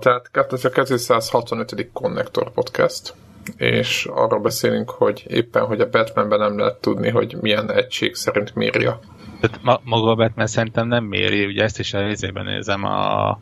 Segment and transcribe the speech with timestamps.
[0.00, 1.90] Tehát ez a 265.
[1.92, 3.14] Connector Podcast,
[3.56, 8.54] és arról beszélünk, hogy éppen, hogy a Batmanben nem lehet tudni, hogy milyen egység szerint
[8.54, 9.00] mérja.
[9.40, 13.38] Tehát ma, maga a Batman szerintem nem méri, ugye ezt is részében nézem a, a,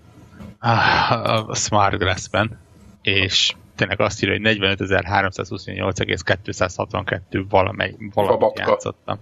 [1.46, 2.58] a Smart Glass-ben,
[3.02, 9.18] és tényleg azt írja, hogy 45.328,262 valamely, valamit játszottam.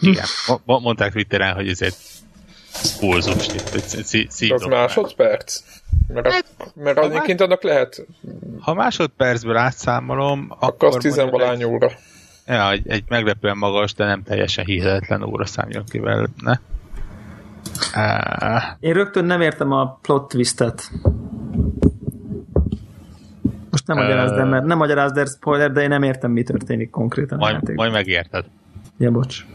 [0.00, 0.24] Igen,
[0.64, 1.96] mondták Twitteren, hogy ezért
[3.00, 3.46] pulzus
[4.12, 5.62] itt, Az másodperc?
[6.08, 6.44] Mert, hát,
[6.74, 8.06] mert egyébként annak lehet...
[8.60, 10.68] Ha másodpercből átszámolom, akkor...
[10.68, 11.90] Akkor az tizenvalány óra.
[12.46, 16.00] Ja, egy, egy meglepően magas, de nem teljesen hihetetlen óra számjon ki
[16.42, 16.54] ne?
[18.80, 20.90] Én rögtön nem értem a plot twistet.
[23.70, 26.90] Most nem magyarázd el, mert nem magyarázd el spoiler, de én nem értem, mi történik
[26.90, 27.38] konkrétan.
[27.38, 28.44] Majd, majd megérted.
[28.98, 29.46] Ja, bocs.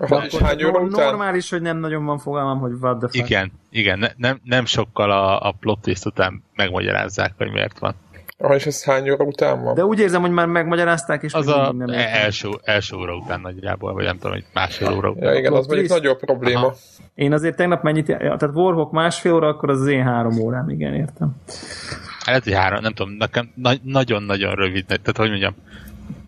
[0.00, 1.04] Akkor hány óra után?
[1.04, 3.28] Normális, hogy nem nagyon van fogalmam, hogy what the fuck.
[3.28, 7.94] Igen, igen ne, nem, nem sokkal a, a plot twist után megmagyarázzák, hogy miért van.
[8.38, 9.74] Ah, és ez hány óra után van?
[9.74, 13.92] De úgy érzem, hogy már megmagyarázták, és az a nem első, első óra után nagyjából,
[13.92, 15.32] vagy nem tudom, hogy másfél óra után.
[15.32, 16.58] Ja, igen, az mondjuk nagyobb probléma.
[16.58, 16.74] Aha.
[17.14, 20.94] Én azért tegnap mennyit, tehát Warhawk másfél óra, akkor az, az én három órám, igen,
[20.94, 21.36] értem.
[22.24, 25.54] Hát egy három, nem tudom, nekem nagyon-nagyon rövid, tehát hogy mondjam,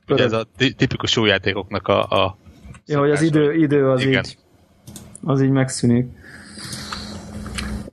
[0.09, 0.45] ugye ez a
[0.77, 2.37] tipikus újjátékoknak a, a
[2.87, 4.25] Ja, hogy az idő, idő az Igen.
[4.25, 4.39] így
[5.25, 6.07] az így megszűnik.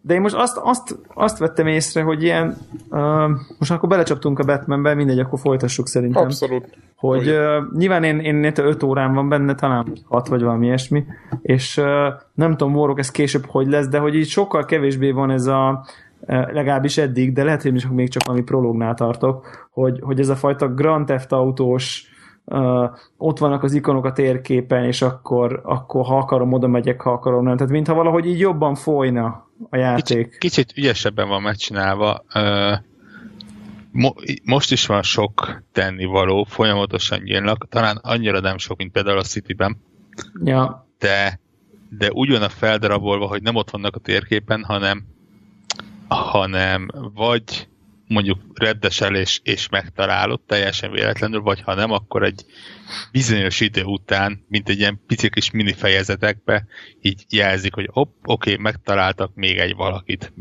[0.02, 2.58] De én most azt, azt, azt vettem észre, hogy ilyen,
[2.90, 6.24] uh, most akkor belecsaptunk a Batmanbe, mindegy, akkor folytassuk szerintem.
[6.24, 6.78] Abszolút.
[6.96, 11.06] Hogy uh, nyilván én, én 5 órán van benne, talán 6 vagy valami ilyesmi,
[11.42, 11.86] és uh,
[12.34, 15.86] nem tudom, Morok, ez később hogy lesz, de hogy így sokkal kevésbé van ez a,
[16.20, 20.36] uh, legalábbis eddig, de lehet, hogy még csak valami prolognál tartok, hogy, hogy ez a
[20.36, 22.09] fajta Grand Theft autós
[22.50, 27.12] uh, ott vannak az ikonok a térképen, és akkor, akkor ha akarom, oda megyek, ha
[27.12, 27.58] akarom, nem.
[27.58, 30.28] Tehát mintha valahogy így jobban folyna a játék.
[30.28, 32.24] Kicsit, kicsit ügyesebben van megcsinálva.
[32.36, 32.78] Uh,
[33.92, 34.10] mo,
[34.44, 39.78] most is van sok tennivaló, folyamatosan nyílnak, talán annyira nem sok, mint például a Cityben.
[40.44, 40.88] Ja.
[41.00, 41.40] De,
[41.90, 45.04] de úgy van a feldarabolva, hogy nem ott vannak a térképen, hanem
[46.10, 47.68] hanem vagy
[48.10, 52.46] mondjuk reddesel és, és megtalálod teljesen véletlenül, vagy ha nem, akkor egy
[53.12, 56.66] bizonyos idő után, mint egy ilyen pici kis mini fejezetekbe
[57.02, 60.34] így jelzik, hogy hopp, oké, megtaláltak még egy valakit.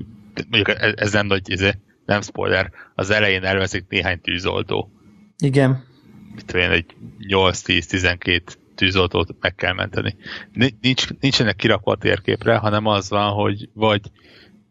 [0.49, 1.75] Mondjuk ez, ez nem nagy, ez
[2.07, 4.91] nem spoiler, az elején elveszik néhány tűzoltó.
[5.39, 5.85] Igen.
[6.35, 6.97] Mit olyan egy
[7.29, 8.43] 8-10-12
[8.75, 10.17] tűzoltót meg kell menteni.
[10.81, 14.01] Nincs, nincsenek kirakva a térképre, hanem az van, hogy vagy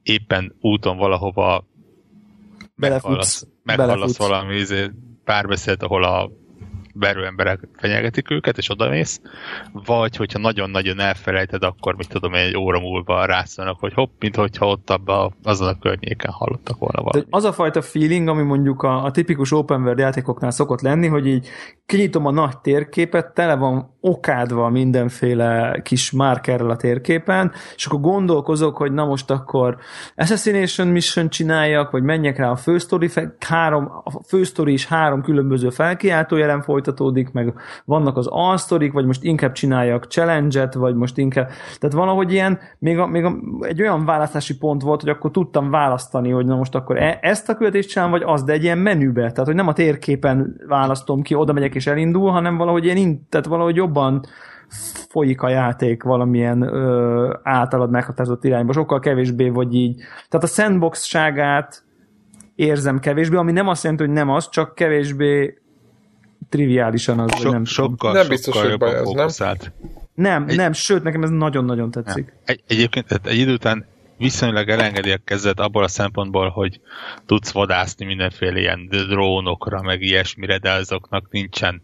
[0.03, 1.67] éppen úton valahova
[2.77, 4.91] belefutsz, meghallasz, meghallasz valami izé,
[5.23, 6.29] párbeszéd, ahol a
[6.99, 9.21] verő emberek fenyegetik őket, és odamész,
[9.71, 14.67] vagy hogyha nagyon-nagyon elfelejted, akkor mit tudom, egy óra múlva rászolnak, hogy hopp, mint hogyha
[14.67, 17.27] ott abba, azon a környéken hallottak volna valamit.
[17.29, 21.27] Az a fajta feeling, ami mondjuk a, a tipikus open world játékoknál szokott lenni, hogy
[21.27, 21.47] így
[21.85, 28.77] kinyitom a nagy térképet, tele van okádva mindenféle kis márkerrel a térképen, és akkor gondolkozok,
[28.77, 29.77] hogy na most akkor
[30.15, 33.09] Assassination Mission csináljak, vagy menjek rá a fősztori,
[33.39, 37.53] három, a fősztori is három különböző felkiáltó jelen folytatódik, meg
[37.85, 38.55] vannak az all
[38.91, 43.35] vagy most inkább csináljak challenge-et, vagy most inkább, tehát valahogy ilyen, még, a, még a,
[43.59, 47.49] egy olyan választási pont volt, hogy akkor tudtam választani, hogy na most akkor e, ezt
[47.49, 51.21] a követést csinálom, vagy az, de egy ilyen menübe, tehát hogy nem a térképen választom
[51.21, 54.25] ki, oda megyek és elindul, hanem valahogy ilyen, tehát valahogy jobban
[55.09, 59.95] folyik a játék valamilyen ö, általad meghatározott irányba, sokkal kevésbé vagy így.
[60.29, 61.83] Tehát a sandbox-ságát
[62.55, 65.57] érzem kevésbé, ami nem azt jelenti, hogy nem az, csak kevésbé
[66.49, 69.55] triviálisan az, so, nem sokkal, nem biztos, sokkal hogy baj az, nem?
[70.13, 72.33] Nem, egy, nem, sőt, nekem ez nagyon-nagyon tetszik.
[72.45, 73.85] Egy, egyébként tehát egy idő után
[74.17, 76.79] viszonylag elengedi a kezed abból a szempontból, hogy
[77.25, 81.81] tudsz vadászni mindenféle ilyen drónokra, meg ilyesmire, de azoknak nincsen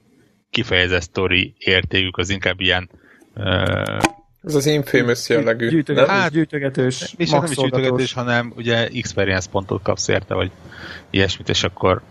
[0.53, 2.89] kifejezett sztori értékük, az inkább ilyen
[3.35, 3.97] uh,
[4.43, 5.69] ez az infamous jellegű.
[5.69, 10.51] Gyűjtögetős, hát, gyűjtögetős, és nem is gyűjtögetős, hanem ugye experience pontot kapsz érte, vagy
[11.09, 12.01] ilyesmit, és akkor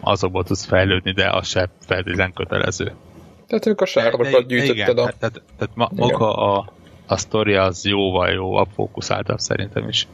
[0.00, 2.92] azokból tudsz fejlődni, de az se feltétlenül kötelező.
[3.46, 4.94] Tehát ők a sárokat gyűjtötted igen, a...
[4.94, 6.72] Tehát, tehát ma, maga a,
[7.06, 10.06] a sztori az jóval jóval fókuszáltabb szerintem is.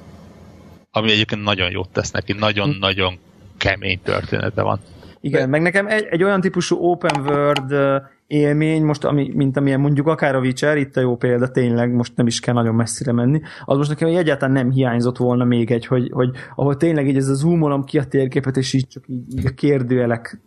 [0.91, 3.19] Ami egyébként nagyon jót tesz neki, nagyon-nagyon
[3.59, 4.81] kemény története van.
[5.27, 5.47] Igen, De...
[5.47, 7.75] meg nekem egy, egy olyan típusú open world
[8.27, 12.17] élmény, most ami, mint amilyen mondjuk akár a Witcher, itt a jó példa tényleg, most
[12.17, 15.87] nem is kell nagyon messzire menni, az most nekem egyáltalán nem hiányzott volna még egy,
[15.87, 19.39] hogy, hogy ahol tényleg így ez a zoomolom ki a térképet, és így csak így,
[19.39, 20.41] így a kérdőjelek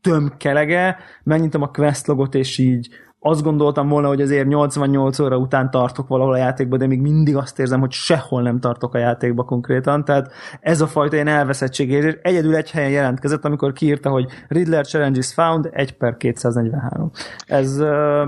[0.00, 2.88] tömkelege, megnyitom a quest logot, és így
[3.26, 7.36] azt gondoltam volna, hogy azért 88 óra után tartok valahol a játékba, de még mindig
[7.36, 11.90] azt érzem, hogy sehol nem tartok a játékba konkrétan, tehát ez a fajta ilyen elveszettség,
[11.90, 17.10] és egyedül egy helyen jelentkezett, amikor kiírta, hogy Riddler Challenge is found, 1 per 243.
[17.46, 17.80] Ez...
[17.80, 18.26] Uh.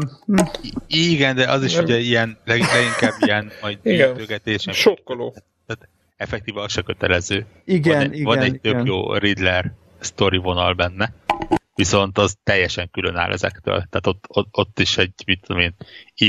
[0.87, 1.85] Igen, de az is nem.
[1.85, 4.67] ugye ilyen, leginkább ilyen majd gyűjtögetés.
[4.71, 5.35] Sokkoló.
[5.67, 7.47] Tehát effektíve az se kötelező.
[7.65, 8.25] Igen, van, igen.
[8.25, 8.77] Van egy igen.
[8.77, 11.13] tök jó Riddler story vonal benne
[11.77, 13.75] viszont az teljesen külön áll ezektől.
[13.75, 15.75] Tehát ott, ott, ott is egy, mit tudom én,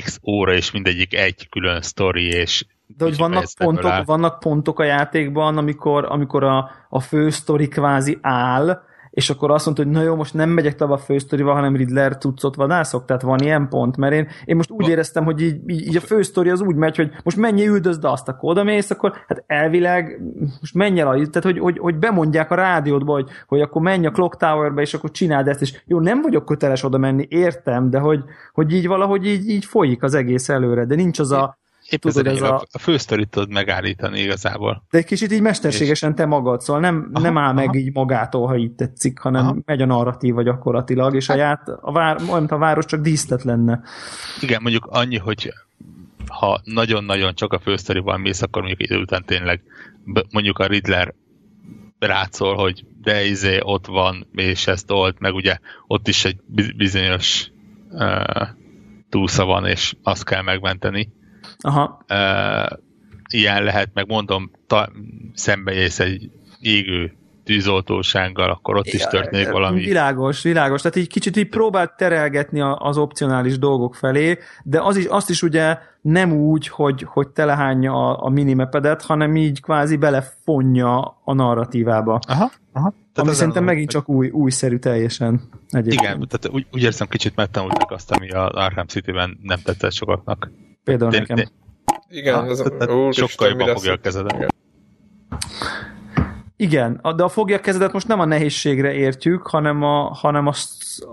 [0.03, 2.65] x óra, és mindegyik egy külön sztori, és
[2.97, 8.17] de hogy vannak pontok, vannak pontok a játékban, amikor, amikor a, a fő sztori kvázi
[8.21, 8.81] áll,
[9.17, 12.17] és akkor azt mondta, hogy na jó, most nem megyek tovább a fősztorival, hanem Riddler
[12.17, 15.87] cuccot vadászok, tehát van ilyen pont, mert én, én most úgy éreztem, hogy így, így,
[15.87, 19.13] így a fősztori az úgy megy, hogy most menj üldözd azt, akkor oda mész, akkor
[19.27, 20.21] hát elvileg
[20.59, 24.11] most menj el, tehát hogy, hogy, hogy bemondják a rádiódba, hogy, hogy akkor menj a
[24.11, 27.99] Clock Towerbe, és akkor csináld ezt, és jó, nem vagyok köteles oda menni, értem, de
[27.99, 28.23] hogy,
[28.53, 31.57] hogy így valahogy így, így folyik az egész előre, de nincs az a,
[31.89, 34.83] Épp tudod, ez a, a fősztorit tudod megállítani igazából.
[34.89, 37.53] De egy kicsit így mesterségesen te magad, szóval nem, aha, nem áll aha.
[37.53, 39.57] meg így magától, ha így tetszik, hanem aha.
[39.65, 42.17] megy a narratíva gyakorlatilag, és hát, a, ját, a, vár,
[42.47, 43.81] a város csak díszlet lenne.
[44.41, 45.53] Igen, mondjuk annyi, hogy
[46.27, 49.61] ha nagyon-nagyon csak a fősztorival mész, akkor mondjuk idő után tényleg
[50.31, 51.13] mondjuk a Riddler
[51.99, 55.57] rátszól, hogy de izé ott van, és ezt old, meg ugye
[55.87, 56.37] ott is egy
[56.75, 57.51] bizonyos
[57.89, 58.47] uh,
[59.09, 61.15] túlsza van, és azt kell megmenteni
[61.59, 61.99] Aha.
[62.09, 62.77] Uh,
[63.33, 64.89] ilyen lehet, meg mondom, ta,
[65.33, 67.17] szembejössz egy égő
[67.47, 69.83] tűzoltósággal, akkor ott is történik valami.
[69.83, 70.81] Világos, világos.
[70.81, 75.41] Tehát így kicsit így próbált terelgetni az opcionális dolgok felé, de az is, azt is
[75.41, 82.19] ugye nem úgy, hogy, hogy telehányja a, a minimepedet, hanem így kvázi belefonja a narratívába.
[82.27, 82.93] Aha, aha.
[83.13, 85.41] Tehát ami szerintem megint csak új, újszerű teljesen.
[85.69, 86.01] Egyébként.
[86.01, 90.51] Igen, tehát úgy, úgy érzem, kicsit megtanultak azt, ami az Arkham City-ben nem tetszett sokaknak.
[90.87, 91.35] Például de, nekem.
[91.35, 91.47] De,
[92.09, 94.55] igen, ah, ez a, sokkal jobban fogja a kezedet.
[96.59, 100.53] Igen, de a fogja kezedet most nem a nehézségre értjük, hanem a, hanem a,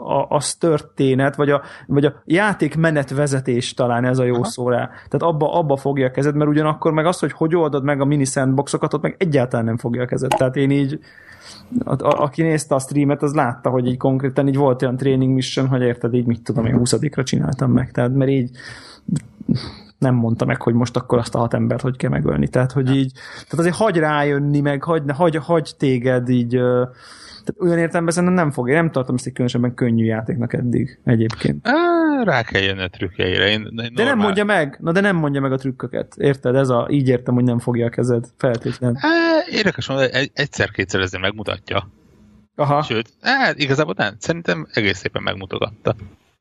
[0.04, 4.44] a, a történet, vagy a, vagy a játékmenet vezetés talán ez a jó Aha.
[4.44, 4.86] szó rá.
[4.86, 8.04] Tehát abba, abba fogja a kezed, mert ugyanakkor meg az, hogy hogy oldod meg a
[8.04, 10.30] mini sandboxokat, ott meg egyáltalán nem fogja a kezed.
[10.36, 10.98] Tehát én így,
[11.84, 15.34] a, a, aki nézte a streamet, az látta, hogy így konkrétan így volt olyan training
[15.34, 17.90] mission, hogy érted, így mit tudom, én 20 csináltam meg.
[17.90, 18.50] Tehát mert így
[19.98, 22.48] nem mondta meg, hogy most akkor azt a hat embert hogy kell megölni.
[22.48, 27.78] Tehát, hogy így, tehát azért hagy rájönni, meg hagy, hagy, hagy téged így, tehát olyan
[27.78, 31.68] értelemben szerintem nem fog, én nem tartom ezt egy különösebben könnyű játéknak eddig egyébként.
[32.22, 33.50] rá kell jönni a trükkjeire.
[33.50, 36.14] Én, én de nem mondja meg, na de nem mondja meg a trükköket.
[36.16, 36.54] Érted?
[36.54, 38.24] Ez a, így értem, hogy nem fogja a kezed.
[38.36, 38.98] Feltétlen.
[39.50, 41.88] Érdekes, hogy egyszer-kétszer ezzel megmutatja.
[42.56, 42.82] Aha.
[42.82, 45.96] Sőt, hát igazából nem, szerintem egész szépen megmutogatta.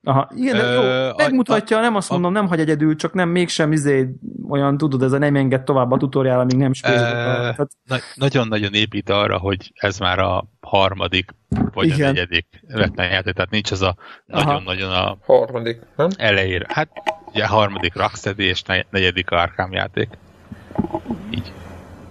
[0.05, 4.15] Aha, igen, de jó, megmutatja, nem azt mondom, nem hagy egyedül, csak nem mégsem izé
[4.49, 6.71] olyan, tudod, ez a nem enged tovább a tutoriál, amíg nem.
[7.85, 11.31] Na, nagyon-nagyon épít arra, hogy ez már a harmadik,
[11.73, 12.09] vagy igen.
[12.09, 13.95] a negyedik Batman játék, tehát nincs az a
[14.25, 16.09] nagyon-nagyon a harmadik, nem?
[16.17, 16.65] elejére.
[16.69, 16.89] Hát
[17.25, 20.09] ugye a harmadik Rocksteady és negyedik Arkham játék.
[21.29, 21.51] Így.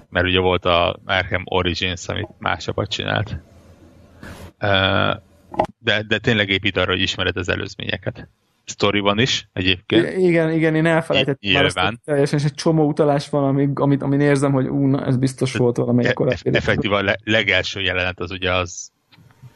[0.09, 3.37] Mert ugye volt a Arkham Origins, amit másabbat csinált.
[4.61, 5.17] Uh,
[5.79, 8.29] de, de tényleg épít arra, hogy ismered az előzményeket.
[8.65, 10.09] Storyban is egyébként.
[10.09, 14.03] I- igen, igen, én elfelejtettem már azt, teljesen, és egy csomó utalás van, amit, amit,
[14.03, 16.51] amit érzem, hogy ú, na, ez biztos volt valamelyik e- korábbi.
[16.53, 18.91] Effektív a legelső jelenet az ugye az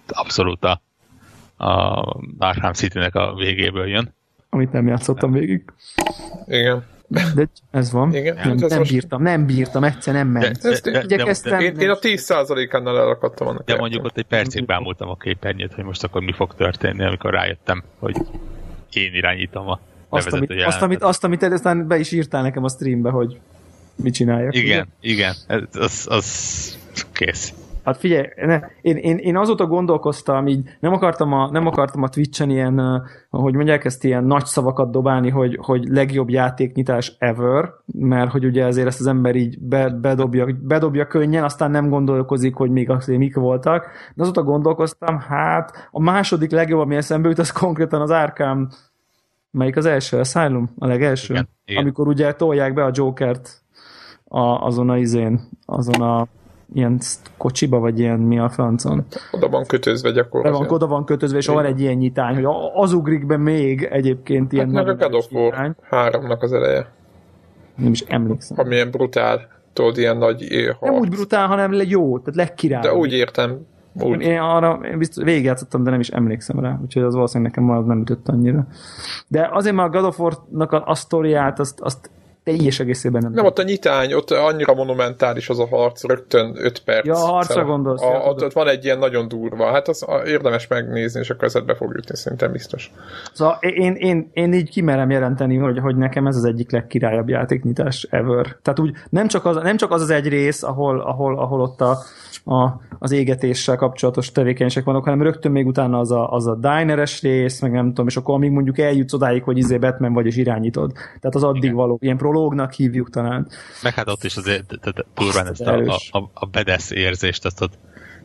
[0.07, 0.83] abszolút a,
[1.65, 2.03] a
[2.39, 4.15] Arkham City-nek a végéből jön.
[4.51, 5.65] Amit nem játszottam végig.
[6.47, 6.87] Igen.
[7.09, 8.15] De ez van.
[8.15, 8.93] Igen, nem, hát nem most...
[8.93, 10.59] bírtam, nem bírtam, egyszer nem ment.
[10.59, 13.65] De, de, de, de, én, én a 10%-ánál elakadtam annak.
[13.65, 17.33] De mondjuk ott egy percig bámultam a képernyőt, hogy most akkor mi fog történni, amikor
[17.33, 18.17] rájöttem, hogy
[18.93, 22.69] én irányítom a azt, amit, azt, amit, azt, amit aztán be is írtál nekem a
[22.69, 23.39] streambe, hogy
[23.97, 24.55] mit csináljak.
[24.55, 25.11] Igen, ugye?
[25.11, 25.35] igen,
[25.73, 26.79] az, az
[27.13, 27.55] kész.
[27.87, 32.09] Hát figyelj, ne, én, én, én azóta gondolkoztam, így nem akartam a, nem akartam a
[32.09, 38.31] Twitch-en ilyen, hogy mondják ezt, ilyen nagy szavakat dobálni, hogy, hogy legjobb játéknyitás ever, mert
[38.31, 42.71] hogy ugye ezért ezt az ember így be, bedobja, bedobja könnyen, aztán nem gondolkozik, hogy
[42.71, 43.87] még azért mik voltak.
[44.15, 48.69] De azóta gondolkoztam, hát a második legjobb, ami eszembe jut, az konkrétan az Arkham
[49.51, 50.19] Melyik az első?
[50.19, 50.71] Asylum?
[50.79, 51.33] A legelső?
[51.33, 51.83] Igen, igen.
[51.83, 53.63] Amikor ugye tolják be a Jokert
[54.25, 56.27] a, azon a izén, azon a
[56.75, 56.99] ilyen
[57.37, 59.05] kocsiba, vagy ilyen mi a francon.
[59.31, 60.67] Oda van kötözve gyakorlatilag.
[60.67, 64.53] Van, oda van kötözve, és van egy ilyen nyitány, hogy az ugrik be még egyébként
[64.53, 66.93] ilyen hát meg a God háromnak az eleje.
[67.75, 68.59] Nem is emlékszem.
[68.61, 70.47] Amilyen brutál, tudod, ilyen nagy...
[70.81, 70.91] Ha...
[70.91, 72.81] Nem úgy brutál, hanem jó, tehát legkirály.
[72.81, 73.67] De úgy értem,
[74.03, 74.21] Úgy.
[74.21, 77.87] Én arra én biztos végigjátszottam, de nem is emlékszem rá, úgyhogy az valószínűleg nekem az
[77.87, 78.67] nem ütött annyira.
[79.29, 82.11] De azért már a God of War-nak a, a sztoriát, azt, azt
[82.47, 83.33] teljes egészében nem.
[83.33, 87.07] Nem, ott a nyitány, ott annyira monumentális az a harc, rögtön 5 perc.
[87.07, 89.71] Ja, a harcra Szóval gondolsz, A, ja, ott, ott van egy ilyen nagyon durva.
[89.73, 92.93] Hát az a, érdemes megnézni, és akkor ezet be fog jutni, szerintem biztos.
[93.33, 98.07] Szóval én, én, én így kimerem jelenteni, hogy, hogy nekem ez az egyik legkirályabb játéknyitás
[98.11, 98.57] ever.
[98.63, 101.81] Tehát úgy nem csak az, nem csak az, az egy rész, ahol, ahol, ahol ott
[101.81, 101.99] a,
[102.49, 107.23] a, az égetéssel kapcsolatos tevékenységek vannak, hanem rögtön még utána az a, az a dineres
[107.23, 110.37] rész, meg nem tudom, és akkor amíg mondjuk eljutsz odáig, hogy izé Batman vagy és
[110.37, 110.93] irányítod.
[110.93, 111.75] Tehát az addig Igen.
[111.75, 113.49] való, ilyen prológnak hívjuk talán.
[113.83, 114.75] Meg hát ott is azért
[115.15, 117.79] durván ezt a, a, a bedesz érzést, azt ott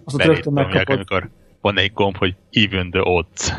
[0.04, 0.96] Azt ott rögtön megkapod.
[0.96, 1.30] amikor
[1.62, 3.54] van egy gomb, hogy even the odds.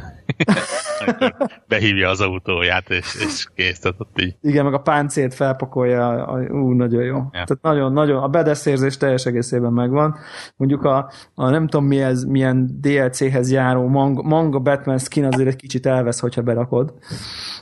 [1.69, 4.37] Behívja az autóját, és, és kész, tehát ott így.
[4.43, 7.17] Igen, meg a páncélt felpakolja, a- ú, nagyon jó.
[7.17, 7.31] Ja.
[7.31, 10.17] Tehát nagyon, nagyon, a bedeszérzés teljes egészében megvan.
[10.57, 15.49] Mondjuk a, a nem tudom mi ez, milyen DLC-hez járó manga, manga Batman skin azért
[15.49, 16.95] egy kicsit elvesz, hogyha berakod.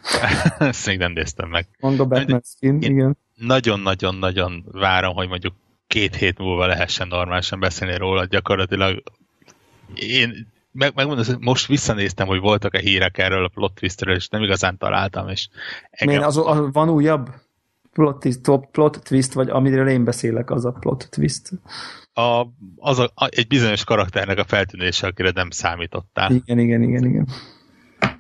[0.59, 1.67] Ezt még nem néztem meg.
[1.81, 3.17] Manga Batman skin, igen.
[3.37, 5.55] Nagyon-nagyon-nagyon várom, hogy mondjuk
[5.87, 8.25] két hét múlva lehessen normálisan beszélni róla.
[8.25, 9.03] Gyakorlatilag
[9.95, 14.43] én meg, megmondom, hogy most visszanéztem, hogy voltak-e hírek erről a plot twistről, és nem
[14.43, 15.49] igazán találtam, és
[16.05, 17.31] Milyen, az, az, van újabb
[17.93, 21.51] plot twist, top- plot twist, vagy amiről én beszélek, az a plot twist.
[22.13, 22.47] a,
[22.77, 26.33] az a, a, egy bizonyos karakternek a feltűnése, akire nem számítottál.
[26.33, 27.29] Igen, igen, igen, igen.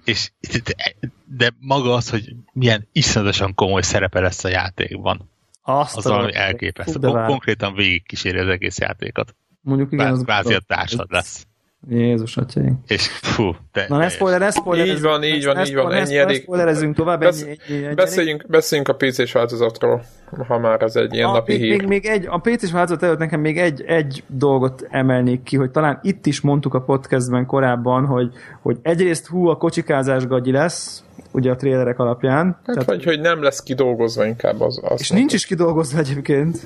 [0.04, 5.30] És, de, de maga az, hogy milyen iszonyatosan komoly szerepe lesz a játékban,
[5.62, 7.08] Azt az valami elképesztő.
[7.08, 9.34] Konkrétan végigkíséri az egész játékot.
[9.60, 11.46] Mondjuk igen, az Kvázi a társad lesz.
[11.88, 12.80] Jézus atyaim.
[12.86, 14.86] És fú, te, Na ne spoiler, ne spoiler.
[14.86, 16.42] Így van, így van, így van, ennyi elég.
[16.42, 20.04] spoilerezzünk tovább, Besz- ennyi, ennyi, ennyi, Beszéljünk, beszéljünk a PC-s változatról,
[20.48, 21.78] ha már ez egy ilyen a, napi még, hír.
[21.78, 25.70] még, még egy, a PC-s változat előtt nekem még egy, egy dolgot emelnék ki, hogy
[25.70, 28.32] talán itt is mondtuk a podcastben korábban, hogy,
[28.62, 32.60] hogy egyrészt hú, a kocsikázás gagyi lesz, ugye a trélerek alapján.
[32.66, 34.80] Hát, vagy hogy nem lesz kidolgozva inkább az.
[34.82, 36.58] az és nincs is kidolgozva egyébként,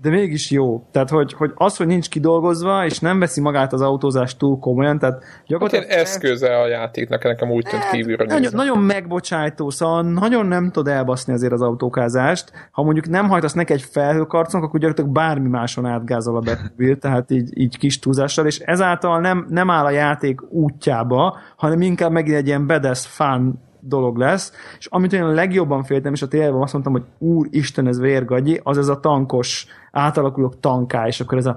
[0.00, 0.86] de mégis jó.
[0.92, 4.98] Tehát, hogy, hogy az, hogy nincs kidolgozva, és nem veszi magát az autózást túl komolyan,
[4.98, 5.88] tehát Hát gyakorlatilag...
[5.88, 8.56] ilyen eszköze a játéknak, nekem úgy tűnt kívülről nagyon, nézve.
[8.56, 12.52] nagyon megbocsájtó, szóval nagyon nem tud elbaszni azért az autókázást.
[12.70, 17.30] Ha mondjuk nem hajtasz neki egy felhőkarcnak, akkor gyakorlatilag bármi máson átgázol a Batmobile, tehát
[17.30, 22.36] így, így kis túlzással, és ezáltal nem, nem áll a játék útjába, hanem inkább megint
[22.36, 26.54] egy ilyen badass fun dolog lesz, és amit én a legjobban féltem, és a tényleg
[26.54, 31.46] azt mondtam, hogy úristen, ez vérgagyi, az ez a tankos, átalakulok tanká, és akkor ez
[31.46, 31.56] a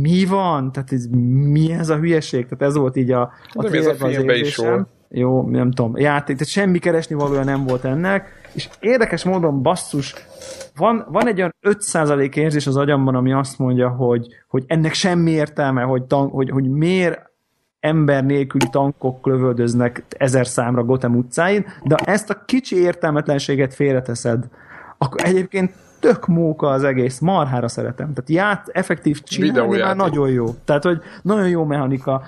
[0.00, 0.72] mi van?
[0.72, 1.06] Tehát ez,
[1.50, 2.46] mi ez a hülyeség?
[2.46, 4.88] Tehát ez volt így a, a De ez a filmben is volt?
[5.10, 10.14] Jó, nem tudom, játék, tehát semmi keresni valója nem volt ennek, és érdekes módon basszus,
[10.76, 15.30] van, van egy olyan 5% érzés az agyamban, ami azt mondja, hogy, hogy ennek semmi
[15.30, 17.27] értelme, hogy, tank, hogy, hogy miért
[17.88, 24.44] ember nélküli tankok lövöldöznek ezer számra Gotham utcáin, de ezt a kicsi értelmetlenséget félreteszed,
[24.98, 28.12] akkor egyébként tök móka az egész, marhára szeretem.
[28.14, 30.46] Tehát ját, effektív csinálni már nagyon jó.
[30.64, 32.22] Tehát, hogy nagyon jó mechanika.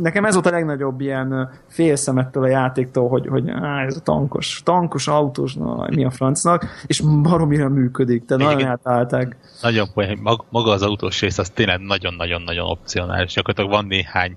[0.00, 4.60] Nekem ez volt a legnagyobb ilyen félszemettől a játéktól, hogy, hogy á, ez a tankos,
[4.64, 9.36] tankos autós, na, mi a francnak, és baromira működik, tehát nagyon átállták.
[9.62, 10.18] nagyon poén,
[10.50, 13.32] maga az autós rész az tényleg nagyon-nagyon-nagyon opcionális.
[13.32, 14.36] Gyakorlatilag van néhány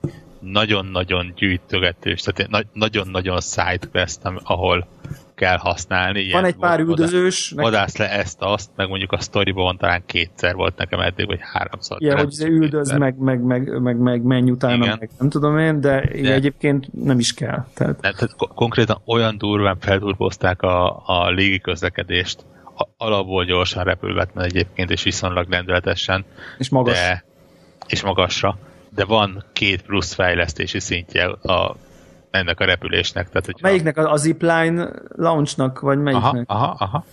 [0.51, 4.87] nagyon-nagyon gyűjtögetős, tehát na- nagyon-nagyon sidequest, ahol
[5.35, 6.19] kell használni.
[6.19, 9.77] Ilyen Van egy pár vad- üldözős, Vadász le ezt, azt, meg mondjuk a sztoriban van
[9.77, 11.99] talán kétszer volt nekem eddig, vagy háromszor.
[11.99, 14.97] Nem hogy tudom, üldöz, meg, meg, meg, meg, meg menj utána, Igen.
[14.99, 17.65] meg nem tudom én, de, de egyébként nem is kell.
[17.73, 22.45] Tehát, Nem, tehát ko- konkrétan olyan durván felturbozták a, a légi közlekedést,
[22.77, 26.25] a, alapból gyorsan repülvetlen egyébként, és viszonylag lendületesen,
[26.57, 26.93] és magas.
[26.97, 27.23] de,
[27.87, 28.57] és magasra,
[28.95, 31.75] de van két plusz fejlesztési szintje a,
[32.31, 33.27] ennek a repülésnek.
[33.29, 36.43] Tehát, hogy Melyiknek a, a zipline launchnak, vagy aha, melyiknek?
[36.47, 37.05] aha, aha.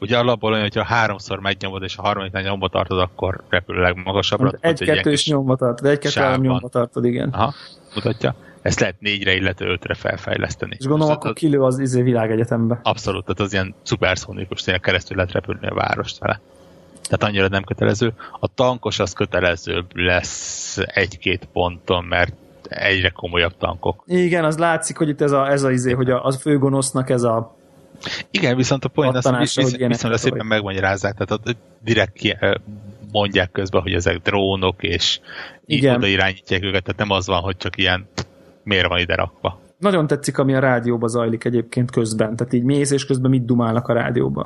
[0.00, 4.50] Ugye alapból olyan, hogyha háromszor megnyomod, és a harmadiknál nyomba tartod, akkor repül a legmagasabbra.
[4.60, 6.50] egy, kettő és nyomba tartod, egy, kettő, három sávban.
[6.50, 7.28] nyomba tartod, igen.
[7.28, 7.54] Aha,
[7.94, 8.34] mutatja.
[8.62, 10.76] Ezt lehet négyre, illetve ötre felfejleszteni.
[10.78, 12.80] És gondolom, Most akkor az- kilő az izé világegyetembe.
[12.82, 16.40] Abszolút, tehát az ilyen szuperszónikus, tényleg keresztül lehet repülni a várost vele.
[17.08, 18.12] Tehát annyira nem kötelező.
[18.40, 22.32] A tankos az kötelezőbb lesz egy-két ponton, mert
[22.68, 24.02] egyre komolyabb tankok.
[24.06, 27.22] Igen, az látszik, hogy itt ez a, ez a izé, hogy a, az főgonosznak ez
[27.22, 27.56] a
[28.30, 32.12] Igen, viszont a point az, hogy Pattanása, visz, ilyenek viszonylag szépen megmagyarázzák, tehát ott direkt
[32.12, 32.36] ki,
[33.12, 35.20] mondják közben, hogy ezek drónok, és
[35.66, 35.94] Igen.
[35.94, 38.08] oda irányítják őket, tehát nem az van, hogy csak ilyen
[38.62, 39.60] miért van ide rakva.
[39.78, 42.36] Nagyon tetszik, ami a rádióba zajlik egyébként közben.
[42.36, 44.42] Tehát így mész, és közben mit dumálnak a rádióba.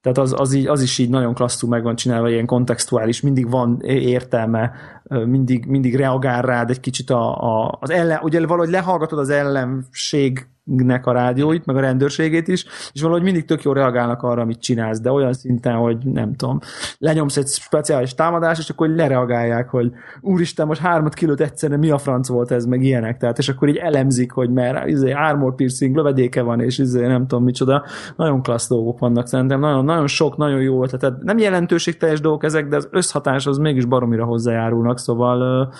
[0.00, 3.50] Tehát az, az, így, az is így nagyon klasszul meg van csinálva, ilyen kontextuális, mindig
[3.50, 4.72] van értelme,
[5.08, 10.46] mindig, mindig reagál rád egy kicsit a, a, az ellen, ugye valahogy lehallgatod az ellenség
[10.64, 14.60] nek a rádióit, meg a rendőrségét is, és valahogy mindig tök jól reagálnak arra, amit
[14.60, 16.58] csinálsz, de olyan szinten, hogy nem tudom,
[16.98, 21.98] lenyomsz egy speciális támadást, és akkor lereagálják, hogy úristen, most hármat kilőtt egyszerre, mi a
[21.98, 25.96] franc volt ez, meg ilyenek, tehát, és akkor így elemzik, hogy mert izé, armor piercing,
[25.96, 27.84] lövedéke van, és izé, nem tudom micsoda,
[28.16, 32.68] nagyon klassz dolgok vannak szerintem, nagyon, nagyon sok, nagyon jó tehát nem jelentőségteljes dolgok ezek,
[32.68, 35.72] de az összhatás az mégis baromira hozzájárulnak, szóval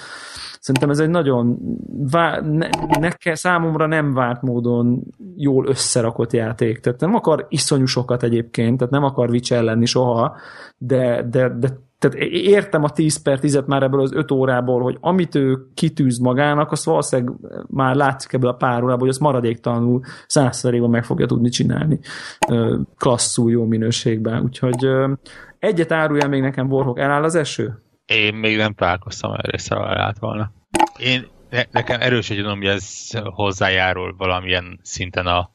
[0.62, 1.58] Szerintem ez egy nagyon
[2.10, 5.02] vá- ne, ne, számomra nem várt módon
[5.36, 6.80] jól összerakott játék.
[6.80, 10.36] Tehát nem akar iszonyú sokat egyébként, tehát nem akar Witcher lenni soha,
[10.78, 14.96] de, de, de tehát értem a 10 per 10 már ebből az 5 órából, hogy
[15.00, 17.34] amit ő kitűz magának, azt valószínűleg
[17.68, 22.00] már látszik ebből a pár órából, hogy azt maradéktalanul százszeréban meg fogja tudni csinálni
[22.98, 24.42] klasszul, jó minőségben.
[24.42, 24.88] Úgyhogy
[25.58, 27.82] egyet árulja még nekem Warhawk, eláll az eső?
[28.14, 30.52] Én még nem találkoztam erre állt volna.
[30.98, 35.50] Én, ne, nekem erős egy hogy ez hozzájárul valamilyen szinten a,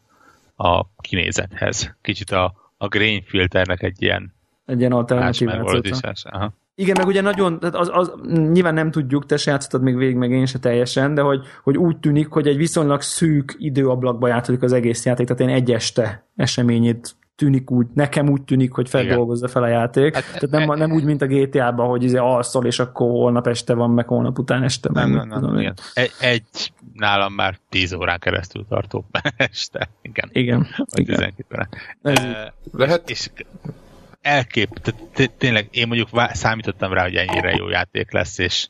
[0.56, 1.96] a kinézethez.
[2.02, 4.36] Kicsit a, a grain filternek egy ilyen
[4.66, 5.50] egy ilyen alternatív
[6.76, 10.16] Igen, meg ugye nagyon, tehát az, az, nyilván nem tudjuk, te se játszottad még végig,
[10.16, 14.62] meg én se teljesen, de hogy, hogy úgy tűnik, hogy egy viszonylag szűk időablakba játszódik
[14.62, 19.48] az egész játék, tehát én egy este eseményét tűnik úgy, nekem úgy tűnik, hogy feldolgozza
[19.48, 20.16] fel a játék.
[20.16, 23.48] Hát, Tehát nem, e- nem úgy, mint a GTA-ban, hogy izé alszol, és akkor holnap
[23.48, 24.90] este van, meg holnap után este.
[24.94, 25.74] Nem, nem, nem, nem igen.
[25.94, 29.06] Egy, egy nálam már 10 órán keresztül tartó
[29.38, 29.90] este.
[30.02, 30.30] Igen.
[30.32, 30.68] Igen.
[30.96, 31.16] Igen.
[31.16, 31.70] 12 órán.
[32.02, 33.10] Ez uh, lehet?
[33.10, 33.30] És
[34.22, 38.68] elkép, tehát tényleg én mondjuk számítottam rá, hogy ennyire jó játék lesz, és,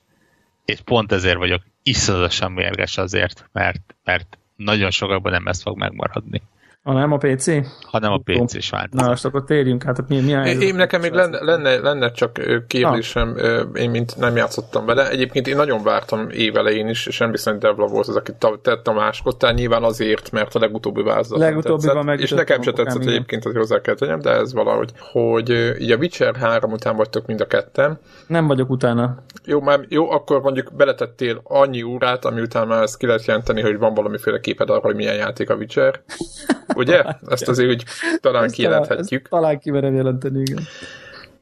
[0.66, 6.42] és pont ezért vagyok iszonyatosan mérges azért, mert, mert nagyon sokakban nem ez fog megmaradni.
[6.88, 7.46] Ha nem a PC?
[7.82, 9.04] Ha nem a PC is változat.
[9.06, 12.40] Na, most akkor térjünk hát, mi, mi a Én nekem még lenne, lenne, lenne csak
[12.68, 13.80] kérdésem, ha.
[13.80, 15.10] én mint nem játszottam vele.
[15.10, 18.84] Egyébként én nagyon vártam évelején is, és nem biztos, hogy Devla volt az, aki tett
[18.84, 23.14] Tamáskodtál, nyilván azért, mert a legutóbbi vázlat legutóbbi meg És nekem se tetszett igen.
[23.14, 27.26] egyébként, hogy hozzá kell tegyem, de ez valahogy, hogy így a Witcher 3 után vagytok
[27.26, 28.00] mind a ketten.
[28.28, 29.18] Nem vagyok utána.
[29.46, 33.62] Jó, már jó, akkor mondjuk beletettél annyi órát, ami után már ezt ki lehet jelenteni,
[33.62, 36.00] hogy van valamiféle képed arra, hogy milyen játék a Witcher.
[36.82, 37.04] Ugye?
[37.28, 37.84] Ezt azért úgy
[38.22, 39.28] talán ezt kijelenthetjük.
[39.28, 40.64] Talán, talán kimerem jelenteni, igen.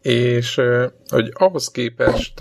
[0.06, 0.62] És
[1.08, 2.40] hogy ahhoz képest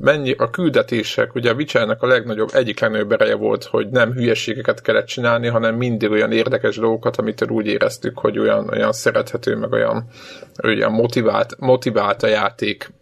[0.00, 4.82] mennyi a küldetések, ugye a Witchernek a legnagyobb, egyik legnagyobb ereje volt, hogy nem hülyeségeket
[4.82, 9.72] kellett csinálni, hanem mindig olyan érdekes dolgokat, amitől úgy éreztük, hogy olyan, olyan szerethető, meg
[9.72, 10.04] olyan,
[10.64, 12.92] olyan motivált, motivált a játék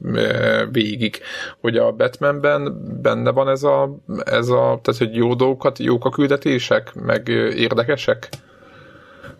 [0.70, 1.20] végig.
[1.60, 6.10] Hogy a Batmanben benne van ez a, ez a tehát hogy jó dolgokat, jók a
[6.10, 8.28] küldetések, meg érdekesek?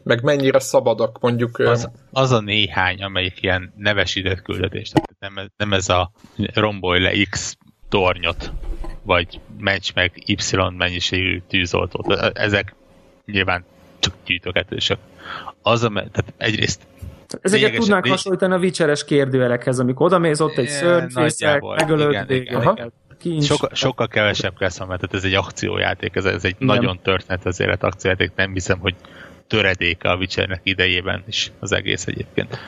[0.05, 1.59] Meg mennyire szabadak mondjuk.
[1.59, 7.13] Az, az a néhány, amelyik ilyen nevesített küldetés, tehát nem, nem ez a rombolj le
[7.31, 7.57] X
[7.89, 8.53] tornyot,
[9.03, 10.37] vagy mencs meg Y
[10.77, 12.13] mennyiségű tűzoltót.
[12.33, 12.75] Ezek
[13.25, 13.65] nyilván
[13.99, 14.99] csak gyűjtögetősök.
[15.63, 16.87] Az a, tehát egyrészt
[17.41, 22.27] Ezeket tudnák hasonlítani a vicseres kérdőjelekhez, amikor oda mész, ott egy szörny, fészek, megölöd,
[23.41, 26.77] Soka, sokkal kevesebb kell szóval, tehát ez egy akciójáték, ez, ez egy nem.
[26.77, 28.95] nagyon történet az élet akciójáték, nem hiszem, hogy
[29.47, 32.59] töredéke a Witchernek idejében is az egész egyébként.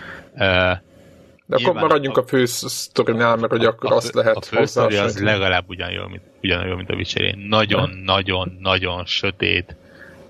[1.47, 4.65] de akkor maradjunk a, a fő sztorinál, mert hogy akkor a, azt lehet A fő
[4.65, 9.77] sztori az legalább ugyanolyan, mint, ugyanolyan, mint a witcher Nagyon-nagyon-nagyon sötét,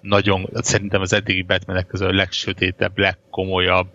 [0.01, 3.89] nagyon, szerintem az eddigi Batmanek közül a legsötétebb, legkomolyabb,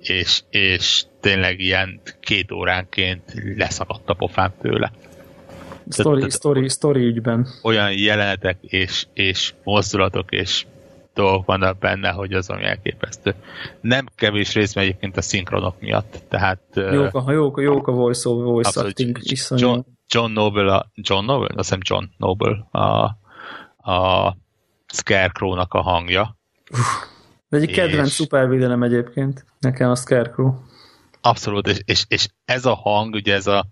[0.00, 3.22] és, és tényleg ilyen két óránként
[3.56, 4.92] leszakadt a pofám tőle.
[5.90, 7.48] Story, story, story ügyben.
[7.62, 10.66] Olyan jelenetek és, és mozdulatok és
[11.18, 13.34] dolgok vannak benne, hogy az ami elképesztő.
[13.80, 16.60] Nem kevés részben egyébként a szinkronok miatt, tehát...
[16.74, 19.18] Jók a, jók, jók a voice over voice acting
[19.56, 21.48] John, John Noble, a, John Noble?
[21.56, 23.04] Azt hiszem John Noble a,
[23.92, 24.36] a
[24.92, 26.36] Scarecrow-nak a hangja.
[26.70, 27.06] Uf,
[27.48, 30.54] de egy kedvenc szupervidenem egyébként, nekem a Scarecrow.
[31.20, 33.66] Abszolút, és, és, és ez a hang, ugye ez a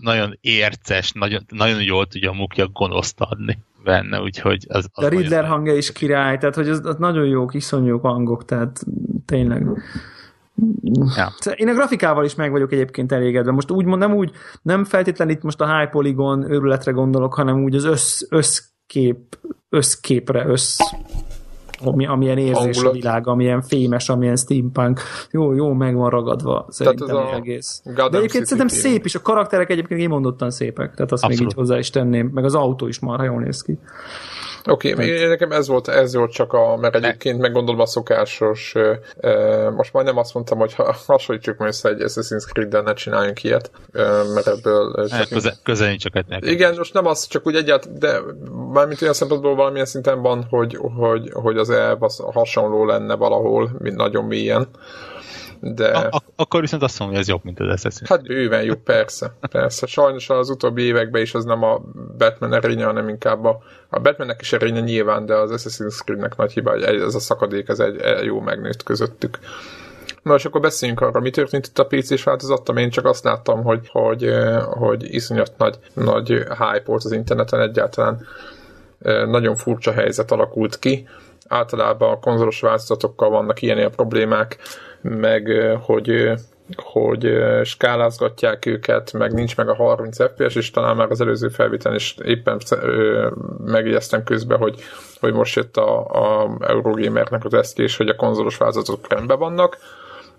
[0.00, 5.08] nagyon érces, nagyon, nagyon jól tudja a mukja gonoszt adni benne, úgyhogy az, az De
[5.08, 8.84] Riddler hangja is király, tehát hogy az, az nagyon jók, iszonyú hangok, tehát
[9.26, 9.66] tényleg.
[11.16, 11.32] Ja.
[11.54, 13.50] Én a grafikával is meg vagyok egyébként elégedve.
[13.50, 14.30] Most úgy nem úgy,
[14.62, 20.46] nem feltétlenül itt most a high polygon őrületre gondolok, hanem úgy az össz, összkép, összképre,
[20.46, 20.78] össz
[21.84, 22.92] ami, amilyen érzés Angulat.
[22.92, 25.00] a világ, amilyen fémes, amilyen steampunk.
[25.30, 27.82] Jó, jó meg van ragadva szerintem az egész.
[27.84, 31.38] De egyébként szerintem szép is, a karakterek egyébként kimondottan szépek, tehát azt Abszolút.
[31.38, 33.78] még így hozzá is tenném, meg az autó is marha jól néz ki.
[34.66, 38.74] Oké, okay, nekem ez volt, ez volt csak a, mert egyébként meggondolva a szokásos,
[39.76, 43.44] most majd nem azt mondtam, hogy ha hasonlítsuk meg össze egy Assassin's Creed-del, ne csináljunk
[43.44, 43.70] ilyet,
[44.34, 45.08] mert ebből...
[45.28, 48.20] Köze, közel nincs csak egy Igen, most nem az, csak úgy egyáltalán, de
[48.72, 53.70] mármint olyan szempontból valamilyen szinten van, hogy, hogy, hogy az elv az hasonló lenne valahol,
[53.78, 54.68] mint nagyon mélyen
[55.64, 55.86] de...
[55.86, 58.78] A, a, akkor viszont azt mondom, hogy ez jobb, mint az Assassin's Hát bőven jobb,
[58.78, 59.86] persze, persze.
[59.86, 61.80] Sajnos az utóbbi években is az nem a
[62.18, 66.52] Batman erénye, hanem inkább a, a Batmannek is erénye nyilván, de az Assassin's Creed-nek nagy
[66.52, 69.38] hiba, hogy ez a szakadék, ez egy, jó megnőtt közöttük.
[70.22, 72.78] Na és akkor beszéljünk arra, mi történt itt a PC-s változattal.
[72.78, 74.32] Én csak azt láttam, hogy, hogy,
[74.64, 78.26] hogy iszonyat nagy, nagy hype volt az interneten egyáltalán.
[79.26, 81.08] Nagyon furcsa helyzet alakult ki.
[81.48, 84.58] Általában a konzolos változatokkal vannak ilyen, ilyen problémák
[85.02, 86.32] meg hogy
[86.76, 87.34] hogy
[87.64, 92.14] skálázgatják őket, meg nincs meg a 30 FPS, és talán már az előző felvételen is
[92.24, 92.60] éppen
[93.64, 94.80] megjegyeztem közben, hogy,
[95.20, 99.78] hogy most jött a, a Eurogamernek az eszkés, hogy a konzolos változatok rendben vannak,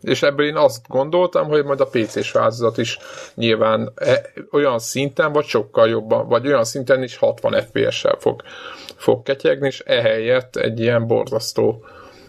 [0.01, 2.97] és ebből én azt gondoltam, hogy majd a PC-s változat is
[3.35, 4.21] nyilván e,
[4.51, 8.41] olyan szinten, vagy sokkal jobban, vagy olyan szinten is 60 FPS-sel fog,
[8.95, 11.85] fog ketyegni, és ehelyett egy ilyen borzasztó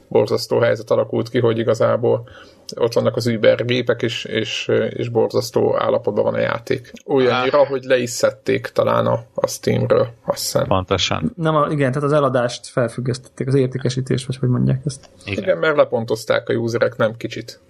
[0.08, 2.28] borzasztó helyzet alakult ki, hogy igazából
[2.76, 6.92] ott vannak az Uber gépek, és, és, és borzasztó állapotban van a játék.
[7.06, 7.66] Olyannyira, ah.
[7.66, 10.66] hogy le is szedték talán a, a Steamről, azt hiszem.
[10.66, 11.32] Pontosan.
[11.36, 15.08] Nem, a, igen, tehát az eladást felfüggesztették, az értékesítést, vagy hogy mondják ezt.
[15.24, 17.60] Igen, igen mert lepontozták a userek, nem kicsit.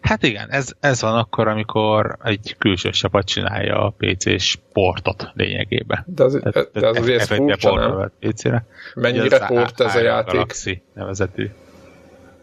[0.00, 6.04] Hát igen, ez, ez van akkor, amikor egy külső csapat csinálja a PC-s portot lényegében.
[6.06, 8.12] De az, de, de az azért furcsa, nem?
[8.20, 8.66] PC-re.
[8.94, 10.32] Mennyire port ez a játék?
[10.32, 11.50] Galaxy nevezetű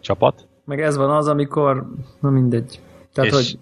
[0.10, 0.48] csapat.
[0.66, 1.88] Meg ez van az, amikor,
[2.20, 2.80] na mindegy.
[3.14, 3.60] Tehát, és hogy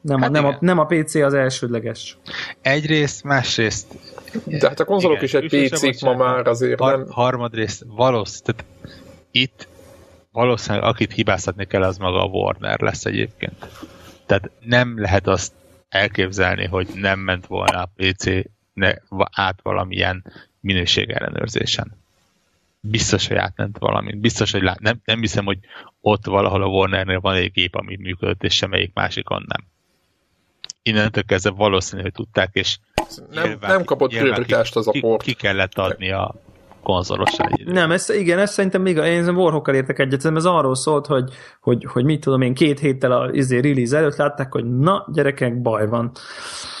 [0.00, 2.18] nem, hát a, nem, a, nem a PC az elsődleges.
[2.60, 3.94] Egyrészt, másrészt...
[4.44, 7.06] De hát a konzolok igen, is egy pc ma már azért har, nem...
[7.10, 9.68] Harmadrészt valószínűleg, tehát itt
[10.32, 13.68] valószínűleg akit hibáztatni kell, az maga a Warner lesz egyébként.
[14.26, 15.52] Tehát nem lehet azt
[15.88, 18.24] elképzelni, hogy nem ment volna a PC
[18.72, 18.92] ne,
[19.30, 20.24] át valamilyen
[20.60, 22.04] minőségellenőrzésen
[22.88, 24.20] biztos, hogy átment valamit.
[24.20, 25.58] Biztos, hogy lát, nem, nem hiszem, hogy
[26.00, 29.66] ott valahol a Warnernél van egy gép, ami működött, és semmelyik másikon nem.
[30.82, 32.78] Innentől kezdve valószínű, hogy tudták, és
[33.30, 35.22] nem, nyilván, nem kapott prioritást az a port.
[35.22, 36.34] Ki, ki kellett adni a
[36.86, 41.32] konzolos Nem, ez, igen, ez szerintem még, én Warhawkkal értek egyet, ez arról szólt, hogy,
[41.60, 45.62] hogy, hogy mit tudom én, két héttel a izé, release előtt látták, hogy na, gyerekek,
[45.62, 46.12] baj van.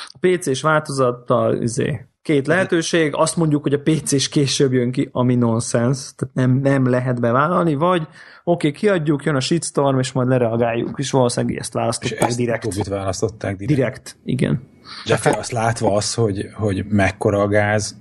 [0.08, 5.34] A PC-s változattal izé, két lehetőség, azt mondjuk, hogy a PC-s később jön ki, ami
[5.34, 8.08] nonsens, tehát nem, nem lehet bevállalni, vagy oké,
[8.44, 12.88] okay, kiadjuk, jön a shitstorm, és majd lereagáljuk, és valószínűleg ezt választották és ezt direkt.
[12.88, 13.76] választották direkt.
[13.76, 14.62] Direkt, igen.
[15.06, 17.96] De fel azt látva az, hogy, hogy mekkora a gáz,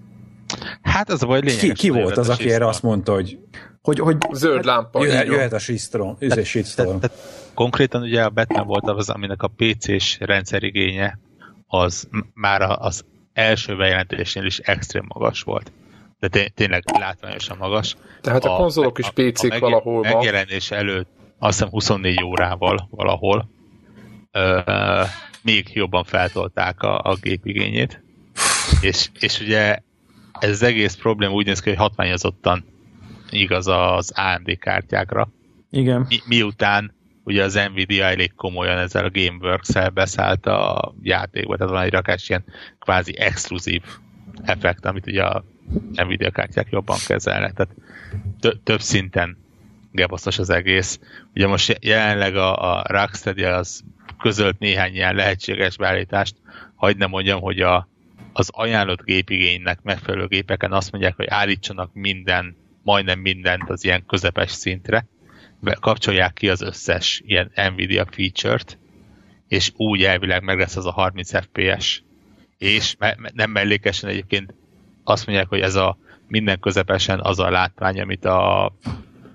[0.81, 1.61] Hát az a baj lényeges.
[1.61, 3.37] Ki, ki volt az, aki erre azt mondta, hogy
[3.81, 5.05] hogy, hogy zöld hát, lámpa.
[5.05, 6.41] Jöhet, jöhet a shitstorm.
[6.43, 6.87] Shitstorm.
[6.87, 11.19] Tehát, tehát, konkrétan ugye a Batman volt az, aminek a PC-s rendszerigénye
[11.67, 13.03] az már az
[13.35, 15.71] első bejelentésnél is extrém magas volt.
[16.19, 17.95] De té- tényleg látványosan magas.
[18.21, 20.13] Tehát a, a konzolok is PC-k a, a valahol ma.
[20.13, 23.49] Megjelenés előtt azt hiszem 24 órával valahol
[24.31, 24.61] ö,
[25.41, 28.03] még jobban feltolták a, a gépigényét.
[28.81, 29.77] És, és ugye
[30.39, 32.65] ez az egész probléma úgy néz ki, hogy hatványozottan
[33.29, 35.27] igaz az AMD kártyákra.
[35.69, 36.05] Igen.
[36.09, 36.94] Mi, miután
[37.25, 42.29] ugye az Nvidia elég komolyan ezzel a Gameworks-el beszállt a játékba, tehát van egy rakás
[42.29, 42.43] ilyen
[42.79, 43.81] kvázi exkluzív
[44.43, 45.43] effekt, amit ugye a
[45.95, 47.75] Nvidia kártyák jobban kezelnek, tehát
[48.63, 49.37] több szinten
[49.91, 50.99] gebasztos az egész.
[51.33, 53.83] Ugye most jelenleg a, a Rocksteady az
[54.19, 56.35] közölt néhány ilyen lehetséges beállítást,
[56.75, 57.87] hagyd nem mondjam, hogy a,
[58.33, 64.51] az ajánlott gépigénynek megfelelő gépeken azt mondják, hogy állítsanak minden, majdnem mindent az ilyen közepes
[64.51, 65.05] szintre,
[65.79, 68.77] kapcsolják ki az összes ilyen Nvidia feature-t,
[69.47, 72.03] és úgy elvileg meg lesz az a 30 FPS.
[72.57, 74.53] És me- nem mellékesen egyébként
[75.03, 75.97] azt mondják, hogy ez a
[76.27, 78.71] minden közepesen az a látvány, amit a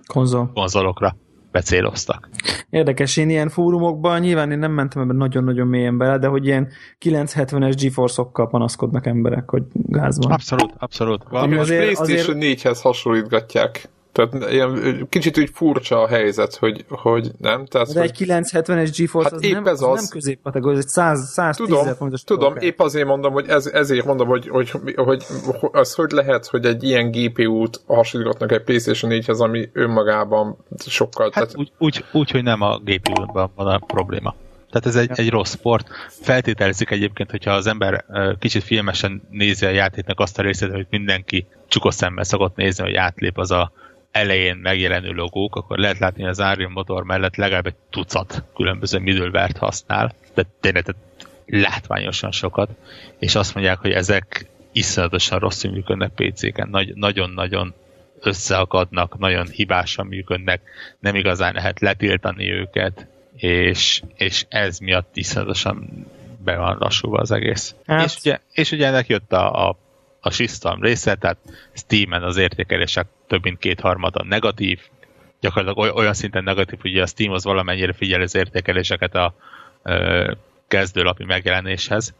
[0.07, 0.51] Konzol.
[0.55, 1.17] konzolokra
[1.51, 2.29] becéloztak.
[2.71, 6.69] Érdekes, én ilyen fórumokban, nyilván én nem mentem ebben nagyon-nagyon mélyen bele, de hogy ilyen
[7.01, 10.33] 970-es GeForce-okkal panaszkodnak emberek, hogy gáz van.
[10.33, 11.23] Abszolút, abszolút.
[11.29, 12.61] Valami azért, PlayStation azért...
[12.63, 13.89] 4-hez hasonlítgatják.
[14.13, 17.67] Tehát ilyen, kicsit úgy furcsa a helyzet, hogy, hogy nem.
[17.67, 20.85] Tehát, De egy 970-es GeForce hát az, épp nem, ez az, az nem középkategória, ez
[20.85, 24.71] egy 100, 110 tudom, fontos Tudom, épp azért mondom, hogy ez, ezért mondom, hogy, hogy,
[24.71, 25.25] hogy, hogy
[25.73, 31.25] az hogy lehet, hogy egy ilyen GPU-t hasonlítgatnak egy PlayStation 4-hez, ami önmagában sokkal...
[31.25, 31.57] Hát tehát...
[31.57, 34.35] úgy, úgy, úgy, hogy nem a GPU-ban van a probléma.
[34.71, 35.89] Tehát ez egy, egy rossz sport.
[36.09, 38.05] Feltételezik egyébként, hogyha az ember
[38.39, 42.95] kicsit filmesen nézi a játéknak azt a részét, hogy mindenki csukott szemmel szokott nézni, hogy
[42.95, 43.73] átlép az a
[44.11, 48.99] elején megjelenő logók, akkor lehet látni, hogy az Arion motor mellett legalább egy tucat különböző
[48.99, 50.15] middleware használ.
[50.35, 51.03] De tényleg tehát
[51.47, 52.71] látványosan sokat.
[53.19, 56.69] És azt mondják, hogy ezek iszonyatosan rosszul működnek PC-ken.
[56.69, 57.75] Nagy, nagyon-nagyon
[58.21, 60.61] összeakadnak, nagyon hibásan működnek,
[60.99, 66.07] nem igazán lehet letiltani őket, és, és ez miatt iszonyatosan
[66.45, 67.75] be van lassulva az egész.
[67.87, 68.05] Hát.
[68.05, 69.77] És, ugye, és ugye ennek jött a, a,
[70.21, 71.39] a system része, tehát
[71.73, 74.81] Steam-en az értékelések több mint kétharmada negatív,
[75.41, 79.35] gyakorlatilag olyan szinten negatív, hogy a Steam az valamennyire figyel az értékeléseket a
[79.83, 80.33] ö,
[80.69, 82.15] kezdőlapi megjelenéshez.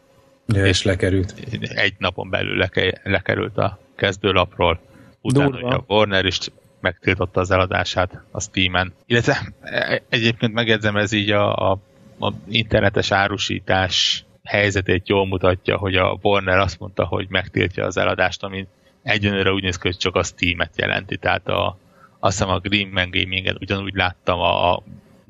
[0.47, 1.33] Ja, és, lekerült.
[1.61, 4.79] Egy napon belül leke, lekerült a kezdőlapról.
[5.21, 6.39] Utána a Warner is
[6.79, 8.93] megtiltotta az eladását a Steam-en.
[9.05, 11.79] Illetve e, egyébként megjegyzem, ez így a, a,
[12.19, 18.43] a internetes árusítás helyzetét jól mutatja, hogy a Warner azt mondta, hogy megtiltja az eladást,
[18.43, 18.67] ami
[19.03, 21.77] egyenlőre úgy néz ki, hogy csak a Steam-et jelenti, tehát a,
[22.19, 24.83] azt hiszem a Greenman Gaming-en ugyanúgy láttam a, a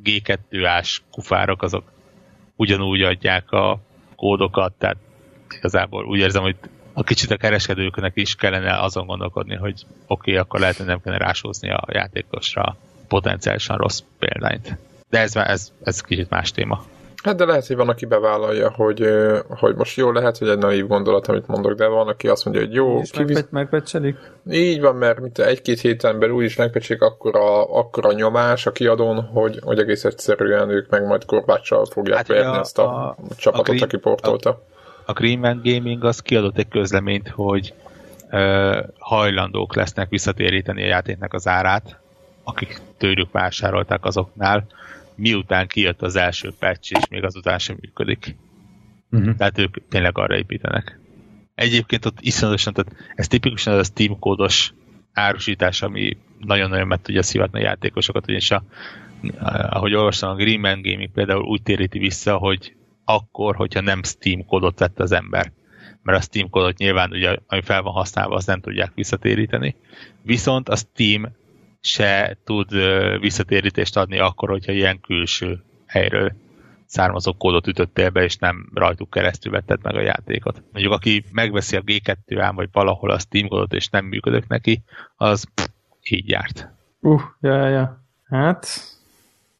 [0.03, 1.91] G2-ás kufárok, azok
[2.55, 3.79] ugyanúgy adják a
[4.15, 4.97] kódokat, tehát
[5.57, 6.55] igazából úgy érzem, hogy
[6.93, 11.01] a kicsit a kereskedőknek is kellene azon gondolkodni, hogy oké, okay, akkor lehet, hogy nem
[11.01, 14.77] kellene rásózni a játékosra potenciálisan rossz példányt.
[15.09, 16.85] De ez, ez, ez kicsit más téma.
[17.23, 19.07] Hát de lehet, hogy van, aki bevállalja, hogy,
[19.49, 22.63] hogy most jó lehet, hogy egy naív gondolat, amit mondok, de van, aki azt mondja,
[22.63, 22.99] hogy jó.
[22.99, 23.45] És kivisz...
[23.49, 24.17] megpecselik?
[24.51, 29.59] Így van, mert mint egy-két héten belül úgyis megpecselik akkora, akkora nyomás a kiadón, hogy,
[29.63, 33.67] hogy egész egyszerűen ők meg majd korbáccsal fogják hát verni a, ezt a, a csapatot,
[33.67, 34.49] a green, aki portolta.
[34.49, 34.61] A,
[35.05, 37.73] a Greenman Gaming az kiadott egy közleményt, hogy
[38.31, 41.99] uh, hajlandók lesznek visszatéríteni a játéknak az árát,
[42.43, 44.65] akik tőlük vásárolták azoknál,
[45.21, 48.35] miután kijött az első patch, és még azután sem működik.
[49.11, 49.35] Uh-huh.
[49.35, 50.99] Tehát ők tényleg arra építenek.
[51.55, 54.73] Egyébként ott iszonyatosan, tehát ez tipikusan az a Steam kódos
[55.13, 58.63] árusítás, ami nagyon-nagyon meg tudja szivatni a játékosokat, ugyanis a,
[59.69, 64.79] ahogy olvastam, a Greenman Gaming például úgy téríti vissza, hogy akkor, hogyha nem Steam kódot
[64.79, 65.51] vett az ember.
[66.03, 69.75] Mert a Steam kódot nyilván, ugye, ami fel van használva, azt nem tudják visszatéríteni.
[70.21, 71.39] Viszont a Steam
[71.81, 72.69] se tud
[73.19, 76.33] visszatérítést adni akkor, hogyha ilyen külső helyről
[76.85, 80.63] származó kódot ütöttél be, és nem rajtuk keresztül vetted meg a játékot.
[80.71, 84.83] Mondjuk aki megveszi a G2-án, vagy valahol a Steam kódot, és nem működik neki,
[85.15, 85.67] az pff,
[86.01, 86.69] így járt.
[86.99, 88.03] Uh, ja, ja.
[88.29, 88.67] Hát,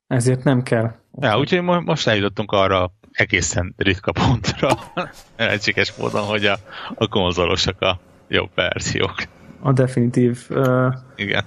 [0.08, 0.96] ezért nem kell.
[1.20, 4.70] Ja, úgyhogy most eljutottunk arra egészen ritka pontra,
[5.38, 6.58] lehetséges módon, hogy a,
[6.96, 9.16] a konzolosok a jobb verziók.
[9.60, 10.46] A definitív.
[10.50, 11.44] Uh, Igen.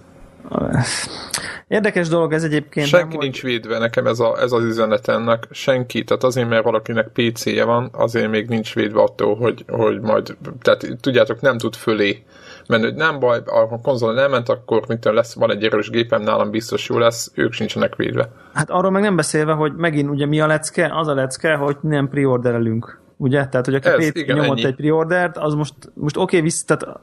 [1.69, 2.87] Érdekes dolog ez egyébként.
[2.87, 5.47] Senki nem, nincs védve nekem ez, a, ez az üzenet ennek.
[5.51, 6.05] Senki.
[6.05, 10.87] Tehát azért, mert valakinek PC-je van, azért még nincs védve attól, hogy, hogy majd, tehát
[11.01, 12.25] tudjátok, nem tud fölé
[12.67, 12.91] menni.
[12.91, 16.89] Nem baj, a konzol nem ment, akkor mint lesz, van egy erős gépem, nálam biztos
[16.89, 18.29] jó lesz, ők sincsenek védve.
[18.55, 20.93] Hát arról meg nem beszélve, hogy megint ugye mi a lecke?
[20.95, 23.47] Az a lecke, hogy nem preorderelünk ugye?
[23.47, 24.67] Tehát, hogy aki ez, PC igen, nyomott ennyi.
[24.67, 27.01] egy preordert, az most, most oké, okay, visz, tehát,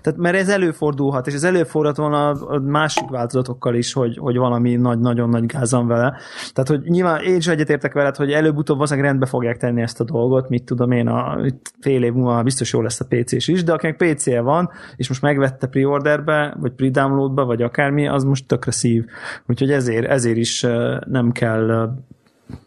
[0.00, 4.36] tehát, mert ez előfordulhat, és ez előfordulhat volna a, a másik változatokkal is, hogy, hogy
[4.36, 6.16] valami nagy, nagyon nagy gázan vele.
[6.52, 10.04] Tehát, hogy nyilván én is egyetértek veled, hogy előbb-utóbb valószínűleg rendbe fogják tenni ezt a
[10.04, 11.38] dolgot, mit tudom én, a,
[11.80, 15.22] fél év múlva biztos jó lesz a PC-s is, de akinek PC-je van, és most
[15.22, 19.04] megvette preorderbe, vagy pre-downloadba, vagy akármi, az most tökre szív.
[19.46, 20.66] Úgyhogy ezért, ezért is
[21.06, 21.92] nem kell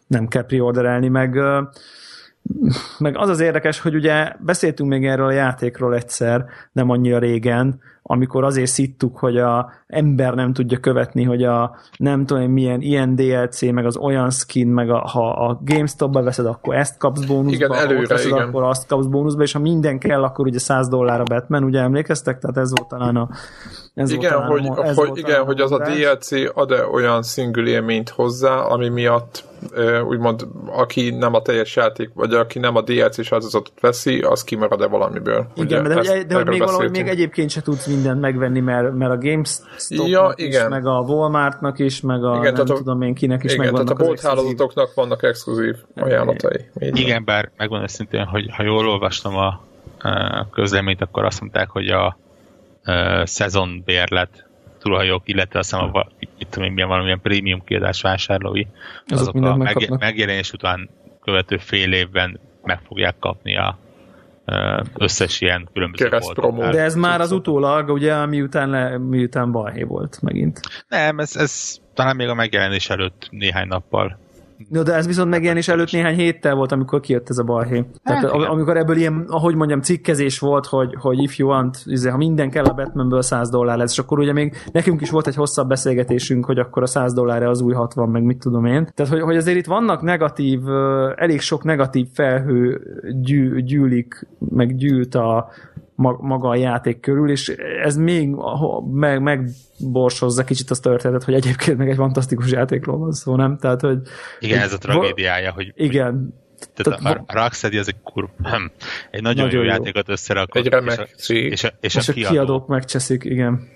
[0.06, 1.38] nem kell preorderelni, meg
[2.98, 7.80] meg az az érdekes, hogy ugye beszéltünk még erről a játékról egyszer, nem annyira régen,
[8.10, 13.14] amikor azért szittuk, hogy a ember nem tudja követni, hogy a nem tudom milyen ilyen
[13.14, 17.54] DLC, meg az olyan skin, meg a, ha a GameStop-ba veszed, akkor ezt kapsz bónuszba,
[17.54, 18.48] igen, előre, veszed, igen.
[18.48, 21.80] akkor azt kapsz bónuszba, és ha minden kell, akkor ugye 100 dollár a Batman, ugye
[21.80, 22.38] emlékeztek?
[22.38, 23.28] Tehát ez volt talán a
[23.98, 26.86] ez igen, volt hogy, a, ez hogy, volt igen, hogy az a DLC ad -e
[26.86, 29.46] olyan single élményt hozzá, ami miatt
[30.08, 34.86] úgymond aki nem a teljes játék, vagy aki nem a DLC sorozatot veszi, az kimarad-e
[34.86, 35.46] valamiből.
[35.54, 38.94] Igen, ugye, de, ezt, de hogy még valahogy még egyébként se tudsz mindent megvenni, mert,
[38.94, 40.62] mert a GameStop ja, igen.
[40.62, 43.72] is, meg a Walmartnak is, meg a igen, nem a, tudom én kinek is igen,
[43.72, 46.64] tehát a bolthálózatoknak vannak exkluzív ajánlatai.
[46.74, 49.60] Igen, igen bár megmondom szintén, hogy ha jól olvastam a,
[49.98, 52.16] a közleményt, akkor azt mondták, hogy a,
[52.88, 54.46] a szezonbérlet
[54.78, 56.06] túlhajók, illetve azt hiszem, a,
[56.38, 58.66] itt tudom én, valamilyen prémium kiadás vásárlói,
[59.06, 60.90] azok, azok a meg, megjelenés után
[61.22, 63.78] követő fél évben meg fogják kapni a
[64.96, 66.70] összes ilyen különböző volt.
[66.70, 70.60] De ez már az utólag, ugye, miután, le, miután balhé volt megint.
[70.88, 74.18] Nem, ez, ez talán még a megjelenés előtt néhány nappal
[74.68, 77.84] No, de ez viszont megjelenés előtt néhány héttel volt, amikor kijött ez a balhé.
[78.02, 82.08] Tehát Hát, amikor ebből ilyen, ahogy mondjam, cikkezés volt, hogy, hogy if you want, izé,
[82.08, 85.26] ha minden kell a Batmanből 100 dollár lesz, és akkor ugye még nekünk is volt
[85.26, 88.88] egy hosszabb beszélgetésünk, hogy akkor a 100 dollárra az új 60, meg mit tudom én.
[88.94, 90.60] Tehát, hogy, hogy azért itt vannak negatív,
[91.14, 92.80] elég sok negatív felhő
[93.22, 95.48] gyű, gyűlik, meg gyűlt a,
[95.98, 97.48] maga a játék körül, és
[97.82, 98.34] ez még
[98.92, 103.58] meg, megborsozza kicsit azt a történetet, hogy egyébként meg egy fantasztikus játékról van szó, nem?
[103.58, 103.98] Tehát, hogy
[104.38, 106.34] Igen, ez a tragédiája, hogy igen,
[106.74, 108.28] tehát Tehát a, a Rocksteady az egy kur...
[108.42, 108.64] Hm,
[109.10, 109.70] egy nagyon, Nagyon jó, jó.
[109.70, 110.64] játékot összerakott.
[110.64, 113.68] Egy remek és a, és a, és és a, a kiadók megcseszik, igen.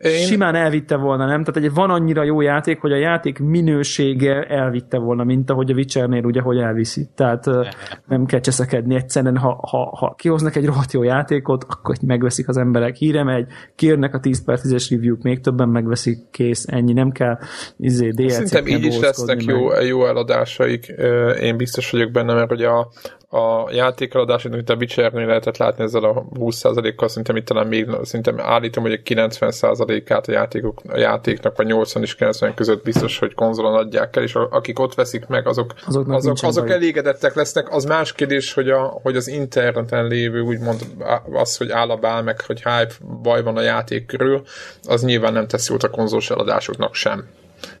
[0.00, 1.44] Én, Simán elvitte volna, nem?
[1.44, 5.74] Tehát egy van annyira jó játék, hogy a játék minősége elvitte volna, mint ahogy a
[5.74, 7.08] Witchernél ugye, hogy elviszi.
[7.14, 7.46] Tehát
[8.06, 12.56] nem kell cseszekedni egyszerűen, ha, ha, ha kihoznak egy rohadt jó játékot, akkor megveszik az
[12.56, 12.96] emberek.
[12.96, 17.38] Híre megy, kérnek a 10 per 10-es review-k, még többen megveszik, kész, ennyi, nem kell
[17.76, 20.94] izé, DLC Szerintem így is lesznek jó, jó eladásaik.
[21.40, 22.88] Én biztos vagyok benne, mert ugye a,
[23.30, 28.40] a játékeladások, amit a Witchernél lehetett látni ezzel a 20%-kal, szerintem itt talán még, szerintem
[28.40, 33.34] állítom, hogy a 90%-át a, játékok, a játéknak, vagy 80 és 90 között biztos, hogy
[33.34, 36.74] konzolon adják el, és a, akik ott veszik meg, azok, Azoknak azok, azok baj.
[36.74, 37.72] elégedettek lesznek.
[37.72, 40.80] Az más kérdés, hogy, a, hogy az interneten lévő, úgymond
[41.32, 44.42] az, hogy állabál meg, hogy hype baj van a játék körül,
[44.82, 47.28] az nyilván nem tesz jót a konzolos eladásoknak sem.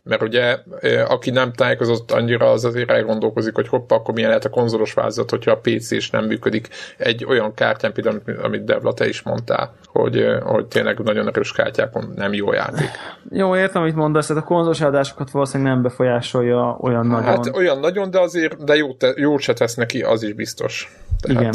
[0.02, 0.58] Mert ugye,
[1.08, 5.30] aki nem tájékozott annyira, az azért elgondolkozik, hogy hoppa, akkor milyen lehet a konzolos változat,
[5.30, 9.22] hogyha a PC is nem működik egy olyan kártyán, például, amit- amit Devla te is
[9.22, 12.90] mondtál, hogy, hogy tényleg nagyon erős kártyákon nem jó játék.
[13.30, 17.24] Jó, értem, amit mondasz, tehát a konzolos adásokat valószínűleg nem befolyásolja olyan nagyon.
[17.24, 20.96] Hát olyan nagyon, de azért, de jó, te, jó se tesz neki, az is biztos.
[21.20, 21.54] Tehát, Igen.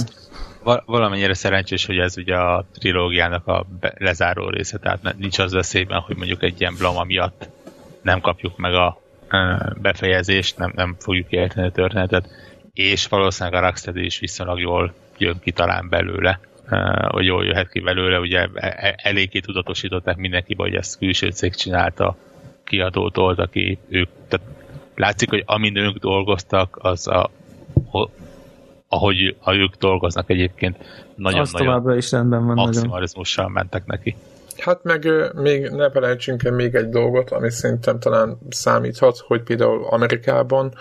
[0.63, 5.53] Val- valamennyire szerencsés, hogy ez ugye a trilógiának a be- lezáró része, tehát nincs az
[5.53, 7.49] veszélyben, hogy mondjuk egy ilyen blama miatt
[8.03, 9.01] nem kapjuk meg a
[9.81, 12.29] befejezést, nem, nem fogjuk érteni a történetet,
[12.73, 16.39] és valószínűleg a Rocksteady is viszonylag jól jön ki talán belőle,
[17.07, 21.55] hogy jól jöhet ki belőle, ugye e- e- eléggé tudatosították mindenkibe, hogy ezt külső cég
[21.55, 22.15] csinálta,
[22.63, 24.47] kiadót old, aki ők, tehát
[24.95, 27.29] látszik, hogy amin ők dolgoztak, az a,
[27.85, 28.11] ho-
[28.87, 30.77] ahogy ha ők dolgoznak egyébként,
[31.15, 32.65] nagyon-nagyon továbbra is rendben van nagyon.
[32.65, 34.15] maximalizmussal mentek neki.
[34.57, 39.85] Hát meg még ne felejtsünk el még egy dolgot, ami szerintem talán számíthat, hogy például
[39.89, 40.73] Amerikában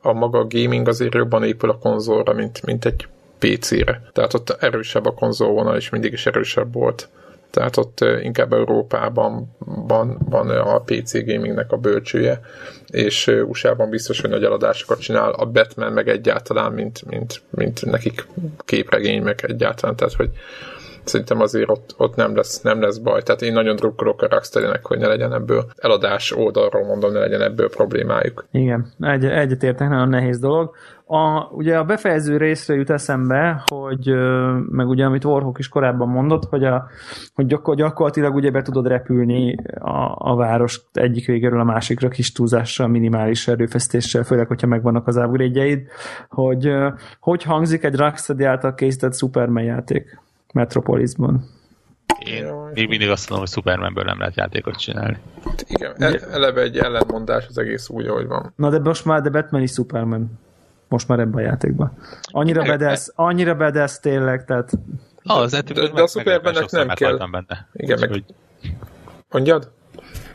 [0.00, 3.08] a maga gaming azért jobban épül a konzolra, mint, mint egy
[3.38, 4.02] PC-re.
[4.12, 7.08] Tehát ott erősebb a konzolvonal, és mindig is erősebb volt.
[7.50, 12.40] Tehát ott inkább Európában van, van a PC gamingnek a bölcsője,
[12.86, 18.26] és USA-ban biztos, hogy nagy eladásokat csinál a Batman meg egyáltalán, mint, mint, mint nekik
[18.64, 20.30] képregény meg egyáltalán, tehát hogy
[21.08, 23.22] szerintem azért ott, ott nem, lesz, nem lesz baj.
[23.22, 27.42] Tehát én nagyon drukkolok a Rocksteady-nek, hogy ne legyen ebből eladás oldalról mondom, ne legyen
[27.42, 28.46] ebből problémájuk.
[28.50, 30.74] Igen, egy, egyetértek, nagyon nehéz dolog.
[31.08, 34.14] A, ugye a befejező részre jut eszembe, hogy
[34.70, 36.86] meg ugye amit Warhawk is korábban mondott, hogy, a,
[37.34, 42.32] hogy gyakor, gyakorlatilag ugye be tudod repülni a, a város egyik végéről a másikra kis
[42.32, 45.78] túlzással, minimális erőfeszítéssel, főleg, hogyha megvannak az upgrade
[46.28, 46.72] hogy
[47.20, 50.18] hogy hangzik egy Rocksteady által készített Superman játék
[50.52, 51.44] Metropolisban.
[52.18, 52.72] Én Jaj.
[52.74, 55.16] még mindig azt mondom, hogy Supermanből nem lehet játékot csinálni.
[55.44, 58.52] Hát igen, e- eleve egy ellentmondás az egész úgy, ahogy van.
[58.56, 60.38] Na de most már, de Batman is Superman.
[60.88, 61.92] Most már ebben a játékban.
[62.22, 64.70] Annyira bedesz, annyira bedesz tényleg, tehát
[65.24, 66.84] Ah, az de- meg- de a Supermannek nem kell.
[66.86, 67.68] meghaltam benne.
[67.72, 68.34] Igen, meg- Úgyhogy-
[69.30, 69.70] Mondjad?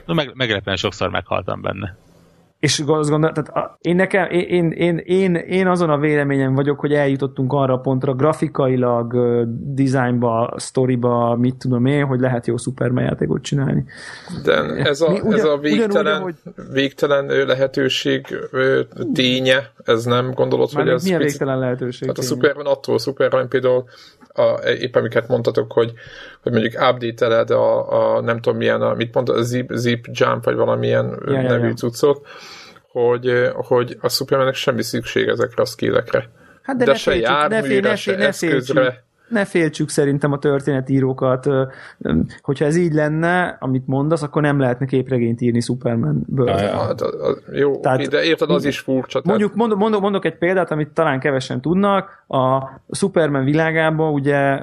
[0.06, 1.96] No, meg, meglepően sokszor meghaltam benne.
[2.62, 6.80] És azt gondolom, tehát a- én nekem, én, én, én, én, azon a véleményen vagyok,
[6.80, 9.14] hogy eljutottunk arra a pontra grafikailag,
[9.74, 13.86] dizájnba, sztoriba, mit tudom én, hogy lehet jó Superman játékot csinálni.
[14.44, 16.36] De ez a, Mi ugyan- ez a ugyanúgy, végtelen, ahogy-
[16.72, 18.26] végtelen lehetőség
[19.14, 22.02] ténye, ez nem gondolod, Már hogy ez milyen picit- végtelen lehetőség.
[22.02, 22.22] Tehát a.
[22.22, 23.84] Superman attól Superman például
[24.34, 25.94] a, épp amiket mondtatok, hogy,
[26.42, 30.44] hogy mondjuk update-eled a, a, nem tudom milyen, a, mit mondta, a zip, zip jump,
[30.44, 31.74] vagy valamilyen Ja, nevű ja.
[31.74, 32.28] cuccot,
[32.92, 36.30] hogy, hogy a Supermannek semmi szükség ezekre a skillekre.
[36.62, 39.04] Hát De, de, ne se ne, fél, járműre, ne, se fél, ne, féltsük, eszközre.
[39.32, 41.48] Ne féltsük szerintem a történetírókat.
[42.42, 46.48] Hogyha ez így lenne, amit mondasz, akkor nem lehetne képregényt írni Supermanből.
[46.48, 46.78] Ja, ja.
[46.78, 47.02] Hát,
[47.52, 49.22] jó, Tehát- Tehát, de érted, az is furcsa.
[49.24, 52.24] Mondjuk, mondok, mondok, mondok egy példát, amit talán kevesen tudnak.
[52.28, 54.60] A Superman világában ugye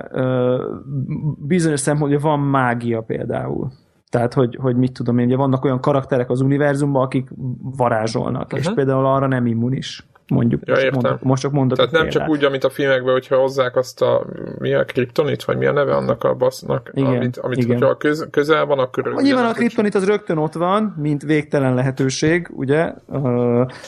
[1.38, 3.70] bizonyos szempontból van mágia például.
[4.10, 7.28] Tehát, hogy, hogy mit tudom én, ugye vannak olyan karakterek az univerzumban, akik
[7.76, 8.58] varázsolnak, uh-huh.
[8.58, 10.07] és például arra nem immunis.
[10.28, 10.62] Mondjuk.
[10.64, 11.00] Ja, most, értem.
[11.02, 14.26] mondok, most csak mondok Tehát nem csak úgy, amit a filmekben, hogyha hozzák azt a,
[14.58, 17.76] mi a kriptonit, vagy mi a neve annak a basznak, Igen, amit, amit igen.
[17.76, 19.12] hogyha köz, közel van, akkor...
[19.12, 22.92] Ha Nyilván a kriptonit az rögtön ott van, mint végtelen lehetőség, ugye?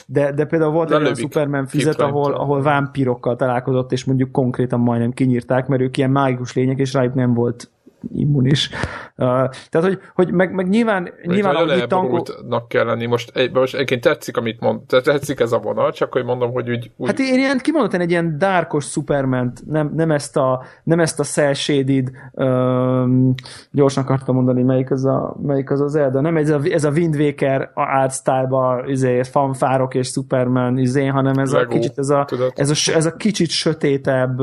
[0.05, 4.79] De, de például volt egy olyan Superman fizet, ahol, ahol vámpirokkal találkozott, és mondjuk konkrétan
[4.79, 7.70] majdnem kinyírták, mert ők ilyen mágikus lények, és rájuk nem volt
[8.13, 8.69] immunis.
[8.69, 9.25] Uh,
[9.69, 12.67] tehát, hogy, hogy meg, meg nyilván, nyilván Nyilván, ahogy itt angol...
[12.67, 13.05] kell lenni.
[13.05, 16.69] Most, egy, most egyébként tetszik, amit mond, tetszik ez a vonal, csak hogy mondom, hogy
[16.69, 20.99] úgy, úgy Hát én ilyen kimondottan egy ilyen dárkos superman nem, nem, ezt a, nem
[20.99, 23.33] ezt a cell shaded, um,
[23.71, 26.89] gyorsan akartam mondani, melyik az a, melyik az, az Zelda, nem ez a, ez a
[26.89, 32.09] Wind Waker art style izé, fanfárok és Superman izé, hanem ez Lego, a kicsit ez
[32.09, 32.51] a, tudod.
[32.55, 34.39] ez, a, ez a kicsit sötétebb,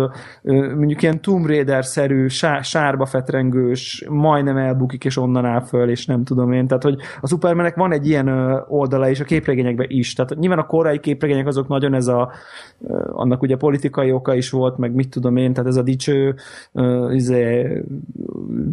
[0.77, 3.07] mondjuk ilyen Tomb Raider-szerű, sá, sárba
[3.49, 6.67] fetrengős, majdnem elbukik és onnan áll föl, és nem tudom én.
[6.67, 8.29] Tehát, hogy a Supermanek van egy ilyen
[8.69, 10.13] oldala, és a képregényekben is.
[10.13, 12.31] Tehát nyilván a korai képregények azok nagyon ez a,
[13.13, 16.35] annak ugye politikai oka is volt, meg mit tudom én, tehát ez a dicső,
[17.11, 17.67] izé,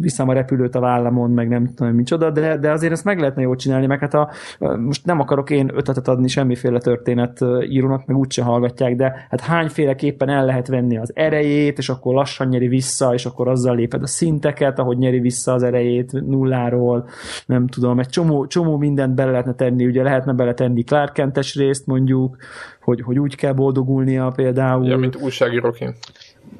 [0.00, 3.42] viszem a repülőt a vállamon, meg nem tudom micsoda, de, de azért ezt meg lehetne
[3.42, 4.30] jól csinálni, meg hát a,
[4.78, 10.28] most nem akarok én ötletet adni semmiféle történet írónak, meg úgyse hallgatják, de hát hányféleképpen
[10.28, 14.06] el lehet venni az erejét, és akkor lassan nyeri vissza, és akkor azzal léped a
[14.06, 17.08] szinteket, ahogy nyeri vissza az erejét nulláról,
[17.46, 21.86] nem tudom, egy csomó, csomó mindent bele lehetne tenni, ugye lehetne beletenni Clark Kentes részt
[21.86, 22.36] mondjuk,
[22.80, 24.86] hogy, hogy úgy kell boldogulnia például.
[24.86, 25.96] ja, mint újságíróként.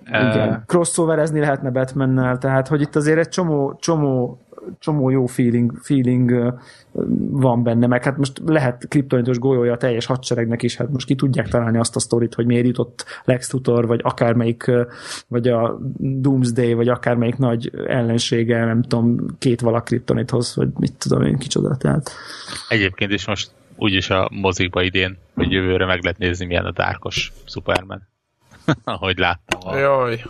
[0.07, 0.63] Igen.
[0.67, 4.39] Crossoverezni lehetne Batmannel, tehát hogy itt azért egy csomó, csomó
[4.79, 6.55] csomó jó feeling, feeling
[7.31, 11.14] van benne, meg hát most lehet kriptonitos golyója a teljes hadseregnek is, hát most ki
[11.14, 14.71] tudják találni azt a sztorit, hogy miért jutott Lex Luthor, vagy akármelyik,
[15.29, 21.23] vagy a Doomsday, vagy akármelyik nagy ellensége, nem tudom, két valak kriptonithoz, vagy mit tudom
[21.23, 22.11] én, kicsoda, tehát
[22.69, 27.33] Egyébként is most úgyis a mozikba idén, vagy jövőre meg lehet nézni, milyen a dárkos
[27.45, 28.09] Superman.
[28.85, 29.61] Ahogy láttam.
[29.64, 30.23] A, Jaj,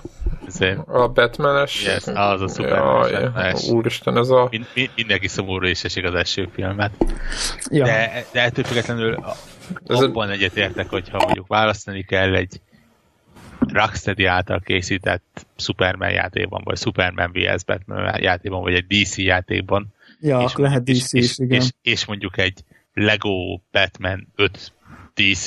[0.87, 1.85] a Batman-es.
[1.85, 4.49] Yes, az a Superman-es Jaj, úristen, ez a...
[4.51, 6.93] min, min, mindenki szomorú is esik az első filmet.
[7.71, 7.85] ja.
[7.85, 9.37] De, de ettől függetlenül a-
[9.87, 12.61] Ez a- abban egyetértek, hogyha mondjuk választani kell egy
[13.59, 17.65] Rocksteady által készített Superman játékban, vagy Superman vs.
[17.65, 21.61] Batman játékban, vagy egy DC játékban, ja, és, lehet és, DC is, és, igen.
[21.61, 24.73] és, és mondjuk egy Lego Batman 5
[25.15, 25.47] DC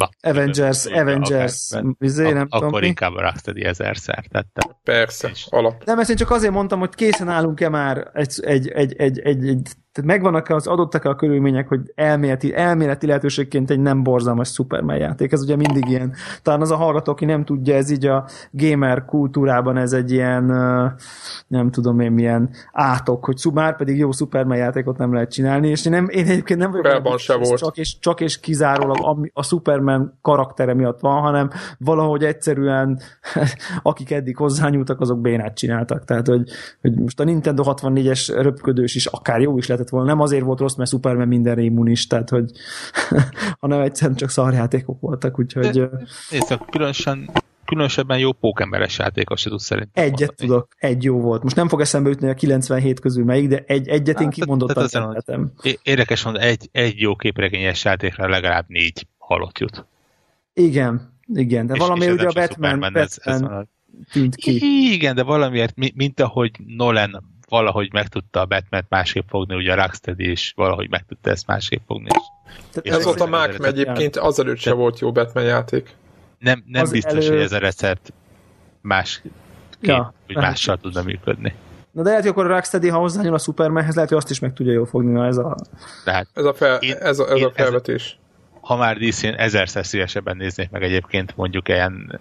[0.00, 2.86] va- Avengers, akár- Avengers, izé, nem ak- tudom akkor mi.
[2.86, 4.78] inkább Rocksteady ezerszer tette.
[4.84, 5.84] Persze, alap.
[5.84, 9.46] Nem, ezt én csak azért mondtam, hogy készen állunk-e már egy, egy, egy, egy, egy,
[9.48, 14.96] egy tehát megvannak az adottak a körülmények, hogy elméleti, elméleti lehetőségként egy nem borzalmas Superman
[14.96, 15.32] játék.
[15.32, 16.14] Ez ugye mindig ilyen.
[16.42, 20.44] Talán az a hallgató, aki nem tudja, ez így a gamer kultúrában ez egy ilyen,
[21.46, 25.86] nem tudom én milyen átok, hogy már pedig jó Superman játékot nem lehet csinálni, és
[25.86, 27.58] én, nem, én egyébként nem vagyok benne, se volt.
[27.58, 33.00] Csak és, csak és kizárólag a, a Superman karaktere miatt van, hanem valahogy egyszerűen
[33.82, 36.04] akik eddig hozzányúltak, azok bénát csináltak.
[36.04, 40.06] Tehát, hogy, hogy most a Nintendo 64-es röpködős is akár jó is lehetett volna.
[40.06, 42.50] Nem azért volt rossz, mert Superman mindenre immunis, tehát, hogy
[43.60, 45.86] hanem egyszerűen csak szarjátékok voltak, úgyhogy ö,
[46.30, 47.30] Nézd, különösen,
[47.64, 50.36] különösebben jó pókemberes játékos se tud szerintem egyet mondani.
[50.48, 51.42] tudok, egy jó volt.
[51.42, 54.74] Most nem fog eszembe jutni a 97 közül melyik, de egy, egyet én Hát, kimondottan
[54.74, 55.52] tehát ezen- szeretem.
[55.82, 59.86] Érdekes mondani, egy, egy jó képregényes játékra legalább négy halott jut.
[60.54, 63.60] Igen, igen, de És- valami és ez ugye a Batman, Superman, ez- ez Batman van
[63.60, 63.66] a-
[64.12, 64.58] tűnt ki.
[64.92, 69.72] Igen, de valamiért, mi- mint ahogy Nolan valahogy meg tudta a batman másképp fogni, ugye
[69.72, 72.08] a Rocksteady is valahogy meg tudta ezt másképp fogni.
[72.82, 75.96] És Ez volt a az Mák, eredet- egyébként azelőtt se volt jó Batman játék.
[76.38, 78.12] nem, nem Az biztos, elő- hogy ez a recept
[78.80, 79.22] más
[79.82, 81.54] Ja, ja, hogy mással tudna működni.
[81.92, 84.38] Na de lehet, hogy akkor a Rocksteady, ha hozzányúl a Supermanhez, lehet, hogy azt is
[84.38, 85.56] meg tudja jól fogni, na ez a...
[86.04, 88.18] Tehát Ez a, fel, Én- ez a, ez én- a felvetés.
[88.60, 92.20] ha már DC-n ezerszer szívesebben néznék meg egyébként mondjuk ilyen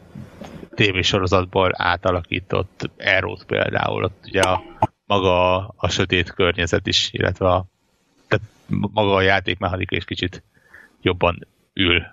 [0.75, 4.61] tévésorozatból átalakított Arrow-t például, ott ugye a,
[5.09, 7.65] maga a, a sötét környezet is, illetve a,
[8.27, 10.43] tehát maga a játékmechanika is kicsit
[11.01, 12.03] jobban ül.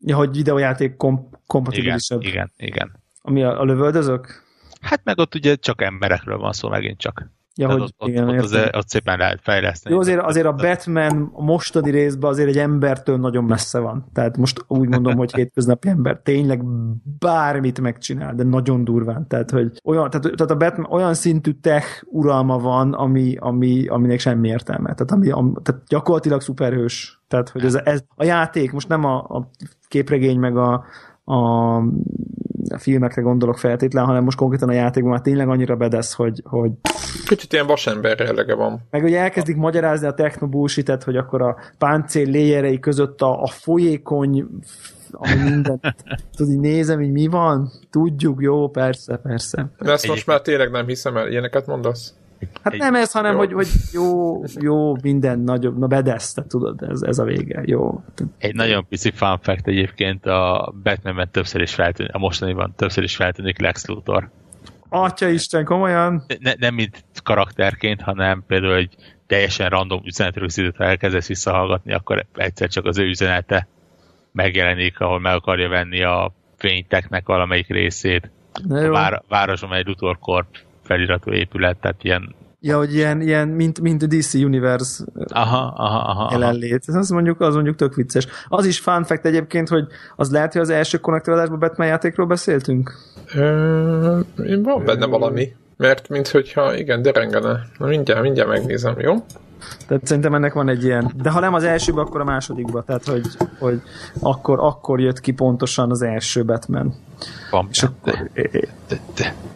[0.00, 2.22] Ja, hogy videójáték kom- Igen, kompatibilisebb.
[2.22, 3.02] igen, igen.
[3.20, 4.42] Ami a, a lövöldözök?
[4.80, 7.30] Hát meg ott ugye csak emberekről van szó megint csak.
[7.56, 8.80] Ja, Tehát hogy ott, igen, ott, az, értem.
[8.80, 9.94] ott szépen lehet fejleszteni.
[9.94, 14.08] Jó, azért, azért a Batman a mostani részben azért egy embertől nagyon messze van.
[14.12, 16.64] Tehát most úgy mondom, hogy hétköznapi ember tényleg
[17.18, 19.28] bármit megcsinál, de nagyon durván.
[19.28, 24.18] Tehát, hogy olyan, tehát, tehát a Batman olyan szintű tech uralma van, ami, ami, aminek
[24.18, 24.94] semmi értelme.
[24.94, 27.22] Tehát, ami, am, tehát gyakorlatilag szuperhős.
[27.28, 29.50] Tehát, hogy ez, ez a játék, most nem a, a
[29.88, 30.84] képregény, meg a,
[31.24, 31.76] a
[32.68, 36.70] a filmekre gondolok feltétlen, hanem most konkrétan a játékban már tényleg annyira bedesz, hogy, hogy
[37.26, 38.80] Kicsit ilyen vasember jellege van.
[38.90, 44.46] meg ugye elkezdik magyarázni a technobúsitet, hogy akkor a páncél léjerei között a, a folyékony
[45.10, 45.80] ami mindent,
[46.36, 49.66] tudod, így nézem, hogy mi van, tudjuk, jó, persze, persze.
[49.78, 52.14] De ezt most már tényleg nem hiszem el, ilyeneket mondasz?
[52.62, 53.38] Hát Egy- nem ez, hanem, jó.
[53.38, 58.04] hogy, hogy jó, jó, minden nagyobb, na bedesz, te tudod, ez, ez a vége, jó.
[58.38, 63.16] Egy nagyon pici fun fact egyébként a Batmanben többször is feltűnik, a mostaniban többször is
[63.16, 64.30] feltűnik Lex Luthor.
[64.88, 66.24] Atya Isten, komolyan?
[66.40, 68.94] Ne, nem mint karakterként, hanem például egy
[69.26, 73.66] teljesen random üzenetrögzítőt, ha elkezdesz visszahallgatni, akkor egyszer csak az ő üzenete
[74.32, 78.30] megjelenik, ahol meg akarja venni a fényteknek valamelyik részét.
[78.68, 78.92] Na A jó.
[78.92, 80.46] vár, városom egy Luthor Corp
[80.84, 82.34] feliratú épület, tehát ilyen
[82.66, 86.28] Ja, hogy ilyen, ilyen mint, mint a DC Universe aha, aha, aha, aha.
[86.32, 86.84] jelenlét.
[86.86, 88.26] Az mondjuk, az mondjuk tök vicces.
[88.48, 92.92] Az is fun fact egyébként, hogy az lehet, hogy az első konnektoradásban Batman játékról beszéltünk?
[93.34, 94.20] Ö,
[94.62, 95.52] van benne valami.
[95.76, 97.66] Mert minthogyha, igen, derengene.
[97.78, 99.14] Na mindjárt, mindjárt megnézem, jó?
[99.86, 101.12] Tehát szerintem ennek van egy ilyen.
[101.16, 102.84] De ha nem az elsőben, akkor a másodikban.
[102.86, 103.26] Tehát, hogy,
[103.58, 103.82] hogy
[104.20, 106.94] akkor, akkor jött ki pontosan az első Batman.
[107.50, 108.30] Van És akkor,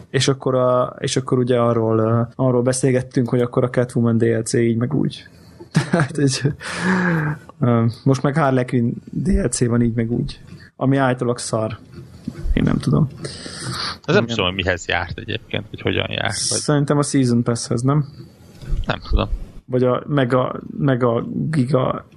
[0.09, 4.77] és akkor, a, és akkor ugye arról, arról beszélgettünk, hogy akkor a Catwoman DLC így
[4.77, 5.27] meg úgy.
[5.91, 6.17] Tehát,
[7.59, 10.39] uh, most meg Harley Quinn DLC van így meg úgy.
[10.75, 11.77] Ami általában szar.
[12.53, 13.09] Én nem tudom.
[14.05, 18.05] Ez nem tudom, mihez járt egyébként, hogy hogyan járt, vagy Szerintem a Season Passhez, nem?
[18.85, 19.29] nem tudom.
[19.69, 22.07] Vagy a Mega, Mega Giga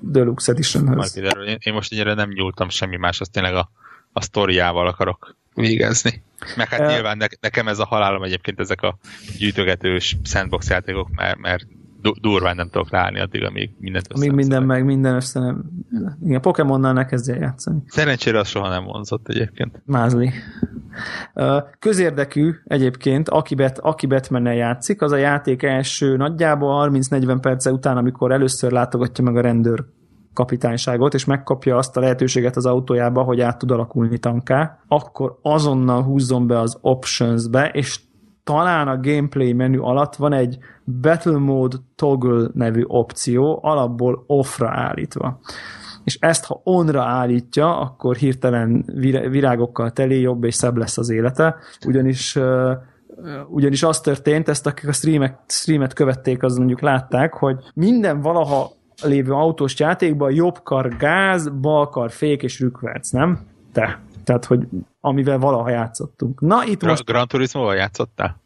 [0.00, 1.12] Deluxe Editionhez.
[1.12, 1.44] kiderül.
[1.46, 3.70] Én, én most ennyire nem nyúltam semmi más, azt tényleg a,
[4.12, 6.22] a sztoriával akarok végezni.
[6.56, 6.92] Meg hát Eh.
[6.94, 8.96] nyilván ne, nekem ez a halálom egyébként ezek a
[9.38, 11.66] gyűjtögetős sandbox játékok, mert, mert
[12.00, 14.66] du- durván nem tudok ráállni addig, amíg mindent Még minden összeszedek.
[14.66, 15.64] meg, minden össze nem.
[16.24, 17.78] Igen, Pokémonnal ne kezdjél játszani.
[17.86, 19.82] Szerencsére az soha nem vonzott egyébként.
[19.84, 20.32] Mázli.
[21.78, 27.96] Közérdekű egyébként, aki, bet, aki batman játszik, az a játék első nagyjából 30-40 perce után,
[27.96, 29.84] amikor először látogatja meg a rendőr
[30.34, 36.02] kapitányságot, és megkapja azt a lehetőséget az autójába, hogy át tud alakulni tanká, akkor azonnal
[36.02, 38.00] húzzon be az options-be, és
[38.44, 45.40] talán a gameplay menü alatt van egy Battle Mode Toggle nevű opció, alapból off-ra állítva
[46.04, 51.10] és ezt ha onra állítja, akkor hirtelen vir- virágokkal teli, jobb és szebb lesz az
[51.10, 52.38] élete, ugyanis
[53.48, 58.70] ugyanis az történt, ezt akik a streamek, streamet követték, az mondjuk látták, hogy minden valaha
[59.02, 63.38] lévő autós játékban jobb kar gáz, bal kar fék és rükverc, nem?
[63.72, 64.00] Te.
[64.24, 64.66] Tehát, hogy
[65.00, 66.40] amivel valaha játszottunk.
[66.40, 68.40] Na, itt Gra- most, Gran Turismo-val játszottál?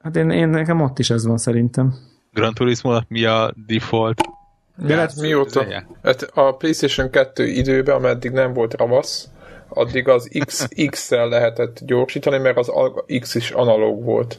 [0.00, 1.94] hát én, én nekem ott is ez van szerintem.
[2.32, 4.20] Gran turismo mi a default?
[4.76, 5.66] De hát mióta?
[6.02, 9.28] Hát a PlayStation 2 időben, ameddig nem volt ravasz,
[9.68, 12.72] addig az X, X-szel lehetett gyorsítani, mert az
[13.20, 14.38] X is analóg volt.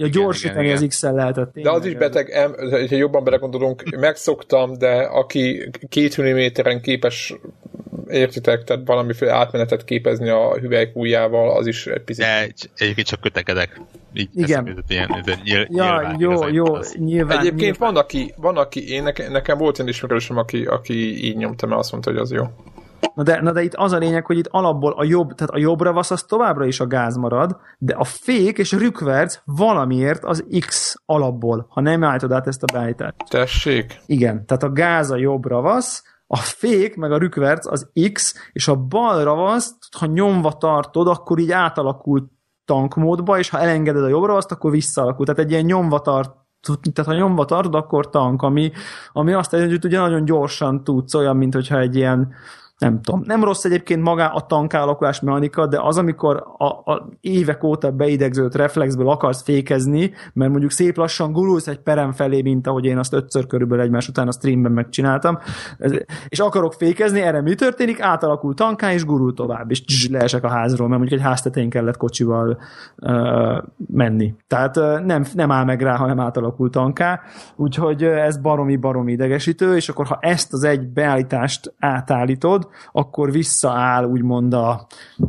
[0.00, 0.88] Ja, gyorsítani igen, az igen.
[0.90, 1.52] X-el lehetett.
[1.54, 7.34] De az is beteg, em, ha jobban belegondolunk, megszoktam, de aki két milliméteren képes
[8.08, 12.24] értitek, tehát valamiféle átmenetet képezni a hüvelykújjával, az is egy picit.
[12.24, 13.80] De egy- egyébként csak kötekedek.
[14.14, 14.66] Így Igen.
[14.66, 16.94] jutott ilyen, egy nyil, Ja, nyilván jó, igazán jó, az.
[16.98, 17.38] nyilván.
[17.38, 17.92] Egyébként nyilván.
[17.92, 21.80] van, aki, van, aki én, nekem, nekem volt egy ismerősöm, aki, aki így nyomta, mert
[21.80, 22.44] azt mondta, hogy az jó.
[23.14, 25.58] Na de, na de itt az a lényeg, hogy itt alapból a jobb, tehát a
[25.58, 30.24] jobb ravasz az továbbra is a gáz marad, de a fék és a rükverc valamiért
[30.24, 33.14] az X alapból, ha nem állítod át ezt a beállítást.
[33.28, 34.00] Tessék.
[34.06, 38.68] Igen, tehát a gáz a jobb ravasz, a fék meg a rükverc az X, és
[38.68, 42.30] a bal ravaszt, ha nyomva tartod, akkor így átalakul
[42.64, 45.26] tankmódba, és ha elengeded a jobb ravaszt, akkor visszaalakul.
[45.26, 46.38] Tehát egy ilyen nyomva tart
[46.92, 48.72] tehát ha nyomva tartod, akkor tank, ami,
[49.12, 52.32] ami azt jelenti, hogy ugye nagyon gyorsan tudsz, olyan, mint hogyha egy ilyen
[52.80, 57.64] nem tudom, nem rossz egyébként maga a tankálalakulás mechanika, de az, amikor a, a évek
[57.64, 62.84] óta beidegződött reflexből akarsz fékezni, mert mondjuk szép lassan gurulsz egy perem felé, mint ahogy
[62.84, 65.38] én azt ötször körülbelül egymás után a streamben megcsináltam,
[66.28, 68.00] és akarok fékezni, erre mi történik?
[68.00, 72.58] Átalakul tanká, és gurul tovább, és leesek a házról, mert mondjuk egy háztetén kellett kocsival
[72.96, 74.34] uh, menni.
[74.46, 77.20] Tehát uh, nem, nem áll meg rá, hanem átalakul tanká,
[77.56, 84.04] úgyhogy uh, ez baromi-baromi idegesítő, és akkor ha ezt az egy beállítást átállítod, akkor visszaáll
[84.04, 84.86] úgymond a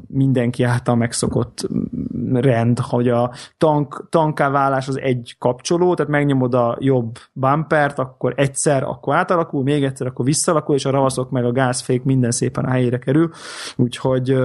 [0.07, 1.67] mindenki által megszokott
[2.33, 8.33] rend, hogy a tank, tanká válás az egy kapcsoló, tehát megnyomod a jobb bumpert, akkor
[8.35, 12.65] egyszer, akkor átalakul, még egyszer, akkor visszalakul, és a ravaszok meg a gázfék minden szépen
[12.65, 13.29] a helyére kerül,
[13.75, 14.35] úgyhogy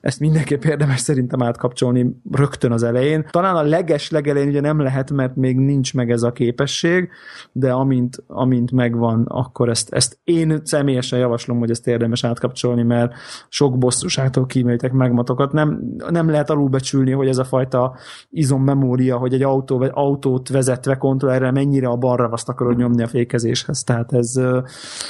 [0.00, 3.26] ezt mindenképp érdemes szerintem átkapcsolni rögtön az elején.
[3.30, 7.08] Talán a leges legelején ugye nem lehet, mert még nincs meg ez a képesség,
[7.52, 13.12] de amint, amint megvan, akkor ezt, ezt én személyesen javaslom, hogy ezt érdemes átkapcsolni, mert
[13.48, 15.52] sok bosszúságtól kímélitek megmatokat.
[15.52, 15.80] Nem,
[16.10, 17.96] nem lehet alulbecsülni, hogy ez a fajta
[18.30, 23.06] izommemória, hogy egy autó, vagy autót vezetve kontrollerre mennyire a balra azt akarod nyomni a
[23.06, 23.84] fékezéshez.
[23.84, 24.34] Tehát ez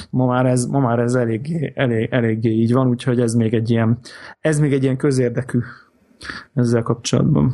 [0.09, 3.69] ma már ez, ma már ez eléggé, elég, eléggé így van, úgyhogy ez még egy
[3.69, 3.99] ilyen,
[4.39, 5.59] ez még egy ilyen közérdekű
[6.53, 7.53] ezzel kapcsolatban.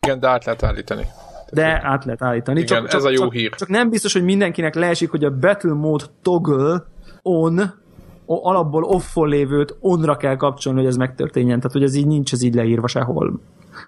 [0.00, 1.06] Igen, de át lehet állítani.
[1.52, 2.60] De át lehet állítani.
[2.60, 3.50] Igen, csak, ez csak, a jó csak, hír.
[3.50, 6.84] Csak nem biztos, hogy mindenkinek leesik, hogy a Battle Mode toggle
[7.22, 7.83] on
[8.26, 11.56] alapból off lévőt onra kell kapcsolni, hogy ez megtörténjen.
[11.56, 13.40] Tehát, hogy ez így nincs ez így leírva sehol.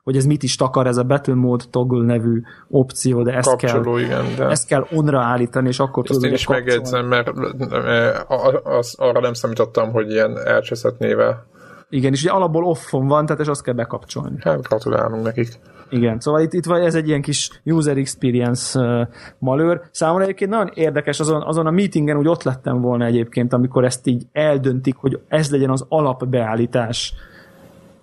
[0.04, 3.92] Hogy ez mit is takar, ez a Battle Mode toggle nevű opció, de ezt Kapcsoló,
[3.92, 7.32] kell, igen, de ezt kell onra állítani, és akkor ezt tudod, én is megjegyzem, mert
[7.70, 8.30] eh,
[8.76, 11.46] az, arra nem számítottam, hogy ilyen elcseszett nével.
[11.88, 14.36] Igen, és ugye alapból offon van, tehát és azt kell bekapcsolni.
[14.40, 15.58] Hát gratulálunk nekik.
[15.90, 19.08] Igen, szóval itt, itt van ez egy ilyen kis user experience uh,
[19.38, 19.80] malőr.
[19.90, 24.06] Számomra egyébként nagyon érdekes, azon, azon a meetingen úgy ott lettem volna egyébként, amikor ezt
[24.06, 27.14] így eldöntik, hogy ez legyen az alapbeállítás,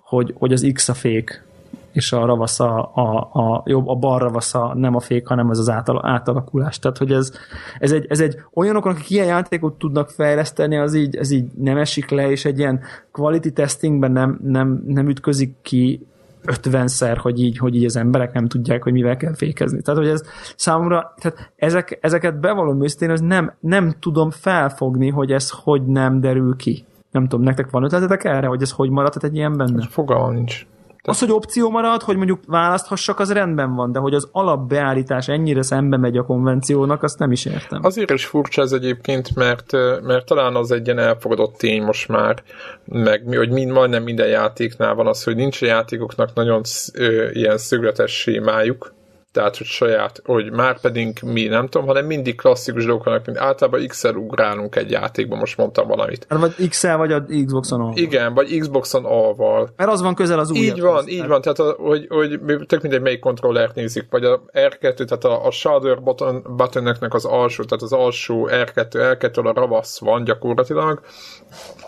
[0.00, 1.44] hogy, hogy az X a fék,
[1.92, 5.50] és a ravasz a, a, a, jobb, a bal ravasz a, nem a fék, hanem
[5.50, 6.78] ez az átal, átalakulás.
[6.78, 7.32] Tehát, hogy ez,
[7.78, 11.76] ez, egy, ez egy olyanok, akik ilyen játékot tudnak fejleszteni, az így, ez így nem
[11.76, 12.80] esik le, és egy ilyen
[13.12, 16.06] quality testingben nem, nem, nem ütközik ki
[16.46, 19.82] 50-szer, hogy így, hogy így az emberek nem tudják, hogy mivel kell fékezni.
[19.82, 20.22] Tehát, hogy ez
[20.56, 26.20] számomra, tehát ezek, ezeket bevallom őszintén, hogy nem, nem tudom felfogni, hogy ez hogy nem
[26.20, 26.84] derül ki.
[27.10, 29.86] Nem tudom, nektek van ötletetek erre, hogy ez hogy maradhat egy ilyen benne?
[29.86, 30.66] Fogalmam nincs.
[31.06, 35.62] Az, hogy opció marad, hogy mondjuk választhassak, az rendben van, de hogy az alapbeállítás ennyire
[35.62, 37.80] szembe megy a konvenciónak, azt nem is értem.
[37.82, 42.42] Azért is furcsa ez egyébként, mert, mert talán az egy ilyen elfogadott tény most már,
[42.84, 46.62] meg hogy mind, majdnem minden játéknál van az, hogy nincs a játékoknak nagyon
[46.94, 48.92] ö, ilyen szögletes sémájuk,
[49.34, 53.38] tehát, hogy saját, hogy már pedig mi, nem tudom, hanem mindig klasszikus dolgok vannak, mint
[53.38, 56.26] általában X-el ugrálunk egy játékban, most mondtam valamit.
[56.28, 57.92] Hát vagy X-el, vagy a Xboxon on.
[57.96, 59.72] Igen, vagy Xboxon A-val.
[59.76, 60.58] Mert az van közel az új.
[60.58, 64.42] Így van, így van, tehát a, hogy, hogy tök mindegy melyik kontrollert nézik, vagy a
[64.52, 69.52] R2, tehát a, a shoulder button, buttonöknek az alsó, tehát az alsó R2, R2 a
[69.52, 71.00] ravasz van gyakorlatilag,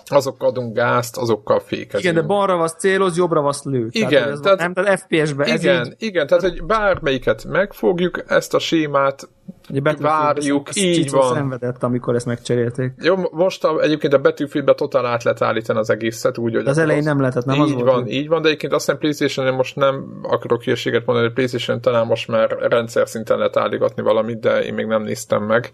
[0.04, 2.02] azokkal adunk gázt, azokkal fékezünk.
[2.02, 3.86] Igen, de balra vasz céloz, jobbra vasz lő.
[3.90, 8.24] Igen, tehát, tehát- van, nem, tehát FPS-ben ez Igen, így, igen, tehát hogy bármelyiket megfogjuk,
[8.26, 9.28] ezt a sémát
[9.70, 11.34] ugye Battlefield várjuk, ezt így Csicó van.
[11.34, 12.92] szenvedett, amikor ezt megcserélték.
[12.98, 16.78] Jó, most a, egyébként a Battlefieldbe totál át lehet állítani az egészet, úgy, hogy az
[16.78, 19.54] elején nem lehetett, nem az így volt, van, így van, de egyébként azt hiszem playstation
[19.54, 24.40] most nem akarok hülyeséget mondani, hogy Playstation talán most már rendszer szinten lehet állítgatni valamit,
[24.40, 25.72] de én még nem néztem meg.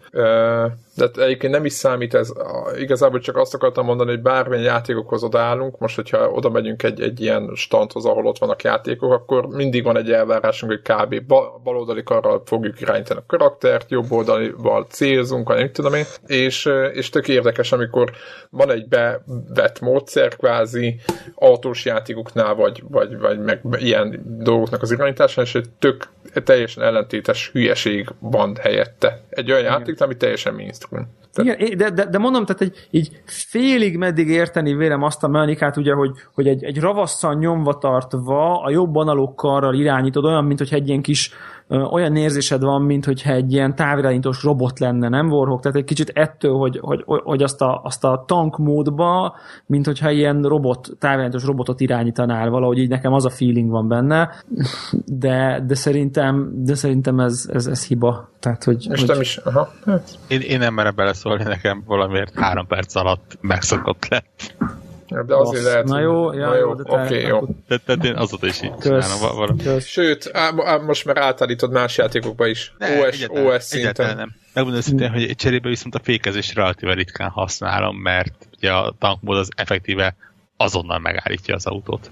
[0.96, 2.32] De egyébként nem is számít ez,
[2.78, 7.20] igazából csak azt akartam mondani, hogy bármilyen játékokhoz odaállunk, most hogyha oda megyünk egy, egy
[7.20, 11.26] ilyen standhoz, ahol ott vannak játékok, akkor mindig van egy elvárásunk, hogy kb.
[11.26, 13.24] ba- baloldali karral fogjuk irányítani a
[13.82, 18.10] karaktert, jobb oldalival célzunk, vagy nem tudom én, és, és tök érdekes, amikor
[18.50, 21.00] van egy bevett módszer kvázi
[21.34, 26.08] autós játékoknál, vagy, vagy, vagy meg ilyen dolgoknak az irányításán, és egy tök
[26.44, 29.20] teljesen ellentétes hülyeség van helyette.
[29.28, 31.08] Egy olyan játék, ami teljesen mainstream.
[31.32, 35.28] Tehát- Igen, de, de, de mondom, tehát egy, így félig meddig érteni vélem azt a
[35.28, 40.44] mechanikát, ugye, hogy, hogy egy, egy ravasszal nyomva tartva a jobb analóg karral irányítod, olyan,
[40.44, 41.32] mint hogy egy ilyen kis
[41.80, 45.60] olyan érzésed van, mint hogyha egy ilyen távirányítós robot lenne, nem Warhawk?
[45.60, 50.10] Tehát egy kicsit ettől, hogy, hogy, hogy azt, a, azt a tank módba, mint hogyha
[50.10, 54.30] ilyen robot, távirányítós robotot irányítanál, valahogy így nekem az a feeling van benne,
[55.04, 58.30] de, de szerintem, de szerintem ez, ez, ez hiba.
[58.40, 62.38] Tehát, hogy, És hogy nem is, aha, hát, Én, én nem merem beleszólni, nekem valamiért
[62.38, 64.54] három perc alatt megszokott lett.
[65.26, 65.64] De azért Bassz.
[65.64, 65.84] lehet.
[65.84, 67.36] Na jó, ja, na jó, jó, de te- oké, jó.
[67.36, 69.12] akkor- De, de én azóta is így Kösz.
[69.12, 69.36] csinálom.
[69.36, 69.62] Valami.
[69.62, 69.86] Kösz.
[69.86, 72.74] Sőt, á, á, most már átállítod más játékokba is.
[72.78, 74.16] Ne, OS, egyáltalán- OS szinten.
[74.16, 74.32] nem.
[74.54, 79.48] Megmondom őszintén, hogy cserébe viszont a fékezés relatíve ritkán használom, mert ugye a tankmód az
[79.56, 80.16] effektíve
[80.56, 82.10] azonnal megállítja az autót.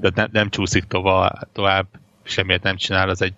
[0.00, 1.86] Tehát nem, nem csúszik tovább, tovább,
[2.22, 3.34] semmiért nem csinál, az egy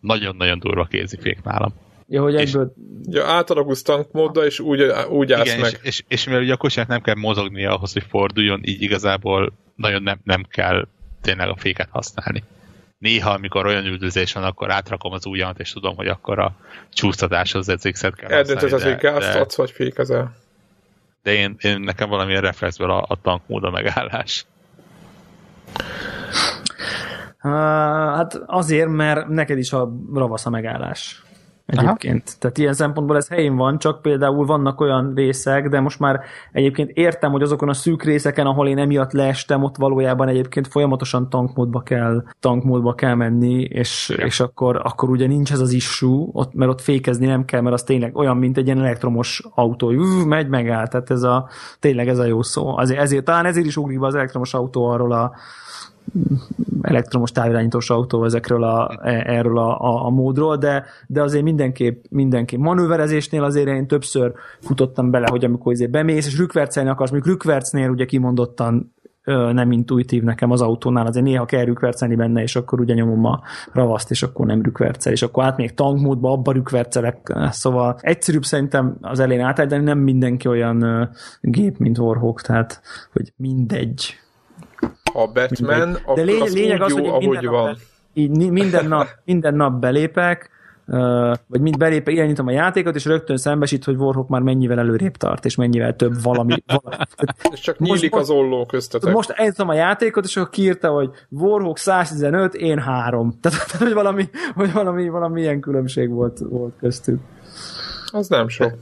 [0.00, 1.72] nagyon-nagyon durva kézifék nálam.
[2.12, 2.72] Ja, hogy És- egyből
[3.10, 5.70] Ja, átalakulsz tankmóddal, és úgy, úgy állsz Igen, meg.
[5.70, 9.52] és, és, és mivel ugye a kocsinak nem kell mozognia ahhoz, hogy forduljon, így igazából
[9.76, 10.88] nagyon nem, nem kell
[11.22, 12.42] tényleg a féket használni.
[12.98, 16.52] Néha, amikor olyan üldözés van, akkor átrakom az ujjamat, és tudom, hogy akkor a
[16.92, 20.36] csúsztatáshoz az X-et kell Eldöntöd az, hogy gázt adsz, vagy fékezel.
[21.22, 24.46] de én, én nekem valamilyen reflexből a, a tankmód a megállás.
[27.42, 27.50] Uh,
[28.14, 31.22] hát azért, mert neked is a ravasz a megállás.
[31.70, 32.22] Egyébként.
[32.26, 32.36] Aha.
[32.38, 36.20] Tehát ilyen szempontból ez helyén van, csak például vannak olyan részek, de most már
[36.52, 41.28] egyébként értem, hogy azokon a szűk részeken, ahol én emiatt leestem, ott valójában egyébként folyamatosan
[41.30, 44.24] tankmódba kell, tankmódba kell menni, és, ja.
[44.24, 47.74] és akkor, akkor ugye nincs ez az issue, ott, mert ott fékezni nem kell, mert
[47.74, 51.48] az tényleg olyan, mint egy ilyen elektromos autó, Jú, megy, megáll, tehát ez a,
[51.78, 52.76] tényleg ez a jó szó.
[52.76, 55.32] Azért, ezért, talán ezért is ugrik be az elektromos autó arról a
[56.82, 62.04] elektromos távirányítós autó ezekről a, e, erről a, a, a módról, de, de azért mindenképp,
[62.10, 67.32] mindenképp manőverezésnél azért én többször futottam bele, hogy amikor azért bemész, és rükvercelni akarsz, mondjuk
[67.32, 68.94] rükvercnél ugye kimondottan
[69.52, 73.40] nem intuitív nekem az autónál, azért néha kell rükvercelni benne, és akkor ugye nyomom a
[73.72, 78.96] ravaszt, és akkor nem rükvercel, és akkor át még tankmódba, abba rükvercelek, szóval egyszerűbb szerintem
[79.00, 82.80] az elején átállni, de nem mindenki olyan gép, mint Warhawk, tehát
[83.12, 84.14] hogy mindegy,
[85.12, 87.64] a Batman, De akkor lény- az lényeg az, jó, hogy ahogy van.
[87.64, 87.76] Nap,
[88.12, 90.50] így minden nap, minden nap belépek,
[91.46, 95.44] vagy mind belépek, irányítom a játékot, és rögtön szembesít, hogy Warhawk már mennyivel előrébb tart,
[95.44, 96.54] és mennyivel több valami.
[96.66, 97.04] valami.
[97.52, 99.12] és csak nyílik most, az olló köztetek.
[99.12, 103.34] Most eljutom a játékot, és akkor kiírta, hogy Warhawk 115, én 3.
[103.40, 107.20] Tehát, hogy valami, hogy valami, valami ilyen különbség volt, volt köztük.
[108.12, 108.72] Az nem sok.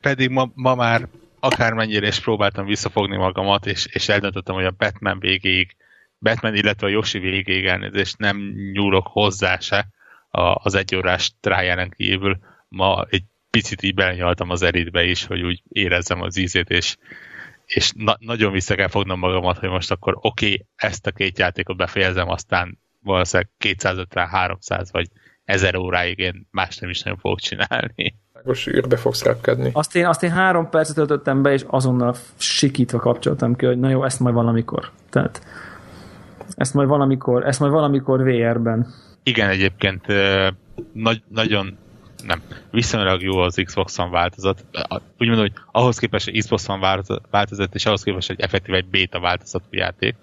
[0.00, 1.08] Pedig ma, ma már
[1.40, 5.76] akármennyire is próbáltam visszafogni magamat, és, és eldöntöttem, hogy a Batman végéig,
[6.18, 8.36] Batman, illetve a Yoshi végéig elnézést nem
[8.72, 9.88] nyúlok hozzá se
[10.30, 12.38] az egyórás trájának kívül.
[12.68, 16.96] Ma egy picit így belenyaltam az eritbe is, hogy úgy érezzem az ízét, és,
[17.64, 21.38] és na- nagyon vissza kell fognom magamat, hogy most akkor oké, okay, ezt a két
[21.38, 25.08] játékot befejezem, aztán valószínűleg 250-300 vagy
[25.44, 28.14] 1000 óráig én más nem is nagyon fogok csinálni.
[28.44, 29.70] Most űrbe fogsz repkedni.
[29.72, 33.88] Azt én, azt én három percet töltöttem be, és azonnal sikítva kapcsoltam ki, hogy na
[33.88, 34.90] jó, ezt majd valamikor.
[35.10, 35.42] Tehát
[36.56, 38.86] ezt majd valamikor, ezt majd valamikor VR-ben.
[39.22, 40.06] Igen, egyébként
[40.92, 41.78] nagy, nagyon
[42.26, 44.64] nem, viszonylag jó az Xbox One változat.
[45.18, 48.86] Úgy mondom, hogy ahhoz képest egy Xbox One változat, és ahhoz képest egy effektív egy
[48.86, 50.14] beta változatú játék,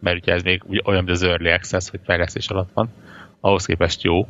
[0.00, 2.88] mert ugye ez még olyan, mint az Early Access, hogy fejlesztés alatt van,
[3.40, 4.28] ahhoz képest jó,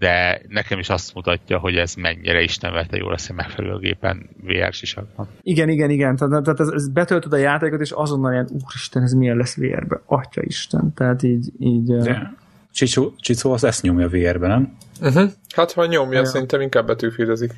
[0.00, 4.72] de nekem is azt mutatja, hogy ez mennyire istenverte jó lesz, hogy megfelelő gépen VR
[4.72, 5.28] sisakban.
[5.42, 6.16] Igen, igen, igen.
[6.16, 10.00] Tehát, tehát ez, ez betöltöd a játékot, és azonnal ilyen, úristen, ez milyen lesz VR-be?
[10.06, 10.92] Atya Isten.
[10.94, 11.52] Tehát így...
[11.58, 12.32] így de.
[12.72, 14.76] Csicsó, Csicsó az ezt nyomja VR-be, nem?
[15.00, 15.30] Uh-huh.
[15.54, 16.24] Hát ha nyomja, ja.
[16.24, 17.52] szerintem inkább betűfírezik.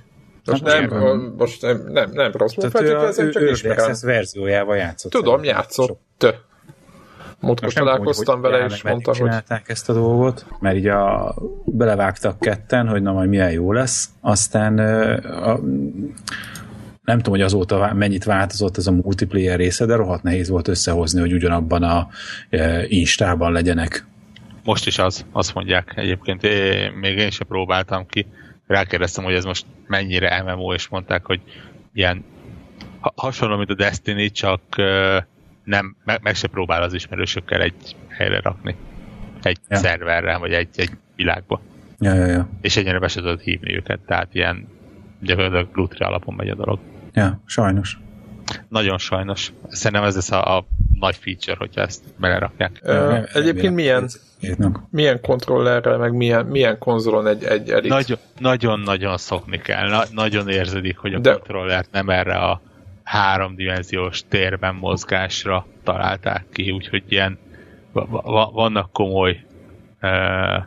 [0.45, 3.91] Most nem, nem, most nem, nem, nem rossz feltételezem, csak ő, ismerem.
[3.91, 5.13] Ez verziójával játszott.
[5.13, 6.01] Tudom, játszott.
[7.43, 9.19] Múltkor találkoztam vele, és mondta, hogy...
[9.19, 11.35] csinálták ezt a dolgot, mert így a,
[11.65, 15.59] belevágtak ketten, hogy na majd milyen jó lesz, aztán a,
[17.05, 21.21] nem tudom, hogy azóta mennyit változott ez a multiplayer része, de rohadt nehéz volt összehozni,
[21.21, 22.09] hogy ugyanabban a
[22.51, 24.07] e, instában legyenek.
[24.65, 26.45] Most is az, azt mondják egyébként.
[26.45, 28.27] Én, még én sem próbáltam ki.
[28.67, 31.41] Rákérdeztem, hogy ez most mennyire MMO, és mondták, hogy
[31.93, 32.25] ilyen
[33.15, 34.61] hasonló, mint a Destiny, csak
[35.65, 38.77] nem, meg, meg se próbál az ismerősökkel egy helyre rakni.
[39.43, 39.77] Egy ja.
[39.77, 41.61] szerverre, vagy egy, egy világba.
[41.99, 42.49] Ja, ja, ja.
[42.61, 44.69] És ennyire be se tudod hívni őket, tehát ilyen
[45.21, 46.79] gyakorlatilag glutri alapon megy a dolog.
[47.13, 47.99] Ja, sajnos.
[48.69, 49.53] Nagyon sajnos.
[49.69, 50.67] Szerintem ez lesz a, a
[51.01, 52.81] nagy feature, hogyha ezt belerakják.
[52.83, 54.09] Ö, egyébként milyen,
[54.91, 57.91] milyen kontrollerrel, meg milyen, milyen konzolon egy, egy elit?
[57.91, 59.89] Nagyon, nagyon-nagyon szokni kell.
[59.89, 61.33] Na, nagyon érzedik, hogy a De...
[61.33, 62.61] kontrollert nem erre a
[63.13, 67.39] háromdimenziós térben mozgásra találták ki, úgyhogy ilyen
[68.53, 69.45] vannak komoly
[70.03, 70.65] uh,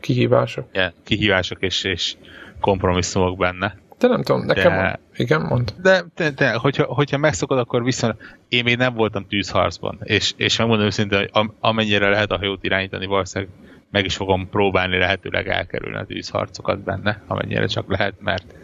[0.00, 0.68] kihívások.
[0.72, 2.16] Yeah, kihívások és, és
[2.60, 3.76] kompromisszumok benne.
[3.98, 4.98] De nem tudom, nekem de, mond.
[5.16, 5.74] Igen, mond.
[5.82, 8.16] De, de, de hogyha, hogyha megszokod, akkor viszont
[8.48, 13.06] én még nem voltam tűzharcban, és, és megmondom őszintén, hogy amennyire lehet a hajót irányítani,
[13.06, 13.54] valószínűleg
[13.90, 18.54] meg is fogom próbálni lehetőleg elkerülni a tűzharcokat benne, amennyire csak lehet, mert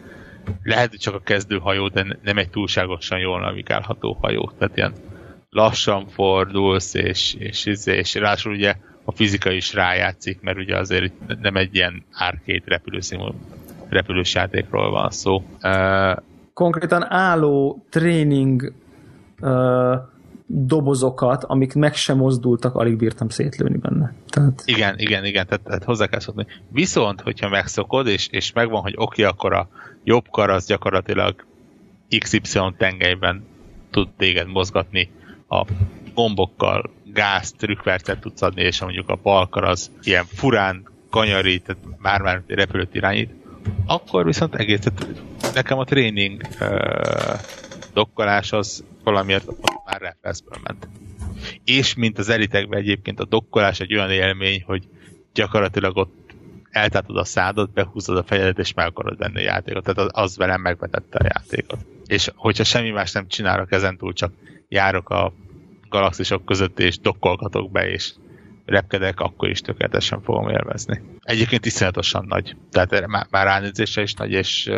[0.63, 4.51] lehet, hogy csak a kezdőhajó, de nem egy túlságosan jól navigálható hajó.
[4.57, 4.93] Tehát ilyen
[5.49, 11.13] lassan fordulsz, és, és, és, és ráadásul ugye a fizika is rájátszik, mert ugye azért
[11.41, 13.35] nem egy ilyen arcade repülőszimul
[13.89, 15.43] repülős játékról van szó.
[15.63, 16.17] Uh,
[16.53, 18.73] Konkrétan álló tréning
[19.41, 19.95] uh,
[20.53, 24.13] dobozokat, amik meg sem mozdultak, alig bírtam szétlőni benne.
[24.29, 24.63] Tehát...
[24.65, 26.45] Igen, igen, igen, tehát, tehát hozzá kell szokni.
[26.69, 29.67] Viszont, hogyha megszokod, és, és megvan, hogy oké, okay, akkor a
[30.03, 31.45] jobb kar az gyakorlatilag
[32.19, 33.43] XY tengelyben
[33.89, 35.09] tud téged mozgatni
[35.49, 35.65] a
[36.13, 41.83] gombokkal, gáz, trükkvercet tudsz adni, és mondjuk a bal kar az ilyen furán kanyarít, tehát
[41.97, 43.29] már-már repülőt irányít,
[43.85, 45.05] akkor viszont egész, tehát
[45.53, 46.69] nekem a tréning uh,
[47.93, 49.45] dokkolás az valamiért
[49.85, 50.87] már reflexből ment.
[51.63, 54.87] és mint az elitekben egyébként a dokkolás egy olyan élmény, hogy
[55.33, 56.33] gyakorlatilag ott
[56.71, 59.83] eltátod a szádot, behúzod a fejedet, és meg akarod venni a játékot.
[59.83, 61.85] Tehát az velem megvetette a játékot.
[62.05, 64.33] És hogyha semmi más nem csinálok ezentúl, csak
[64.69, 65.33] járok a
[65.89, 68.13] galaxisok között, és dokkolgatok be, és
[68.65, 71.01] repkedek, akkor is tökéletesen fogom élvezni.
[71.21, 72.55] Egyébként iszonyatosan nagy.
[72.71, 74.71] Tehát már ránézése is nagy, és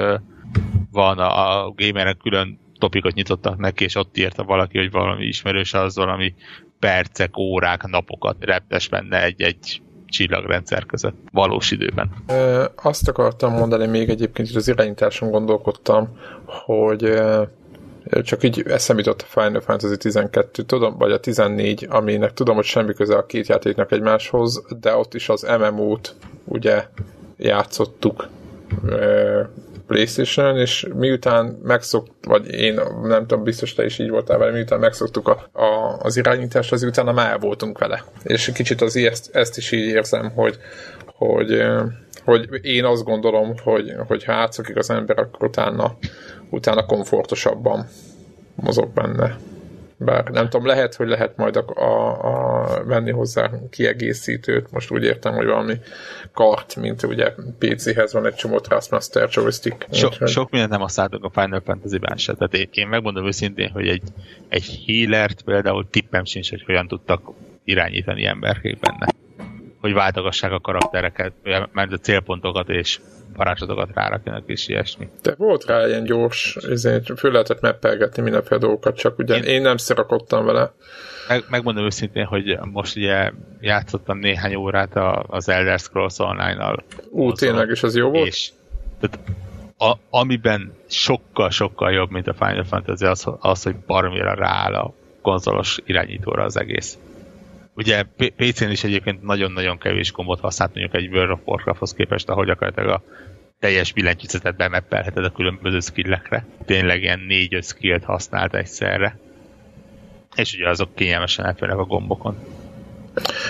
[0.91, 5.73] van a, a gameren külön topikot nyitottak neki, és ott írta valaki, hogy valami ismerős
[5.73, 6.34] az valami
[6.79, 12.09] percek, órák, napokat reptes benne egy-egy csillagrendszer között valós időben.
[12.27, 17.13] Ö, azt akartam mondani még egyébként, hogy az irányításon gondolkodtam, hogy
[18.23, 22.65] csak így eszem jutott a Final Fantasy 12, tudom, vagy a 14, aminek tudom, hogy
[22.65, 26.88] semmi köze a két játéknak egymáshoz, de ott is az MMO-t ugye
[27.38, 28.27] játszottuk
[29.88, 34.79] playstation és miután megszokt, vagy én nem tudom, biztos te is így voltál vele, miután
[34.79, 38.03] megszoktuk a, a, az irányítást, az utána már voltunk vele.
[38.23, 40.57] És kicsit az ezt, ezt is így érzem, hogy,
[41.05, 41.63] hogy,
[42.25, 45.97] hogy én azt gondolom, hogy, hogy ha átszokik az ember, akkor utána,
[46.49, 47.88] utána komfortosabban
[48.55, 49.38] mozog benne.
[50.05, 55.03] Bár nem tudom, lehet, hogy lehet majd a, a, a venni hozzá kiegészítőt, most úgy
[55.03, 55.75] értem, hogy valami
[56.33, 59.87] kart, mint ugye PC-hez van egy csomó Trustmaster joystick.
[59.91, 60.27] So, úgyhogy...
[60.27, 62.33] Sok mindent nem használtunk a Final Fantasy-ben se.
[62.33, 64.03] Tehát én, én megmondom őszintén, hogy egy,
[64.47, 67.21] egy healert például tippem sincs, hogy hogyan tudtak
[67.63, 69.07] irányítani emberkék benne.
[69.79, 71.33] Hogy váltogassák a karaktereket,
[71.71, 72.99] mert a célpontokat és
[73.34, 75.09] parancsatokat rárakjanak és ilyesmi.
[75.21, 79.61] De volt rá ilyen gyors, ezért föl lehetett meppelgetni mindenféle dolgokat, csak ugye én, én
[79.61, 80.73] nem szerakodtam vele.
[81.27, 86.84] Meg, megmondom őszintén, hogy most ugye játszottam néhány órát az Elder Scrolls Online-nal.
[87.09, 88.27] Ú, tényleg, és az jó volt?
[88.27, 88.51] És,
[88.99, 89.19] tehát
[89.77, 95.77] a, amiben sokkal-sokkal jobb, mint a Final Fantasy, az, az hogy baromira rááll a konzolos
[95.86, 96.97] irányítóra az egész.
[97.76, 98.03] Ugye
[98.36, 102.88] PC-n is egyébként nagyon-nagyon kevés kombot használt mondjuk egy World of Warcrafthoz képest, ahogy akartak
[102.88, 103.03] a
[103.59, 106.45] teljes billentyűzetet bemeppelheted a különböző skillekre.
[106.65, 109.17] Tényleg ilyen négy-öt skillt használt egyszerre.
[110.36, 112.38] És ugye azok kényelmesen elférnek a gombokon.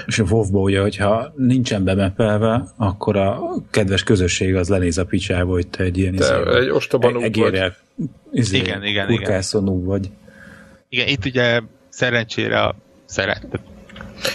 [0.05, 5.51] És a wow ugye, hogyha nincsen bemeppelve, akkor a kedves közösség az lenéz a picsába,
[5.51, 7.73] hogy te egy ilyen te izé, egy ostoba egy, vagy.
[8.31, 9.43] Izé, igen, igen, igen.
[9.85, 10.09] vagy.
[10.89, 13.47] Igen, itt ugye szerencsére a szeret,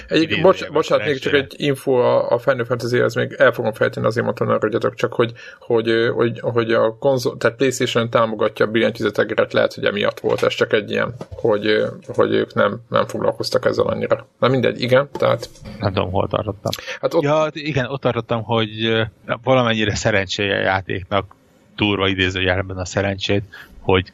[0.09, 3.72] egy, bocs, bocsánat, még csak egy info a, a Final fantasy az még el fogom
[3.72, 8.70] fejteni, azért mondtam, hogy csak hogy, hogy, hogy, hogy a konzol, tehát PlayStation támogatja a
[8.70, 13.64] billentyűzetegeret, lehet, hogy emiatt volt ez csak egy ilyen, hogy, hogy ők nem, nem foglalkoztak
[13.64, 14.26] ezzel annyira.
[14.39, 15.49] Na mindegy, igen, tehát...
[15.80, 16.72] Nem tudom, hol tartottam.
[17.01, 17.22] Hát ott...
[17.22, 19.03] Ja, igen, ott tartottam, hogy
[19.43, 21.36] valamennyire szerencséje játéknak,
[21.76, 23.43] durva idézőjelben a szerencsét,
[23.80, 24.12] hogy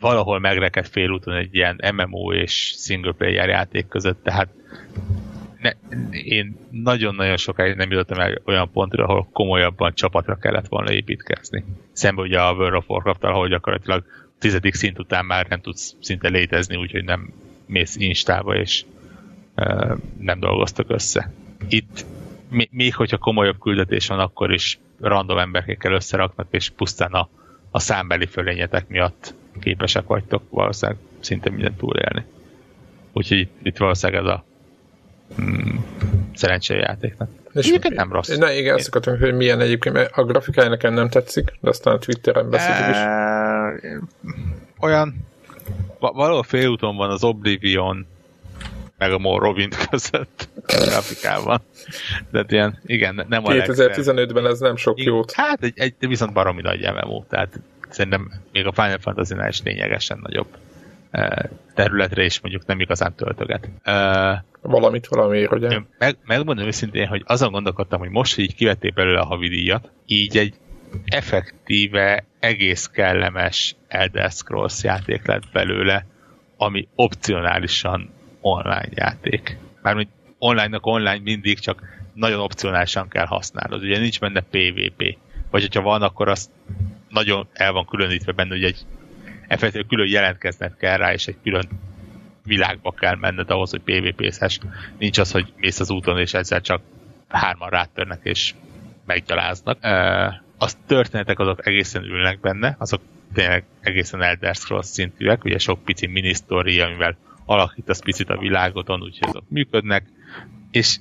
[0.00, 4.48] valahol megrekedt félúton egy ilyen MMO és single player játék között, tehát
[5.60, 5.70] ne,
[6.10, 11.64] én nagyon-nagyon sokáig nem jutottam el olyan pontra, ahol komolyabban csapatra kellett volna építkezni.
[11.92, 14.04] Szemben ugye a World of warcraft ahol gyakorlatilag
[14.38, 17.32] tizedik szint után már nem tudsz szinte létezni, úgyhogy nem
[17.66, 18.84] mész instába, és
[19.56, 21.32] uh, nem dolgoztak össze.
[21.68, 22.04] Itt
[22.70, 27.28] még hogyha komolyabb küldetés van, akkor is random emberekkel összeraknak, és pusztán a,
[27.70, 32.24] a számbeli fölényetek miatt képesek vagytok valószínűleg szinte mindent túlélni.
[33.12, 34.44] Úgyhogy itt, itt valószínűleg ez a
[35.40, 35.76] mm,
[36.34, 37.28] szerencsés játéknak.
[37.54, 38.36] És egyébként nem rossz.
[38.36, 41.94] Na igen, azt akartam, hogy milyen egyébként, mert a grafikája nekem nem tetszik, de aztán
[41.94, 42.96] a Twitteren beszéltük is.
[44.80, 45.26] Olyan
[45.98, 48.06] valahol félúton van az Oblivion
[48.98, 51.60] meg a Morrowind között a grafikában.
[52.30, 55.32] De hát ilyen, igen, nem a 2015-ben ez nem sok jót.
[55.32, 60.18] Hát egy, egy viszont baromi nagy MMO, tehát szerintem még a Final Fantasy-nál is lényegesen
[60.22, 60.56] nagyobb
[61.10, 63.68] e, területre is mondjuk nem igazán töltöget.
[63.82, 65.80] E, Valamit valamiért, ugye?
[65.98, 70.36] Meg, megmondom őszintén, hogy azon gondolkodtam, hogy most, hogy így kivették belőle a havidíjat, így
[70.36, 70.54] egy
[71.04, 76.06] effektíve egész kellemes Elder Scrolls játék lett belőle,
[76.56, 78.10] ami opcionálisan
[78.40, 79.58] online játék.
[79.82, 81.82] Mármint online-nak online mindig csak
[82.14, 83.82] nagyon opcionálisan kell használnod.
[83.82, 85.18] Ugye nincs benne PvP.
[85.50, 86.50] Vagy hogyha van, akkor azt
[87.08, 88.86] nagyon el van különítve benne, hogy egy
[89.48, 91.68] effektív külön jelentkezned kell rá, és egy külön
[92.44, 94.58] világba kell menned ahhoz, hogy PvP-zhess.
[94.98, 96.80] Nincs az, hogy mész az úton, és ezzel csak
[97.28, 98.54] hárman rátörnek, és
[99.06, 99.78] meggyaláznak.
[100.58, 103.00] Az történetek azok egészen ülnek benne, azok
[103.34, 109.02] tényleg egészen Elder Scrolls szintűek, ugye sok pici mini story, amivel alakítasz picit a világodon,
[109.02, 110.06] úgyhogy azok működnek,
[110.70, 110.98] és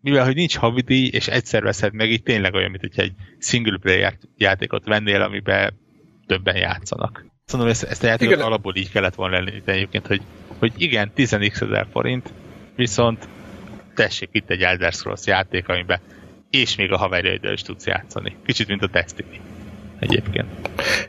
[0.00, 3.78] mivel hogy nincs havidíj, és egyszer veszed meg, így tényleg olyan, mint hogy egy single
[3.78, 5.78] player játékot vennél, amiben
[6.26, 7.26] többen játszanak.
[7.44, 8.46] Szóval ezt, ezt a játékot Igen.
[8.46, 10.20] alapból így kellett volna lenni egyébként, hogy
[10.58, 12.32] hogy igen, 10x ezer forint,
[12.76, 13.28] viszont
[13.94, 16.00] tessék itt egy Elder Scrolls játék, amiben
[16.50, 18.36] és még a haverjaidől is tudsz játszani.
[18.44, 19.40] Kicsit, mint a Destiny
[20.00, 20.46] egyébként.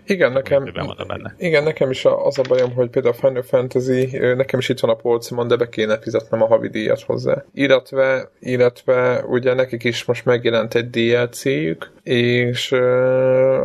[0.06, 0.64] Igen, nekem,
[1.08, 1.36] benne.
[1.38, 4.92] igen, nekem is az a bajom, hogy például a Final Fantasy, nekem is itt van
[4.92, 7.44] a polcimon, de be kéne fizetnem a havi díjat hozzá.
[7.54, 12.72] Illetve, illetve ugye nekik is most megjelent egy DLC-jük, és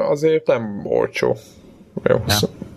[0.08, 1.36] azért nem olcsó.
[2.04, 2.24] Jó,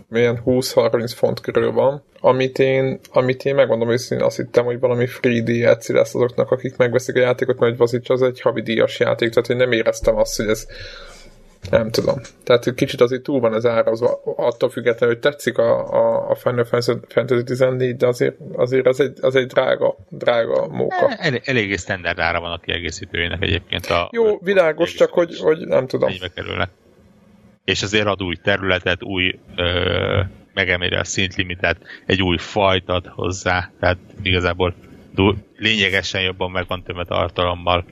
[0.10, 5.08] milyen 20-30 font körül van, amit én, amit én megmondom őszintén, azt hittem, hogy valami
[5.08, 9.30] free DLC lesz azoknak, akik megveszik a játékot, mert az az egy havi díjas játék,
[9.30, 10.68] tehát én nem éreztem azt, hogy ez
[11.70, 12.22] nem tudom.
[12.44, 16.66] Tehát kicsit azért túl van ez árazva, attól függetlenül, hogy tetszik a, a, a Final
[17.08, 21.08] Fantasy 14, de azért, azért az, egy, az egy drága, drága móka.
[21.18, 23.86] El, eléggé standard ára van a kiegészítőjének egyébként.
[23.86, 26.10] A, Jó, világos, csak hogy, hogy nem tudom.
[26.10, 26.70] Ennyibe kerülnek
[27.70, 30.22] és azért ad új területet, új ö,
[30.54, 34.76] megemeli a szintlimitet, egy új fajt ad hozzá, tehát igazából
[35.58, 37.86] lényegesen jobban meg van tömve tartalommal.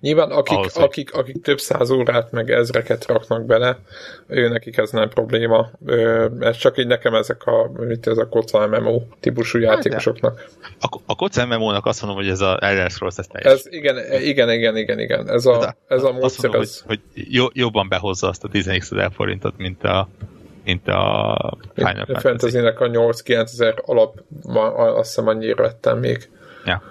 [0.00, 3.78] Nyilván akik, ahhoz, akik, akik több száz órát meg ezreket raknak bele,
[4.26, 5.70] ő nekik ez nem probléma.
[6.40, 10.46] Ez csak így nekem ezek a, mit ez a koca MMO típusú hát, játékosoknak.
[10.80, 13.52] A, a koca MMO-nak azt mondom, hogy ez a Elder Scrolls ez teljes.
[13.52, 15.30] Ez, igen, igen, igen, igen, igen.
[15.30, 16.82] Ez a, hát ez a módszer, mondom, ez...
[16.86, 20.08] hogy, hogy jobban behozza azt a 10 ezer forintot, mint a
[20.64, 22.20] mint a Final Fantasy.
[22.20, 24.22] Fantasy-nek a 8-9 ezer alap,
[24.96, 26.28] azt hiszem annyira vettem még.
[26.64, 26.82] Ja.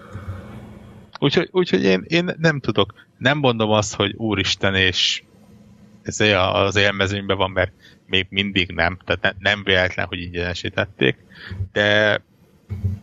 [1.20, 5.24] Úgyhogy, úgyhogy én, én nem tudok, nem mondom azt, hogy úristen, és
[6.04, 7.72] ez az élmezőnyben van, mert
[8.06, 11.18] még mindig nem, tehát ne, nem véletlen, hogy ingyenesítették,
[11.72, 12.22] de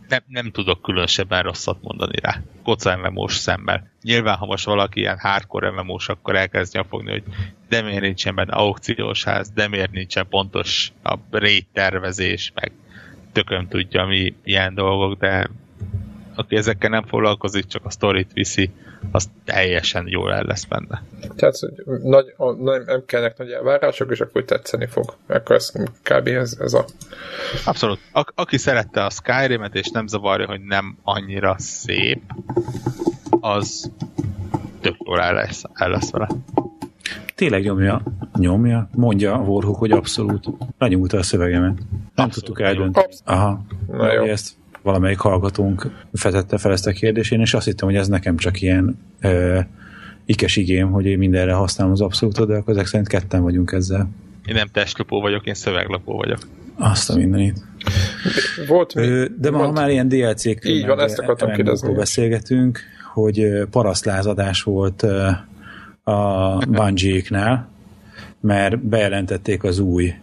[0.07, 2.41] nem, nem tudok különösebben rosszat mondani rá.
[2.63, 3.91] Koca MMO-s szemmel.
[4.01, 7.23] Nyilván, ha most valaki ilyen hardcore mmo akkor elkezdje fogni, hogy
[7.69, 12.71] de miért nincsen benne aukciós ház, de miért nincsen pontos a rét tervezés, meg
[13.31, 15.49] tököm tudja, mi ilyen dolgok, de
[16.35, 18.71] aki ezekkel nem foglalkozik, csak a sztorit viszi,
[19.11, 21.03] az teljesen jól el lesz benne.
[21.35, 25.15] Tehát hogy nagy, a, nem, nem kellnek nagy elvárások, és akkor tetszeni fog.
[25.27, 25.71] Akkor ez
[26.03, 26.27] kb.
[26.27, 26.85] ez, ez a...
[27.65, 27.99] Abszolút.
[28.13, 32.21] A, aki szerette a Skyrim-et, és nem zavarja, hogy nem annyira szép,
[33.39, 33.91] az
[34.81, 36.27] tök jól el lesz, el lesz vele.
[37.35, 38.01] Tényleg nyomja,
[38.37, 40.45] nyomja, mondja a Warhawk, hogy abszolút.
[40.77, 41.77] Lenyomulta a szövegemet.
[41.77, 43.13] Nem abszolút tudtuk eldönteni.
[43.25, 43.61] Aha.
[43.87, 44.23] Na jó.
[44.23, 48.37] Ezt valamelyik hallgatónk fetette fel ezt a kérdést, én és azt hittem, hogy ez nekem
[48.37, 49.59] csak ilyen ö,
[50.25, 54.09] ikes igém, hogy én mindenre használom az abszolútot, de akkor ezek szerint ketten vagyunk ezzel.
[54.45, 56.39] Én nem testlapó vagyok, én szöveglapó vagyok.
[56.77, 57.59] Azt a mindenit.
[58.67, 61.93] Volt Ö, de ma, ha már ilyen DLC-k Így van, ezt akartam kérdezni.
[61.93, 62.79] beszélgetünk,
[63.13, 65.03] hogy parasztlázadás volt
[66.03, 67.69] a Bungie-knál,
[68.39, 70.13] mert bejelentették az új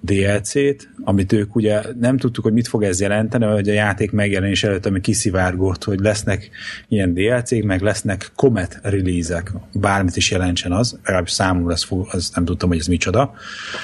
[0.00, 4.64] DLC-t, amit ők ugye nem tudtuk, hogy mit fog ez jelenteni, hogy a játék megjelenés
[4.64, 6.50] előtt, ami kiszivárgott, hogy lesznek
[6.88, 12.44] ilyen DLC-k, meg lesznek Comet release-ek, bármit is jelentsen az, legalábbis számomra az, az nem
[12.44, 13.34] tudtam, hogy ez micsoda.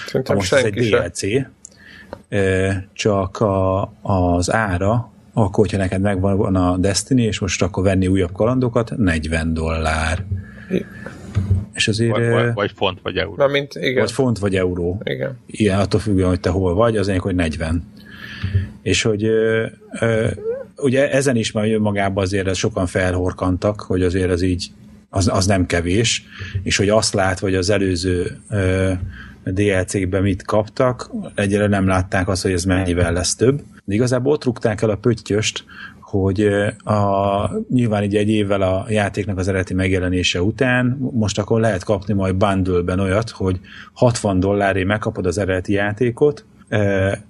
[0.06, 1.20] Szerintem most ez egy DLC,
[2.92, 8.32] csak a, az ára, akkor, hogyha neked megvan a Destiny, és most akkor venni újabb
[8.32, 10.24] kalandokat, 40 dollár.
[11.74, 13.34] És azért, vagy, vagy, vagy font, vagy euró.
[13.36, 14.00] Na, mint, igen.
[14.00, 15.00] Vagy font, vagy euró.
[15.04, 15.38] Igen.
[15.46, 17.92] Ilyen, attól függően, hogy te hol vagy, az hogy 40.
[18.82, 19.66] És hogy ö,
[20.00, 20.26] ö,
[20.76, 24.70] ugye ezen is már magában azért sokan felhorkantak, hogy azért az így
[25.10, 26.24] az, az nem kevés,
[26.62, 28.92] és hogy azt lát, hogy az előző ö,
[29.44, 33.62] DLC-kben mit kaptak, egyre nem látták azt, hogy ez mennyivel lesz több.
[33.84, 35.64] De igazából ott rúgták el a pöttyöst,
[36.20, 36.46] hogy
[36.84, 42.14] a, nyilván így egy évvel a játéknak az eredeti megjelenése után most akkor lehet kapni
[42.14, 43.60] majd bundle olyat, hogy
[43.92, 46.44] 60 dolláré megkapod az eredeti játékot,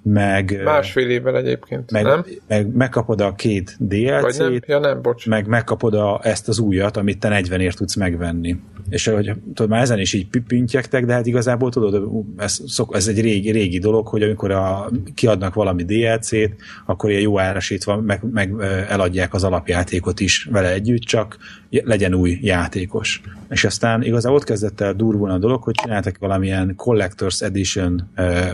[0.01, 0.61] meg...
[0.63, 2.25] Másfél évvel egyébként, meg, nem?
[2.47, 4.59] Meg megkapod a két DLC-t, nem?
[4.65, 5.27] Ja, nem, bocs.
[5.27, 8.59] meg megkapod a, ezt az újat, amit te 40 ért tudsz megvenni.
[8.89, 13.07] És hogy tudod, már ezen is így pintyektek, de hát igazából tudod, ez, szok, ez
[13.07, 16.55] egy régi, régi dolog, hogy amikor a, kiadnak valami DLC-t,
[16.85, 18.53] akkor ilyen jó árasítva meg, meg
[18.89, 21.37] eladják az alapjátékot is vele együtt, csak
[21.69, 23.21] legyen új játékos.
[23.49, 28.09] És aztán igazából ott kezdett el durvulni a dolog, hogy csináltak valamilyen Collector's Edition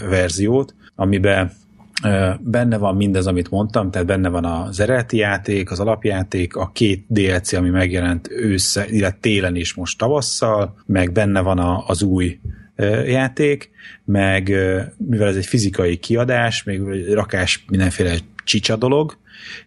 [0.09, 1.51] verziót, amiben
[2.39, 7.05] benne van mindez, amit mondtam, tehát benne van az eredeti játék, az alapjáték, a két
[7.07, 12.39] DLC, ami megjelent ősszel, illetve télen is most tavasszal, meg benne van a, az új
[13.05, 13.69] játék,
[14.05, 14.47] meg
[14.97, 16.81] mivel ez egy fizikai kiadás, még
[17.13, 19.17] rakás mindenféle csicsa dolog,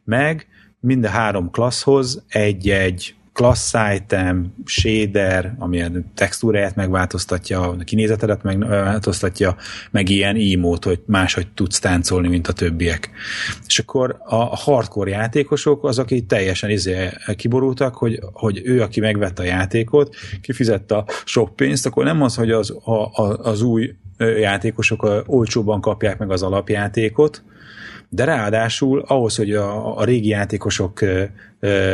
[0.04, 0.46] meg
[0.80, 9.56] mind a három klasszhoz egy-egy class item, shader, ami a textúráját megváltoztatja, a kinézetedet megváltoztatja,
[9.90, 13.10] meg ilyen emote, hogy máshogy tudsz táncolni, mint a többiek.
[13.66, 19.42] És akkor a hardcore játékosok azok így teljesen izé kiborultak, hogy, hogy ő, aki megvette
[19.42, 23.10] a játékot, kifizette a sok pénzt, akkor nem az, hogy az, a,
[23.42, 27.42] az új játékosok olcsóban kapják meg az alapjátékot,
[28.14, 31.00] de ráadásul ahhoz, hogy a, a régi játékosok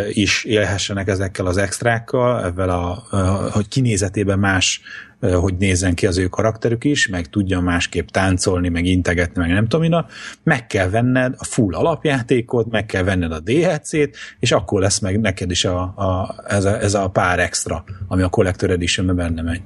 [0.08, 3.16] is élhessenek ezekkel az extrákkal, ezzel a, a,
[3.50, 4.80] hogy kinézetében más
[5.20, 9.66] hogy nézzen ki az ő karakterük is, meg tudjon másképp táncolni, meg integetni, meg nem
[9.66, 10.04] tudom én,
[10.42, 15.20] meg kell venned a full alapjátékot, meg kell venned a DLC-t, és akkor lesz meg
[15.20, 19.42] neked is a, a, ez, a, ez a pár extra, ami a Collector edition benne
[19.42, 19.60] megy.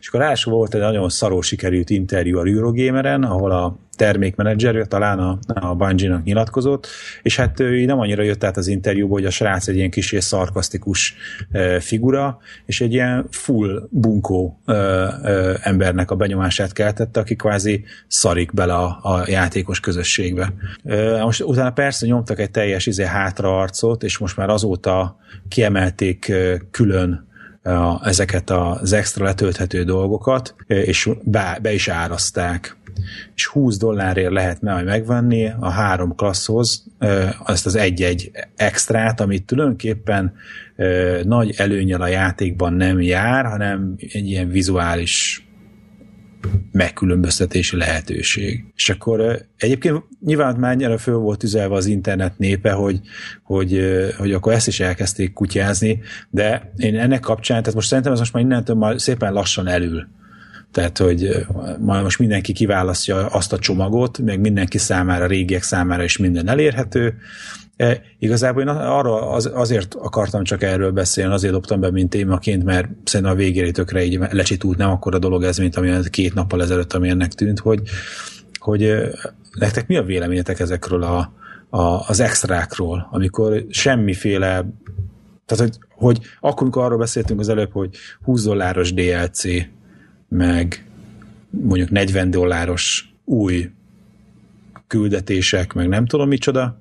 [0.00, 5.38] És akkor volt egy nagyon szaró sikerült interjú a Eurogameren, ahol a termékmenedzser, talán a,
[5.46, 6.86] a Bungie-nak nyilatkozott,
[7.22, 10.12] és hát ő nem annyira jött át az interjúból, hogy a srác egy ilyen kis
[10.12, 11.14] és szarkasztikus
[11.80, 14.60] figura, és egy ilyen full bunkó
[15.60, 20.52] embernek a benyomását keltette, aki kvázi szarik bele a, a játékos közösségbe.
[21.22, 25.16] Most utána persze nyomtak egy teljes izé hátraarcot, és most már azóta
[25.48, 26.32] kiemelték
[26.70, 27.27] külön
[27.68, 32.76] a, ezeket az extra letölthető dolgokat, és be, is árazták.
[33.34, 36.84] És 20 dollárért lehet majd megvenni a három klasszhoz
[37.44, 40.34] azt az egy-egy extrát, amit tulajdonképpen
[41.22, 45.47] nagy előnyel a játékban nem jár, hanem egy ilyen vizuális
[46.72, 48.64] megkülönböztetési lehetőség.
[48.74, 53.00] És akkor egyébként nyilván már ennyire föl volt üzelve az internet népe, hogy,
[53.42, 53.80] hogy,
[54.18, 58.32] hogy akkor ezt is elkezdték kutyázni, de én ennek kapcsán, tehát most szerintem ez most
[58.32, 60.06] már innentől már szépen lassan elül
[60.72, 61.46] tehát, hogy
[61.78, 67.14] majd most mindenki kiválasztja azt a csomagot, meg mindenki számára, régiek számára is minden elérhető.
[67.78, 72.64] E, igazából én arra az, azért akartam csak erről beszélni, azért dobtam be, mint témaként,
[72.64, 76.34] mert szerintem a végére tökre így lecsitult, nem akkor a dolog ez, mint ami két
[76.34, 77.80] nappal ezelőtt, ami ennek tűnt, hogy,
[78.58, 78.94] hogy
[79.58, 81.32] nektek mi a véleményetek ezekről a,
[81.68, 84.66] a, az extrákról, amikor semmiféle
[85.46, 89.42] tehát, hogy, hogy akkor, amikor arról beszéltünk az előbb, hogy 20 dolláros DLC,
[90.28, 90.86] meg
[91.50, 93.70] mondjuk 40 dolláros új
[94.86, 96.80] küldetések, meg nem tudom micsoda,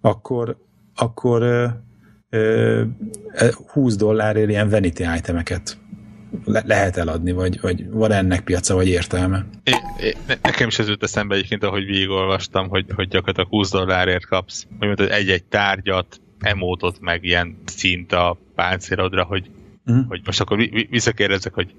[0.00, 0.56] akkor,
[0.94, 1.66] akkor ö,
[2.30, 2.84] ö,
[3.72, 5.78] 20 dollárért ilyen vanity itemeket
[6.44, 9.46] le- lehet eladni, vagy, vagy van ennek piaca, vagy értelme?
[9.64, 9.72] É,
[10.06, 14.66] é, nekem is ez jut eszembe egyébként, ahogy végigolvastam, hogy, hogy gyakorlatilag 20 dollárért kapsz,
[14.78, 19.50] hogy mondod, egy-egy tárgyat, emótot, meg ilyen szint a páncélodra, hogy,
[19.86, 20.06] uh-huh.
[20.08, 20.58] hogy most akkor
[20.90, 21.74] visszakérdezek, hogy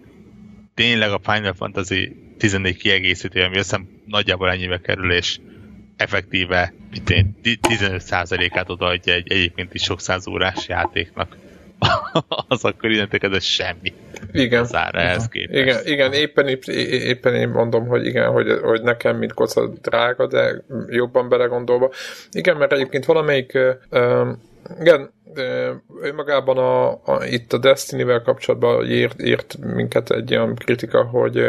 [0.73, 5.39] tényleg a Final Fantasy 14 kiegészítő, ami azt hiszem nagyjából ennyibe kerül, és
[6.01, 6.73] effektíve
[7.07, 11.37] 15%-át odaadja egy egyébként is sok száz órás játéknak.
[12.47, 13.93] az akkor innentől ez semmi.
[14.31, 14.61] Igen.
[14.61, 15.59] Az ára ehhez képest.
[15.59, 16.47] Igen, igen éppen,
[16.77, 21.91] éppen én mondom, hogy igen, hogy, hogy nekem, mint koca drága, de jobban belegondolva.
[22.31, 24.27] Igen, mert egyébként valamelyik uh,
[24.79, 25.11] igen,
[26.01, 31.45] önmagában a, a, itt a Destiny-vel kapcsolatban ért, ért minket egy olyan kritika, hogy,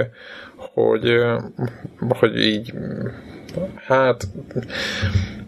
[0.57, 1.17] hogy,
[2.09, 2.73] hogy így
[3.77, 4.27] hát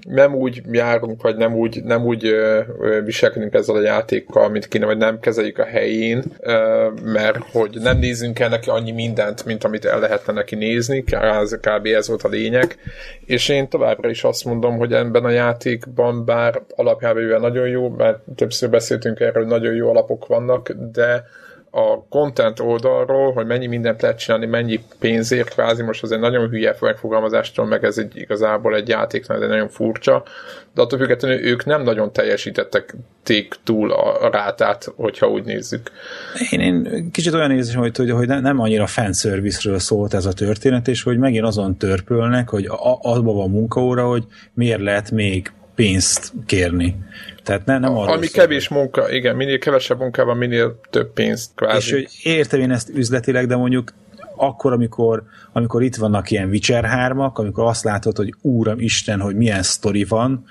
[0.08, 2.60] nem úgy járunk, vagy nem úgy, nem úgy ö,
[3.04, 6.24] viselkedünk ezzel a játékkal, mint kéne, vagy nem kezeljük a helyén,
[7.04, 11.58] mert hogy nem nézzünk el neki annyi mindent, mint amit el lehetne neki nézni, ez,
[11.60, 11.86] kb.
[11.86, 12.76] ez volt a lényeg,
[13.24, 18.18] és én továbbra is azt mondom, hogy ebben a játékban, bár alapjában nagyon jó, mert
[18.36, 21.24] többször beszéltünk erről, nagyon jó alapok vannak, de
[21.76, 26.48] a content oldalról, hogy mennyi mindent lehet csinálni, mennyi pénzért kvázi, most az egy nagyon
[26.48, 30.22] hülye megfogalmazástól, meg ez egy igazából egy játék, egy nagyon furcsa,
[30.74, 35.90] de attól függetlenül ők nem nagyon teljesítettek ték túl a, a rátát, hogyha úgy nézzük.
[36.50, 40.88] Én, én kicsit olyan érzem, hogy, hogy, hogy nem annyira fanservice-ről szólt ez a történet,
[40.88, 42.68] és hogy megint azon törpölnek, hogy
[43.02, 46.96] abban van munkaóra, hogy miért lehet még pénzt kérni.
[47.42, 48.32] Tehát ne, nem Ami szó.
[48.32, 51.76] kevés munka, igen, minél kevesebb munkában, minél több pénzt kvázi.
[51.76, 53.92] És hogy értem én ezt üzletileg, de mondjuk
[54.36, 55.22] akkor, amikor,
[55.52, 60.04] amikor itt vannak ilyen Witcher 3 amikor azt látod, hogy Úram Isten, hogy milyen sztori
[60.04, 60.44] van,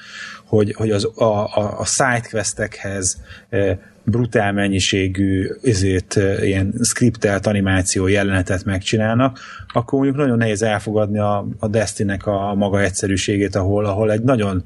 [0.46, 8.08] hogy, hogy az, a, a, a sidequestekhez e, brutál mennyiségű ezért e, ilyen skriptelt animáció
[8.08, 9.40] jelenetet megcsinálnak,
[9.74, 14.64] akkor mondjuk nagyon nehéz elfogadni a, a Destiny-nek a maga egyszerűségét, ahol, ahol egy nagyon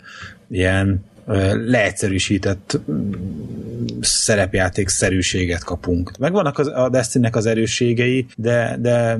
[0.49, 1.05] ilyen
[1.65, 2.79] leegyszerűsített
[4.01, 6.17] szerepjáték szerűséget kapunk.
[6.19, 9.19] Megvannak az, a Destiny-nek az erősségei, de, de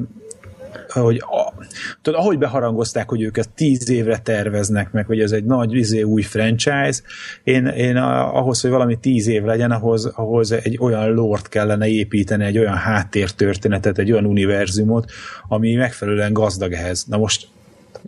[0.89, 1.53] hogy a,
[2.01, 6.01] tudod, ahogy beharangozták, hogy ők ezt tíz évre terveznek meg, hogy ez egy nagy izé,
[6.01, 7.01] új franchise,
[7.43, 12.43] én, én ahhoz, hogy valami tíz év legyen, ahhoz, ahhoz egy olyan lort kellene építeni,
[12.45, 15.11] egy olyan háttértörténetet, egy olyan univerzumot,
[15.47, 17.05] ami megfelelően gazdag ehhez.
[17.07, 17.47] Na most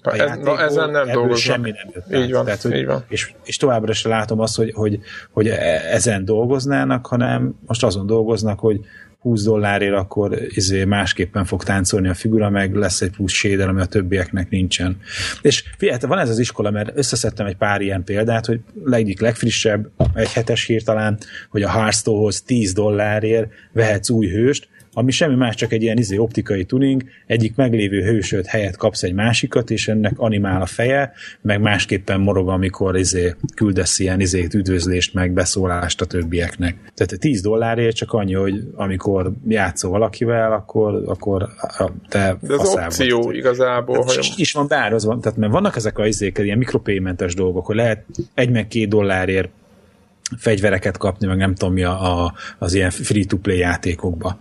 [0.04, 1.38] Na, ez, na ezen nem dolgoznak.
[1.38, 3.04] Semmi nem jött így van, Tehát, hogy, így van.
[3.08, 5.00] És, és továbbra sem látom azt, hogy, hogy,
[5.32, 8.80] hogy e- ezen dolgoznának, hanem most azon dolgoznak, hogy
[9.20, 13.82] 20 dollárért akkor izé másképpen fog táncolni a figura, meg lesz egy plusz shader, ami
[13.82, 14.98] a többieknek nincsen.
[15.42, 18.60] És figyelj, van ez az iskola, mert összeszedtem egy pár ilyen példát, hogy
[18.92, 21.18] egyik legfrissebb, egy hetes hír talán,
[21.50, 24.68] hogy a Hearthstone-hoz 10 dollárért vehetsz új hőst,
[25.00, 29.14] ami semmi más, csak egy ilyen izé, optikai tuning, egyik meglévő hősöd helyett kapsz egy
[29.14, 31.12] másikat, és ennek animál a feje,
[31.42, 36.76] meg másképpen morog, amikor izé, küldesz ilyen izé, üdvözlést, meg beszólást a többieknek.
[36.94, 41.50] Tehát 10 dollárért csak annyi, hogy amikor játszol valakivel, akkor, akkor
[42.10, 43.36] te De az opció vagy.
[43.36, 43.96] igazából.
[43.96, 44.34] Hát, hogy...
[44.36, 48.50] is van beárazva, tehát mert vannak ezek a izék, ilyen mikropaymentes dolgok, hogy lehet egy
[48.50, 49.50] meg két dollárért
[50.38, 54.38] fegyvereket kapni, meg nem tudom mi a, a, az ilyen free-to-play játékokba.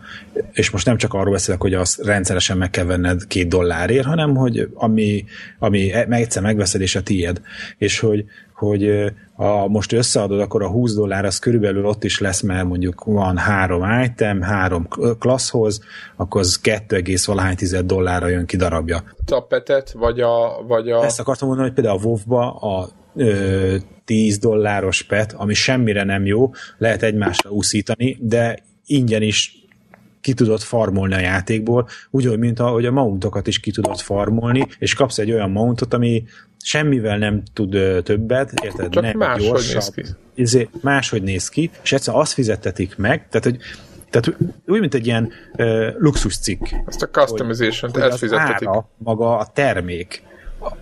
[0.52, 4.36] És most nem csak arról beszélek, hogy azt rendszeresen meg kell venned két dollárért, hanem
[4.36, 5.24] hogy ami,
[5.58, 7.40] ami e, egyszer megveszed, és a tiéd.
[7.78, 8.24] És hogy,
[8.54, 13.04] hogy ha most összeadod, akkor a 20 dollár az körülbelül ott is lesz, mert mondjuk
[13.04, 14.88] van három item, három
[15.18, 15.80] klasszhoz,
[16.16, 19.02] akkor az 2, valahány tized dollárra jön ki darabja.
[19.24, 20.64] Tapetet, vagy a...
[20.66, 21.04] Vagy a...
[21.04, 22.88] Ezt akartam mondani, hogy például a WoW-ba a
[23.18, 29.52] ö, 10 dolláros pet, ami semmire nem jó, lehet egymásra úszítani, de ingyen is
[30.20, 34.94] ki tudod farmolni a játékból, úgy, mint ahogy a mountokat is ki tudod farmolni, és
[34.94, 36.24] kapsz egy olyan mountot, ami
[36.62, 38.88] semmivel nem tud ö, többet, érted?
[38.88, 40.02] Csak nem máshogy néz ki.
[40.34, 43.58] Izé, máshogy néz ki, és egyszer azt fizettetik meg, tehát hogy
[44.10, 46.66] tehát úgy, mint egy ilyen uh, luxus cikk.
[46.86, 50.22] Azt a customization-t hogy az ára, maga a termék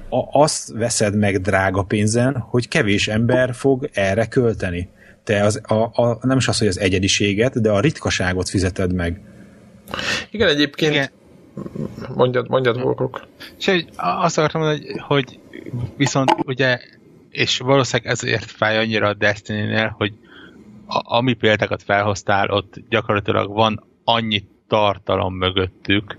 [0.08, 4.88] a, azt veszed meg drága pénzen, hogy kevés ember fog erre költeni.
[5.24, 9.20] Te az, a, a, nem is az, hogy az egyediséget, de a ritkaságot fizeted meg.
[10.30, 11.10] Igen, egyébként Igen.
[12.14, 13.26] mondjad, mondjad Vorkok.
[13.58, 15.40] És hogy azt akartam mondani, hogy, hogy
[15.96, 16.78] viszont ugye,
[17.30, 20.12] és valószínűleg ezért fáj annyira a Destiny-nél, hogy
[20.86, 26.18] a, ami példákat felhoztál, ott gyakorlatilag van annyi tartalom mögöttük,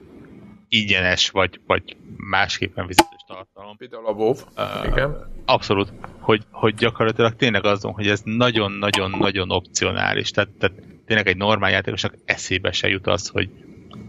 [0.70, 3.78] ingyenes, vagy, vagy másképpen fizetős tartalom.
[3.78, 5.16] Például a WoW, uh, igen.
[5.45, 10.32] Abszolút, hogy, hogy gyakorlatilag tényleg azon, hogy ez nagyon-nagyon-nagyon opcionális.
[10.32, 10.76] Tehát, tehát
[11.06, 13.49] tényleg egy normál játékosnak eszébe se jut az, hogy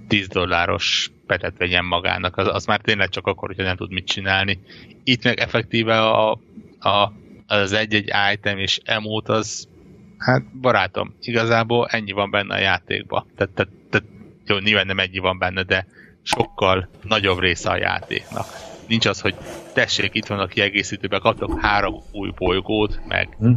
[0.09, 2.37] 10 dolláros petet vegyen magának.
[2.37, 4.61] Az, az már tényleg csak akkor, hogyha nem tud mit csinálni.
[5.05, 6.31] Itt meg effektíve a,
[6.79, 7.13] a,
[7.47, 9.69] az egy-egy item és emót az
[10.19, 13.27] hát barátom, igazából ennyi van benne a játékban.
[13.37, 14.07] Tehát, tehát, tehát
[14.47, 15.87] jó, nyilván nem ennyi van benne, de
[16.23, 18.47] sokkal nagyobb része a játéknak.
[18.89, 19.35] Nincs az, hogy
[19.73, 23.53] tessék, itt van a kiegészítőben, kaptok három új bolygót, meg hm.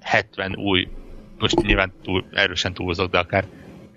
[0.00, 0.88] 70 új,
[1.38, 3.44] most nyilván túl, erősen túlzok, de akár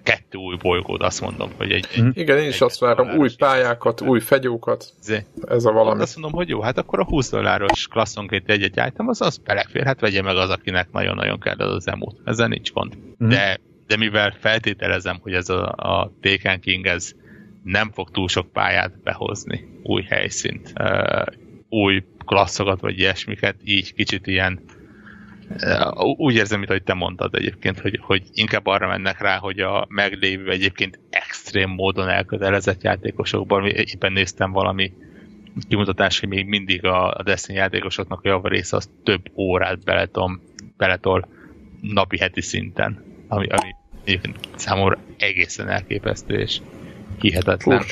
[0.04, 1.88] kettő új bolygót, azt mondom, hogy egy...
[1.96, 5.26] egy Igen, én is azt várom, új pályákat, új fegyókat, Zé.
[5.48, 6.02] ez a valami.
[6.02, 9.86] Azt mondom, hogy jó, hát akkor a 20 dolláros klasszonként egy-egy item, az, az belefér,
[9.86, 12.20] hát vegye meg az, akinek nagyon-nagyon kell az az emót.
[12.26, 12.98] Ezzel nincs gond.
[13.24, 13.28] Mm.
[13.28, 17.12] De, de mivel feltételezem, hogy ez a, a Taken King, ez
[17.64, 20.74] nem fog túl sok pályát behozni, új helyszínt,
[21.70, 24.60] új klasszokat vagy ilyesmiket, így kicsit ilyen
[26.18, 29.86] úgy érzem, mint ahogy te mondtad egyébként, hogy, hogy inkább arra mennek rá, hogy a
[29.90, 34.94] meglévő egyébként extrém módon elkötelezett játékosokban, éppen néztem valami
[35.68, 40.42] kimutatás, hogy még mindig a Destiny játékosoknak a javarésze az több órát beletom,
[40.78, 41.28] beletol
[41.82, 43.76] napi heti szinten, ami, ami
[44.56, 46.62] számomra egészen elképesztő, és
[47.22, 47.84] hihetetlen,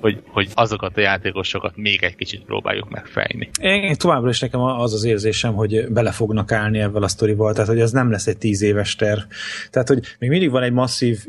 [0.00, 3.50] hogy, hogy azokat a játékosokat még egy kicsit próbáljuk megfejni.
[3.60, 7.68] Én továbbra is nekem az az érzésem, hogy bele fognak állni ebben a sztorival, tehát
[7.68, 9.20] hogy ez nem lesz egy tíz éves terv.
[9.70, 11.24] Tehát, hogy még mindig van egy masszív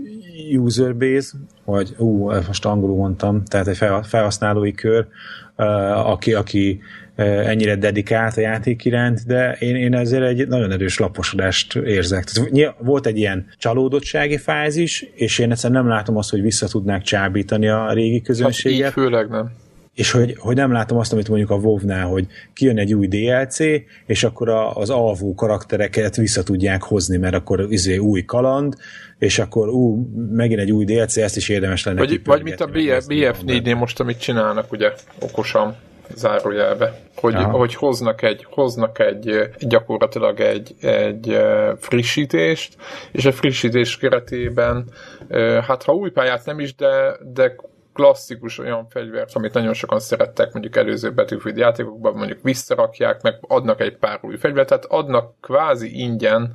[0.58, 3.78] user base, vagy ú, most angolul mondtam, tehát egy
[4.08, 5.08] felhasználói kör,
[5.96, 6.82] aki, aki
[7.26, 12.24] ennyire dedikált a játék iránt, de én, én ezért egy nagyon erős laposodást érzek.
[12.24, 17.02] Tehát volt egy ilyen csalódottsági fázis, és én egyszerűen nem látom azt, hogy vissza tudnák
[17.02, 18.84] csábítani a régi közönséget.
[18.84, 19.52] Hát főleg nem
[20.00, 23.60] és hogy, hogy nem látom azt, amit mondjuk a WoW-nál, hogy kijön egy új DLC,
[24.06, 28.76] és akkor a, az alvó karaktereket vissza tudják hozni, mert akkor izé új kaland,
[29.18, 32.66] és akkor ú, megint egy új DLC, ezt is érdemes lenne Vagy, vagy mint a
[32.66, 35.76] BF, BF4-nél most, amit csinálnak, ugye, okosan
[36.16, 41.38] zárójelbe, hogy, hogy hoznak egy, hoznak egy gyakorlatilag egy, egy
[41.80, 42.76] frissítést,
[43.12, 44.90] és a frissítés keretében,
[45.68, 47.56] hát ha új pályát nem is, de, de
[47.94, 53.82] klasszikus olyan fegyvert, amit nagyon sokan szerettek mondjuk előző Battlefield játékokban, mondjuk visszarakják, meg adnak
[53.82, 56.54] egy pár új fegyvert, tehát adnak kvázi ingyen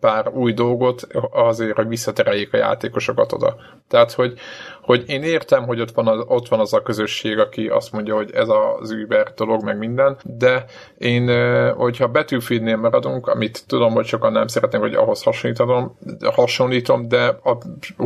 [0.00, 3.56] pár új dolgot azért, hogy visszatereljék a játékosokat oda.
[3.88, 4.38] Tehát, hogy,
[4.82, 8.14] hogy én értem, hogy ott van, az, ott van az a közösség, aki azt mondja,
[8.14, 10.64] hogy ez az Uber dolog, meg minden, de
[10.98, 11.28] én,
[11.74, 17.56] hogyha Battlefieldnél maradunk, amit tudom, hogy sokan nem szeretnék, hogy ahhoz hasonlítom, hasonlítom de a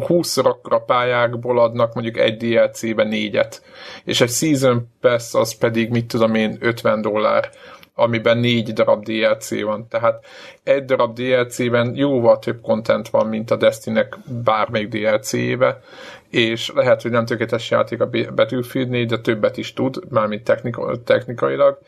[0.07, 3.63] 20 rakra pályákból adnak mondjuk egy DLC-be négyet,
[4.05, 7.51] és egy Season Pass az pedig, mit tudom én, 50 dollár
[7.95, 9.89] amiben négy darab DLC van.
[9.89, 10.25] Tehát
[10.63, 15.81] egy darab DLC-ben jóval több content van, mint a Destiny-nek bármelyik DLC-ébe,
[16.33, 21.03] és lehet, hogy nem tökéletes játék a Battlefield 4, de többet is tud, mármint technika,
[21.05, 21.79] technikailag,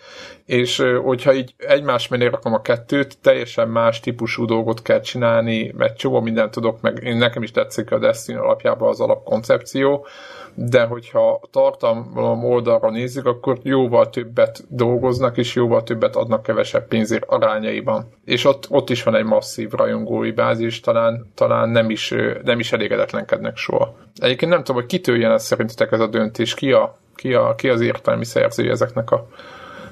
[0.47, 5.99] és hogyha így egymás mellé rakom a kettőt, teljesen más típusú dolgot kell csinálni, mert
[5.99, 10.07] csomó mindent tudok, meg én nekem is tetszik a Destiny alapjában az alapkoncepció,
[10.55, 17.25] de hogyha tartalom oldalra nézzük, akkor jóval többet dolgoznak, és jóval többet adnak kevesebb pénzért
[17.27, 18.09] arányaiban.
[18.25, 22.15] És ott, ott is van egy masszív rajongói bázis, talán, talán nem, is,
[22.45, 23.97] nem is elégedetlenkednek soha.
[24.35, 27.69] Egyébként nem tudom, hogy kitőjön ez szerintetek ez a döntés, ki, a, ki, a, ki
[27.69, 29.28] az értelmi szerzője ezeknek a,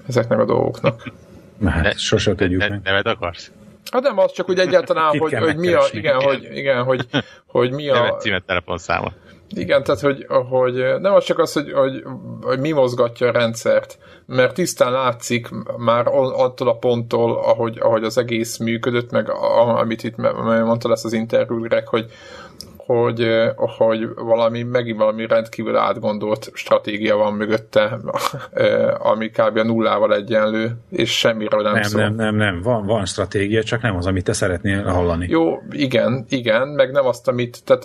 [0.09, 1.03] ezeknek a dolgoknak.
[1.65, 3.51] Hát, sose tudjuk ne, Nevet akarsz?
[3.91, 7.07] Hát nem, az csak úgy egyáltalán, hogy, hogy mi a, igen, hogy, igen, hogy,
[7.47, 7.95] hogy mi a...
[7.95, 9.13] Nevet, címet, telefonszámot.
[9.49, 12.03] Igen, tehát hogy, hogy nem az csak az, hogy, hogy,
[12.43, 13.99] hogy mi mozgatja a rendszert,
[14.33, 19.31] mert tisztán látszik már attól a ponttól, ahogy, ahogy az egész működött, meg
[19.77, 22.11] amit itt mondta lesz az interjúrek, hogy,
[22.87, 23.27] hogy,
[23.77, 27.99] hogy valami, megint valami rendkívül átgondolt stratégia van mögötte,
[28.99, 29.57] ami kb.
[29.57, 32.01] a nullával egyenlő, és semmiről nem, nem szól.
[32.01, 35.27] Nem, nem, nem, van, van stratégia, csak nem az, amit te szeretnél hallani.
[35.29, 37.85] Jó, igen, igen, meg nem azt, amit, tehát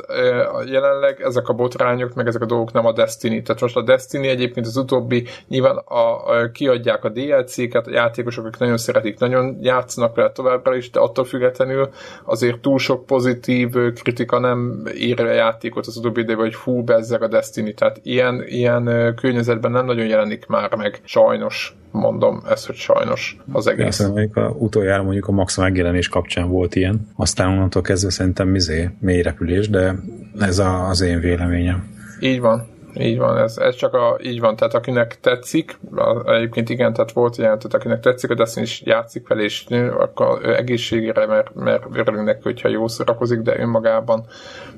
[0.66, 4.26] jelenleg ezek a botrányok, meg ezek a dolgok nem a Destiny, tehát most a Destiny
[4.26, 9.58] egyébként az utóbbi, nyilván a, a kiadják a DLC-ket, a játékosok, akik nagyon szeretik, nagyon
[9.62, 11.90] játszanak vele továbbra is, de attól függetlenül
[12.26, 17.22] azért túl sok pozitív kritika nem ír a játékot az utóbbi időben, hogy fú, bezzeg
[17.22, 22.76] a Destiny, tehát ilyen, ilyen környezetben nem nagyon jelenik már meg, sajnos mondom ezt, hogy
[22.76, 23.84] sajnos az egész.
[23.84, 28.48] Persze, mondjuk a, utoljára mondjuk a Max megjelenés kapcsán volt ilyen, aztán onnantól kezdve szerintem
[28.48, 29.96] mizé, mély repülés, de
[30.40, 31.96] ez a, az én véleményem.
[32.20, 32.68] Így van.
[33.00, 35.80] Így van, ez, ez csak a, így van, tehát akinek tetszik,
[36.26, 39.66] egyébként igen, tehát volt ilyen, tehát akinek tetszik, a Destiny is játszik fel, és
[39.98, 44.26] akkor egészségére, mert, mert örülünk neki, hogyha jó szórakozik, de önmagában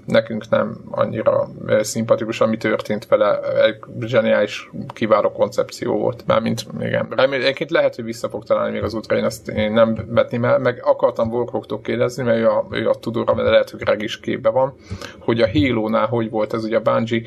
[0.05, 1.47] nekünk nem annyira
[1.81, 6.23] szimpatikus, ami történt vele, egy zseniális, kiváló koncepció volt.
[6.25, 7.07] Mármint, igen.
[7.09, 10.45] Remény, egyébként lehet, hogy vissza fog találni még az útra, én ezt én nem vetném
[10.45, 14.01] el, meg akartam Warhawktól kérdezni, mert ő a, ő a tudóra, mert lehet, hogy Greg
[14.01, 14.73] is képbe van,
[15.19, 17.21] hogy a Halo-nál hogy volt ez, ugye a Bungie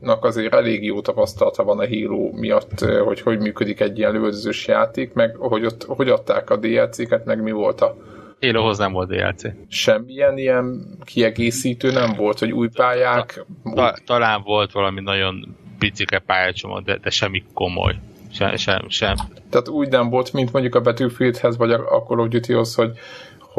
[0.00, 4.66] nak azért elég jó tapasztalata van a Halo miatt, hogy hogy működik egy ilyen lövöldözős
[4.66, 7.96] játék, meg hogy ott hogy adták a DLC-ket, meg mi volt a
[8.40, 9.42] Halohoz nem volt DLC.
[9.68, 13.44] Semmilyen ilyen kiegészítő nem volt, hogy új pályák...
[13.64, 17.94] Ta, ta, talán volt valami nagyon picike pályacsomag, de, de semmi komoly.
[18.32, 19.14] Sem, sem, sem.
[19.50, 22.98] Tehát úgy nem volt, mint mondjuk a Battlefieldhez, vagy a Call of Duty-hoz, hogy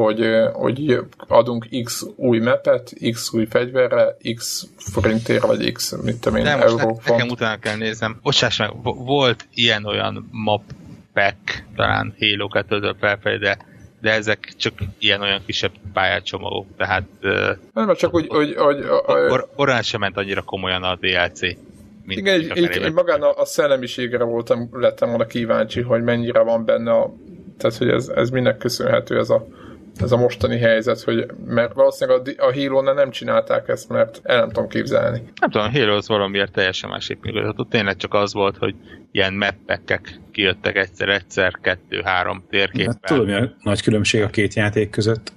[0.03, 6.37] hogy, hogy adunk X új mepet, X új fegyverre, X forintért, vagy X, mit tudom
[6.37, 8.19] én, De most ne, nekem utána kell néznem.
[8.23, 10.61] Bocsáss meg, volt ilyen-olyan map
[11.13, 13.57] pack, talán Halo 2 felfelé, de
[14.01, 17.03] de ezek csak ilyen-olyan kisebb pályácsomagok, tehát
[17.73, 21.41] nem, csak úgy, hogy, hogy, or, orán sem ment annyira komolyan a DLC.
[22.05, 26.39] Mint igen, így, így, így magán a, a szellemiségre voltam, lettem volna kíváncsi, hogy mennyire
[26.41, 27.13] van benne a,
[27.57, 29.47] tehát hogy ez, ez minek köszönhető ez a
[30.01, 34.39] ez a mostani helyzet, hogy mert valószínűleg a, a halo nem csinálták ezt, mert el
[34.39, 35.21] nem tudom képzelni.
[35.39, 37.59] Nem tudom, a Halo az valamiért teljesen másképp működött.
[37.59, 38.75] Ott tényleg csak az volt, hogy
[39.11, 42.97] ilyen mappekek kijöttek egyszer-egyszer, kettő-három térképpel.
[43.01, 45.31] Hát, tudom, mi a nagy különbség a két játék között?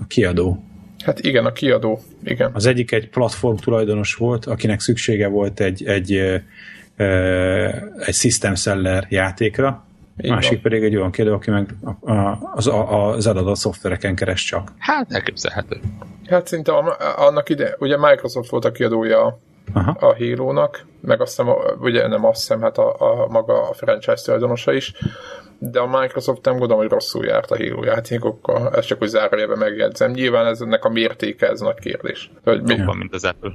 [0.00, 0.64] A kiadó.
[1.04, 2.50] Hát igen, a kiadó, igen.
[2.54, 6.42] Az egyik egy platform tulajdonos volt, akinek szüksége volt egy, egy, egy,
[7.98, 9.84] egy system seller játékra,
[10.22, 10.60] így Másik van.
[10.62, 11.74] pedig egy olyan kérdő, aki meg
[12.54, 14.72] az, az eladott szoftvereken keres csak.
[14.78, 15.80] Hát elképzelhető.
[16.26, 16.72] Hát szinte
[17.16, 19.40] annak ide, ugye Microsoft volt a kiadója
[19.72, 19.90] Aha.
[19.90, 24.22] a Halo-nak, meg azt hiszem, ugye nem azt hiszem, hát a, a maga a franchise
[24.24, 24.92] tulajdonosa is,
[25.58, 29.58] de a Microsoft nem gondolom, hogy rosszul járt a Halo játékokkal, ezt csak hogy zárójelben
[29.58, 30.10] megjegyzem.
[30.10, 32.30] Nyilván ez ennek a mértéke, ez nagy kérdés.
[32.44, 32.74] Hogy mi...
[32.74, 33.52] Jobban, mint az Apple.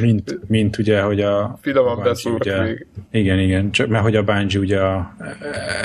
[0.00, 1.58] Mint, mint ugye, hogy a...
[1.60, 2.86] Finoman beszúrt ugye, még.
[3.10, 5.16] Igen, igen, csak mert hogy a Bungie ugye a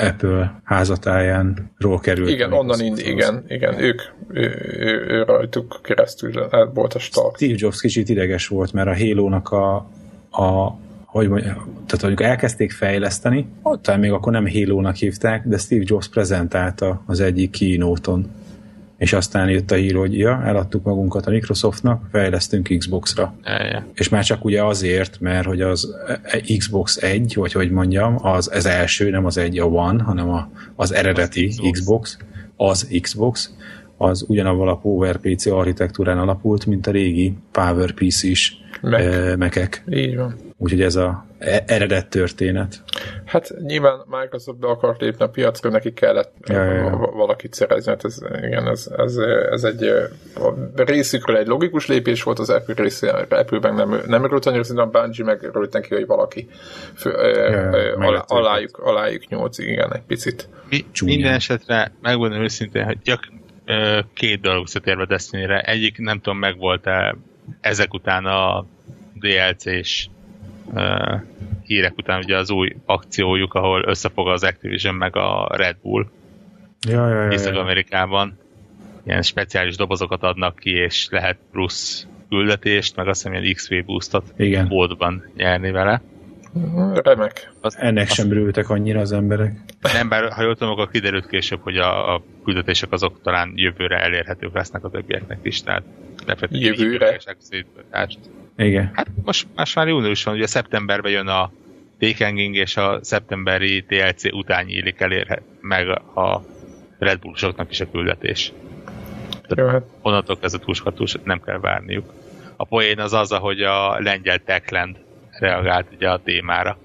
[0.00, 2.28] Apple házatájánról került.
[2.28, 4.42] Igen, onnan ind, igen, igen, ők, ő,
[4.78, 7.36] ő, ő rajtuk keresztül volt a start.
[7.36, 9.74] Steve Jobs kicsit ideges volt, mert a Halo-nak a,
[10.30, 11.54] a hogy mondjam,
[11.86, 13.46] tehát amikor elkezdték fejleszteni,
[13.80, 18.30] talán még akkor nem Halo-nak hívták, de Steve Jobs prezentálta az egyik keynote-on
[19.00, 23.34] és aztán jött a hír, hogy ja, eladtuk magunkat a Microsoftnak, fejlesztünk Xbox-ra.
[23.42, 23.86] Elje.
[23.94, 25.94] És már csak ugye azért, mert hogy az
[26.58, 30.50] Xbox 1, vagy hogy mondjam, az, az első, nem az egy a One, hanem a,
[30.76, 31.78] az eredeti az Xbox.
[31.80, 32.16] Xbox,
[32.56, 33.54] az Xbox,
[34.02, 39.00] az ugyanabban a PowerPC architektúrán alapult, mint a régi PowerPC is Mac.
[39.00, 39.82] e, mekek.
[39.90, 40.36] Így van.
[40.56, 42.82] Úgyhogy ez a e, eredet történet.
[43.24, 47.10] Hát nyilván Microsoft be akart lépni a piacra, neki kellett ja, ja, ja.
[47.14, 49.16] valakit szerezni, hát ez, igen, ez, ez,
[49.50, 49.82] ez egy
[50.34, 54.90] a részükről egy logikus lépés volt, az Apple részére, Apple-ben nem, nem örült annyira, szerintem
[54.92, 56.48] a Bungie meg örült neki, hogy valaki
[56.94, 60.48] fő, ja, ja, alá, alájuk, alájuk nyolc, igen, egy picit.
[60.68, 63.20] Mi, minden esetre megmondom őszintén, hogy gyak,
[64.12, 65.60] két dolog visszatérve Destiny-re.
[65.60, 67.16] Egyik, nem tudom, megvolt-e
[67.60, 68.66] ezek után a
[69.14, 70.08] DLC-s
[70.64, 71.20] uh,
[71.62, 76.06] hírek után ugye az új akciójuk, ahol összefog az Activision meg a Red Bull
[76.88, 78.38] ja, ja, ja, Észak-Amerikában.
[79.06, 84.34] Ilyen speciális dobozokat adnak ki, és lehet plusz küldetést, meg azt hiszem ilyen XP boostot
[84.68, 86.02] módban nyerni vele.
[87.02, 87.52] Remek.
[87.60, 89.58] Az, Ennek az, sem rültek annyira az emberek.
[89.92, 93.98] Nem, bár ha jól tudom, akkor kiderült később, hogy a, a küldetések azok talán jövőre
[93.98, 95.82] elérhetők lesznek a többieknek is, tehát
[96.50, 97.20] Jövőre?
[97.90, 98.18] Hát,
[98.56, 98.90] Igen.
[98.94, 101.52] Hát most, most már június van, ugye szeptemberben jön a
[102.00, 106.42] Weekending, és a szeptemberi TLC után nyílik elérhet meg a
[106.98, 108.52] Red Bullsoknak is a küldetés.
[109.48, 109.82] Jó, hát.
[110.02, 112.12] Onnantól kezdve túl nem kell várniuk.
[112.56, 114.96] A poén az az, hogy a lengyel Techland
[115.40, 116.78] reagált ugye a témára.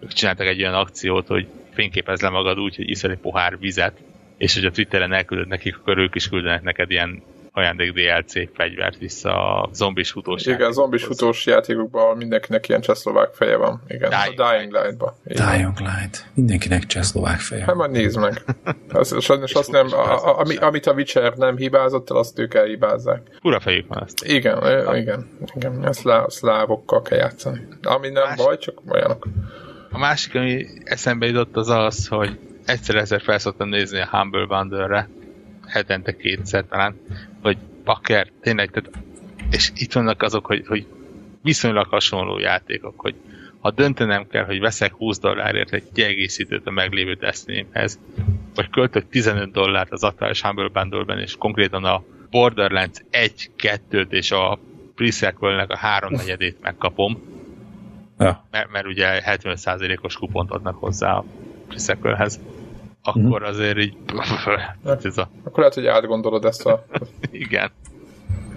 [0.00, 4.02] Ők csináltak egy olyan akciót, hogy fényképez le magad úgy, hogy iszel egy pohár vizet,
[4.36, 7.22] és hogy a Twitteren elküldöd nekik, akkor ők is küldenek neked ilyen
[7.52, 13.34] ajándék DLC fegyvert vissza a zombis futós Igen, a zombis futós játékokban mindenkinek ilyen csehszlovák
[13.34, 13.82] feje van.
[13.88, 15.16] Igen, Dying a Dying Light-ba.
[15.24, 16.26] Dying Light.
[16.34, 17.64] Mindenkinek csehszlovák feje.
[17.64, 18.44] Hát majd nézd meg.
[18.88, 22.54] Az, sajnos azt nem, a, a, ami, amit a Witcher nem hibázott el, azt ők
[22.54, 23.38] elhibázzák.
[23.42, 24.24] Ura fejük van ezt.
[24.24, 25.86] Igen, a, igen, igen.
[25.86, 27.66] Ezt lá, szlávokkal kell játszani.
[27.82, 28.36] Ami nem Más...
[28.36, 29.26] baj, csak olyanok.
[29.90, 35.08] A másik, ami eszembe jutott, az az, hogy egyszer ezer felszoktam nézni a Humble Bundle-re,
[35.72, 36.96] hetente kétszer talán,
[37.42, 38.90] hogy pakker, tényleg, tehát,
[39.50, 40.86] és itt vannak azok, hogy, hogy
[41.42, 43.14] viszonylag hasonló játékok, hogy
[43.60, 47.98] ha döntenem kell, hogy veszek 20 dollárért egy kiegészítőt a meglévő Destiny-hez,
[48.54, 54.58] vagy költök 15 dollárt az aktuális Humble Bundle-ben, és konkrétan a Borderlands 1-2-t és a
[54.94, 57.22] pre-sequel-nek a háromnegyedét megkapom,
[58.18, 58.46] ja.
[58.50, 61.24] mert, mert ugye 75%-os kupont adnak hozzá a
[61.68, 62.40] pre-sequelhez
[63.02, 63.44] akkor mm.
[63.44, 63.96] azért így...
[64.84, 65.28] Hát ez a...
[65.44, 66.84] Akkor lehet, hogy átgondolod ezt a...
[67.30, 67.70] Igen.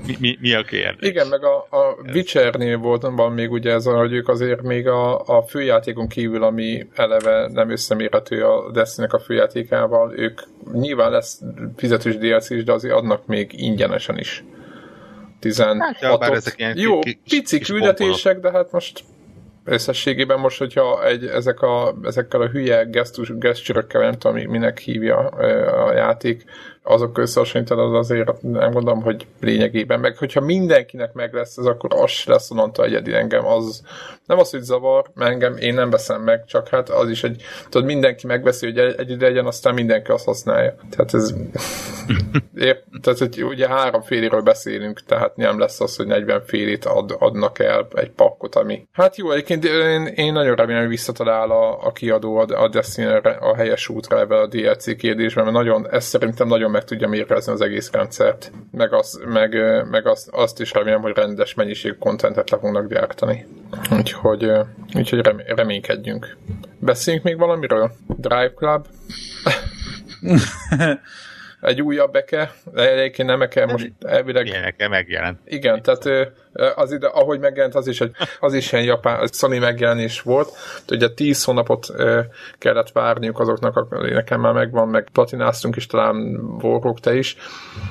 [0.05, 1.09] Mi, mi, mi a kérdés?
[1.09, 5.19] Igen, meg a, a Witchernél volt, van még ugye ez, hogy ők azért még a,
[5.19, 10.41] a főjátékon kívül, ami eleve nem összemérhető a destiny a főjátékával, ők
[10.73, 11.41] nyilván lesz
[11.75, 14.43] fizetős DLC is, de azért adnak még ingyenesen is.
[15.39, 19.03] 16 hát, ja, ezek ilyen Jó, kis, pici kis küldetések, de hát most
[19.65, 25.17] összességében most, hogyha egy, ezek a, ezekkel a hülye gesztus, gesztcsörökkel, nem tudom, minek hívja
[25.85, 26.43] a játék,
[26.85, 29.99] azok összehasonlítani, az azért nem gondolom, hogy lényegében.
[29.99, 33.45] Meg hogyha mindenkinek meg lesz ez, akkor az lesz onnantól egyedi engem.
[33.45, 33.81] Az
[34.25, 37.35] nem az, hogy zavar, mert engem én nem veszem meg, csak hát az is, hogy
[37.69, 40.75] tudod, mindenki megveszi, hogy egy, egy legyen, aztán mindenki azt használja.
[40.89, 41.33] Tehát ez
[42.69, 47.15] épp, tehát hogy ugye három féléről beszélünk, tehát nem lesz az, hogy 40 félét ad,
[47.19, 48.87] adnak el egy pakkot, ami...
[48.91, 53.05] Hát jó, egyébként én, én nagyon remélem, hogy visszatalál a, a kiadó a, a Destiny
[53.39, 57.51] a helyes útra ebben a DLC kérdésben, mert nagyon, ez szerintem nagyon meg tudja mérlezni
[57.51, 59.53] az egész rendszert, meg, az, meg,
[59.89, 63.45] meg az, azt is remélem, hogy rendes mennyiségű kontentet le fognak gyártani.
[63.91, 64.51] Úgyhogy,
[64.93, 66.37] úgyhogy reménykedjünk.
[66.79, 67.91] Beszéljünk még valamiről?
[68.17, 68.87] Drive Club?
[71.61, 74.45] egy újabb beke, de egyébként nem eke, most elvileg...
[74.45, 75.39] Ilyeneke megjelent.
[75.45, 76.33] Igen, tehát
[76.75, 80.49] az ide, ahogy megjelent, az is, egy, az is ilyen japán, Sony megjelenés volt.
[80.89, 81.87] Ugye 10 hónapot
[82.57, 86.15] kellett várniuk azoknak, a, nekem már megvan, meg platináztunk is, talán
[86.61, 87.35] Warrock te is.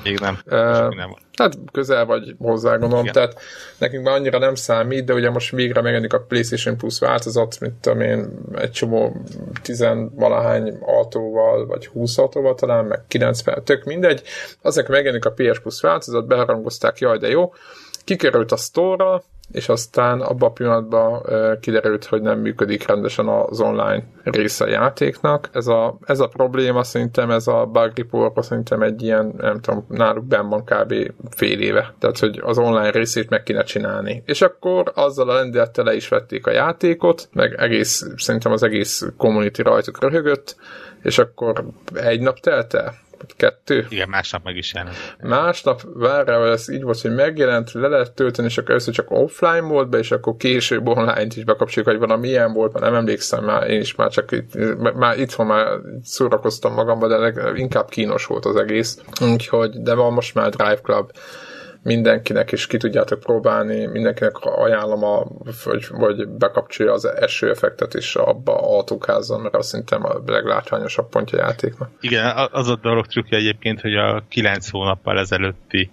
[0.03, 0.39] Még nem.
[0.47, 3.05] Uh, nem Hát közel vagy hozzá, gondolom.
[3.05, 3.15] Igen.
[3.15, 3.41] Tehát
[3.79, 7.75] nekünk már annyira nem számít, de ugye most végre megjelenik a PlayStation Plus változat, mint
[7.75, 9.17] tudom én, egy csomó
[9.63, 14.23] tizenvalahány autóval, vagy 20 autóval talán, meg 90, tök mindegy.
[14.63, 17.53] Azért megjelenik a PS Plus változat, beharangozták, jaj, de jó
[18.05, 19.23] kikerült a store
[19.53, 21.23] és aztán abban a pillanatban
[21.61, 25.49] kiderült, hogy nem működik rendesen az online része a játéknak.
[25.53, 29.87] Ez a, ez a probléma szerintem, ez a bug report szerintem egy ilyen, nem tudom,
[29.89, 30.95] náluk benn van kb.
[31.31, 31.95] fél éve.
[31.99, 34.23] Tehát, hogy az online részét meg kéne csinálni.
[34.27, 39.07] És akkor azzal a lendülettel le is vették a játékot, meg egész, szerintem az egész
[39.17, 40.57] community rajtuk röhögött,
[41.03, 41.65] és akkor
[41.95, 42.95] egy nap telt el,
[43.37, 43.87] kettő.
[43.89, 45.17] Igen, másnap meg is jelent.
[45.21, 49.61] Másnap, várjál, ez így volt, hogy megjelent, le lehet tölteni, és akkor először csak offline
[49.61, 53.45] volt be, és akkor később online-t is bekapcsoljuk, hogy valami ilyen volt, mert nem emlékszem
[53.45, 54.55] már, én is már csak itt,
[54.95, 55.67] már itthon már
[56.03, 58.99] szórakoztam magamba, de inkább kínos volt az egész.
[59.21, 61.11] Úgyhogy, de van most már Drive Club
[61.85, 65.27] mindenkinek is ki tudjátok próbálni, mindenkinek ajánlom, a,
[65.65, 71.39] hogy, vagy bekapcsolja az eső effektet is abba autókázzon, mert azt szerintem a leglátványosabb pontja
[71.39, 71.91] a játéknak.
[72.01, 75.91] Igen, az a dolog trükkje egyébként, hogy a 9 hónappal ezelőtti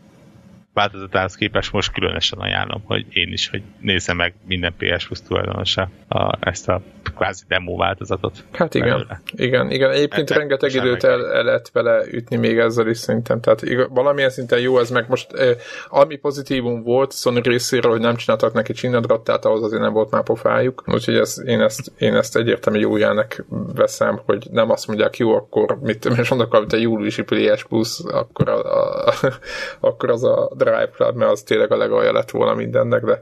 [0.73, 5.89] változatához képest most különösen ajánlom, hogy én is, hogy nézze meg minden PS Plus tulajdonosa
[6.07, 6.81] a, ezt a
[7.15, 8.43] kvázi demo változatot.
[8.51, 9.21] Hát igen, belőle.
[9.31, 9.91] igen, igen.
[9.91, 13.87] Egyébként hát, rengeteg időt el, el lehet vele ütni még ezzel is szerintem, tehát igaz,
[13.89, 15.57] valamilyen szinten jó ez, meg most eh,
[15.89, 20.11] ami pozitívum volt Sony részéről, hogy nem csináltak neki csinadrat, tehát ahhoz azért nem volt
[20.11, 23.45] már pofájuk, úgyhogy ez, én, ezt, én ezt egyértelmű jójának
[23.75, 27.99] veszem, hogy nem azt mondják, jó, akkor mit, és mondok, amit a júliusi PS Plus,
[28.11, 28.77] akkor, a,
[29.07, 29.13] a,
[29.79, 33.21] akkor az a Drive Club, mert az tényleg a legalja lett volna mindennek, de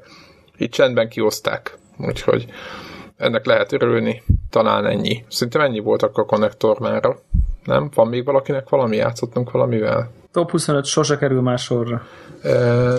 [0.58, 2.46] itt csendben kioszták, úgyhogy
[3.18, 5.26] ennek lehet örülni, talán ennyi.
[5.30, 7.20] Szerintem ennyi volt akkor a konnektor mára.
[7.64, 7.90] Nem?
[7.94, 8.96] Van még valakinek valami?
[8.96, 10.12] Játszottunk valamivel?
[10.32, 12.02] Top 25 sose kerül más sorra.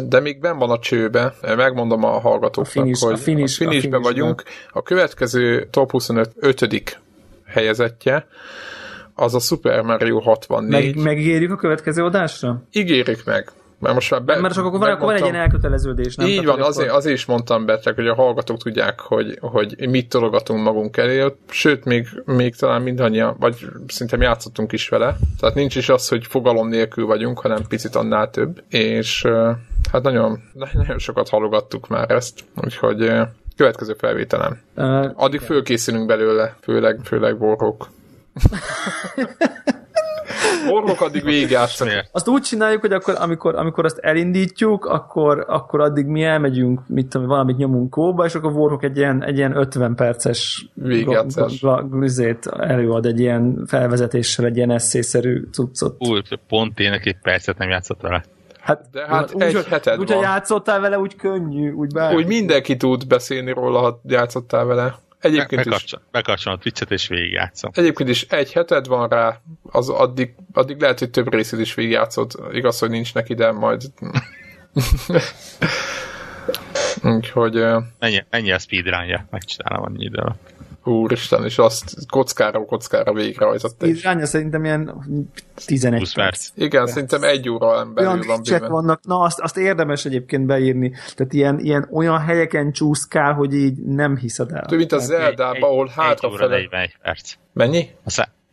[0.09, 3.65] De még ben van a csőbe, megmondom a hallgatóknak, a finish, hogy a finish, a
[3.65, 4.43] finishbe a vagyunk.
[4.71, 6.99] A következő top 25 ötödik
[7.47, 8.27] helyezettje
[9.15, 10.95] az a Super Mario 64.
[10.95, 12.63] Meg, megígérjük a következő adásra?
[12.73, 13.51] Ígérjük meg.
[13.81, 16.27] Mert most már be, Mert csak akkor van, akkor van egy ilyen elköteleződés, nem?
[16.27, 16.99] Így Tehát, van, azért, akkor...
[16.99, 21.35] azért is mondtam be, csak hogy a hallgatók tudják, hogy, hogy mit tologatunk magunk elé,
[21.51, 26.27] sőt, még, még talán mindannyian, vagy szinte játszottunk is vele, tehát nincs is az, hogy
[26.27, 29.27] fogalom nélkül vagyunk, hanem picit annál több, és
[29.93, 30.43] hát nagyon,
[30.73, 33.13] nagyon sokat halogattuk már ezt, úgyhogy
[33.57, 34.61] következő felvételem.
[34.77, 34.85] Uh,
[35.15, 35.47] Addig igen.
[35.47, 37.89] fölkészülünk belőle, főleg, főleg borrók.
[40.69, 42.07] Orvok addig végigjátszanak.
[42.13, 47.07] Azt úgy csináljuk, hogy akkor, amikor, amikor azt elindítjuk, akkor, akkor addig mi elmegyünk, mit
[47.07, 50.67] tudom, valamit nyomunk kóba, és akkor Warhawk egy ilyen, egy ilyen 50 perces
[51.91, 55.97] glizét előad egy ilyen felvezetéssel, egy ilyen eszészerű cuccot.
[55.99, 58.25] Úgy, pont én egy percet nem játszott vele.
[58.61, 60.21] Hát, De hát úgy, egy úgy, heted úgy, van.
[60.23, 62.15] játszottál vele, úgy könnyű, úgy bár.
[62.15, 64.99] Úgy mindenki tud beszélni róla, ha játszottál vele.
[65.21, 65.95] Egyébként is.
[66.11, 67.71] Bekapcsolom a Twitch-et és végigjátszom.
[67.75, 72.33] Egyébként is egy heted van rá, az addig, addig lehet, hogy több részét is végigjátszod.
[72.53, 73.83] Igaz, hogy nincs neki, de majd...
[77.03, 77.57] Úgyhogy...
[77.99, 80.60] Ennyi, ennyi a speedrunja, megcsinálom annyi idő alatt.
[80.85, 83.83] Úristen, és azt kockára kockára végrehajtott.
[83.83, 85.05] Irányja szerintem ilyen
[85.67, 86.15] 11 perc.
[86.15, 86.49] perc.
[86.55, 86.93] Igen, perc.
[86.93, 88.71] szerintem egy óra belül van bőven.
[88.71, 90.93] vannak, na azt, azt érdemes egyébként beírni.
[91.15, 94.65] Tehát ilyen, ilyen olyan helyeken csúszkál, hogy így nem hiszed el.
[94.67, 96.57] Több, mint a Zelda-ba, ahol hátrafele...
[96.57, 97.35] Egy óra perc.
[97.53, 97.89] Mennyi?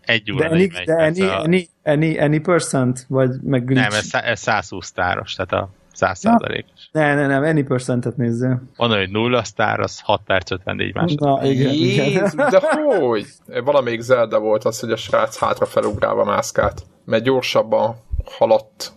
[0.02, 3.06] Egy óra de any, de any, any, any, any percent?
[3.08, 3.90] Vagy meg glitch?
[3.90, 6.77] Nem, ez, ez 120 táros, tehát a 100 százalékos.
[6.91, 8.61] Ne, ne, nem, any percentet nézzél.
[8.77, 11.41] Van, hogy nulla sztár, az 6 perc 54 másodperc.
[11.41, 12.61] Na, igen, Jézus, de
[12.99, 13.26] hogy?
[13.64, 16.81] Valamelyik Zelda volt az, hogy a srác hátra ugrálva mászkált.
[17.05, 17.95] Mert gyorsabban
[18.26, 18.91] haladt,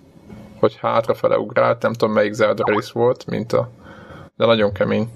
[0.59, 3.71] hogy hátrafele ugrált, nem tudom melyik Zelda rész volt, mint a...
[4.37, 5.09] De nagyon kemény.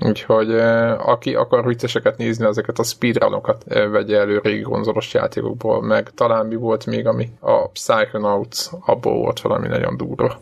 [0.00, 0.54] Úgyhogy
[0.98, 6.54] aki akar vicceseket nézni, ezeket a speedrunokat vegye elő régi konzolos játékokból, meg talán mi
[6.54, 10.38] volt még, ami a Psychonauts, abból volt valami nagyon durva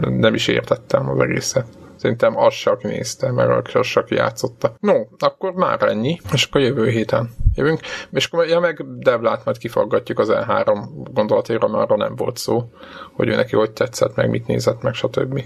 [0.00, 1.66] nem is értettem az egészet.
[1.96, 4.74] Szerintem az csak nézte, mert az csak játszotta.
[4.80, 7.80] No, akkor már ennyi, és akkor jövő héten jövünk.
[8.12, 12.70] És akkor ja, meg Devlát majd kifaggatjuk az E3 gondolatéről, mert arra nem volt szó,
[13.12, 15.42] hogy ő neki hogy tetszett, meg mit nézett, meg stb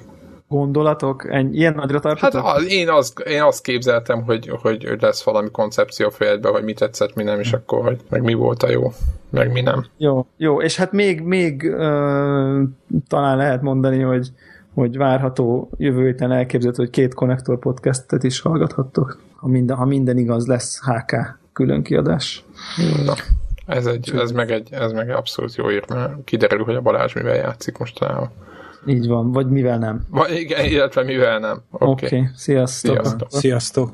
[0.49, 1.33] gondolatok?
[1.33, 2.47] Ennyi, ilyen nagyra tartotok?
[2.47, 6.73] Hát én azt, én azt képzeltem, hogy, hogy lesz valami koncepció a fejedbe, hogy mi
[6.73, 8.93] tetszett, mi nem, és akkor, hogy meg mi volt a jó,
[9.31, 9.87] meg mi nem.
[9.97, 12.63] Jó, jó, és hát még, még uh,
[13.09, 14.31] talán lehet mondani, hogy
[14.75, 20.19] hogy várható jövő héten elképzelhető, hogy két konnektor podcastet is hallgathattok, ha minden, ha minden
[20.19, 22.45] igaz lesz HK külön kiadás.
[23.05, 23.15] Na,
[23.67, 26.81] ez, egy, ez, meg egy, ez meg egy abszolút jó ír, mert kiderül, hogy a
[26.81, 28.31] Balázs mivel játszik mostanában.
[28.87, 30.07] Így van, vagy mivel nem.
[30.11, 31.63] Va, igen, illetve mivel nem.
[31.71, 32.19] Oké, okay.
[32.19, 32.31] okay.
[32.35, 32.95] sziasztok.
[32.95, 33.29] Sziasztok.
[33.31, 33.87] sziasztok.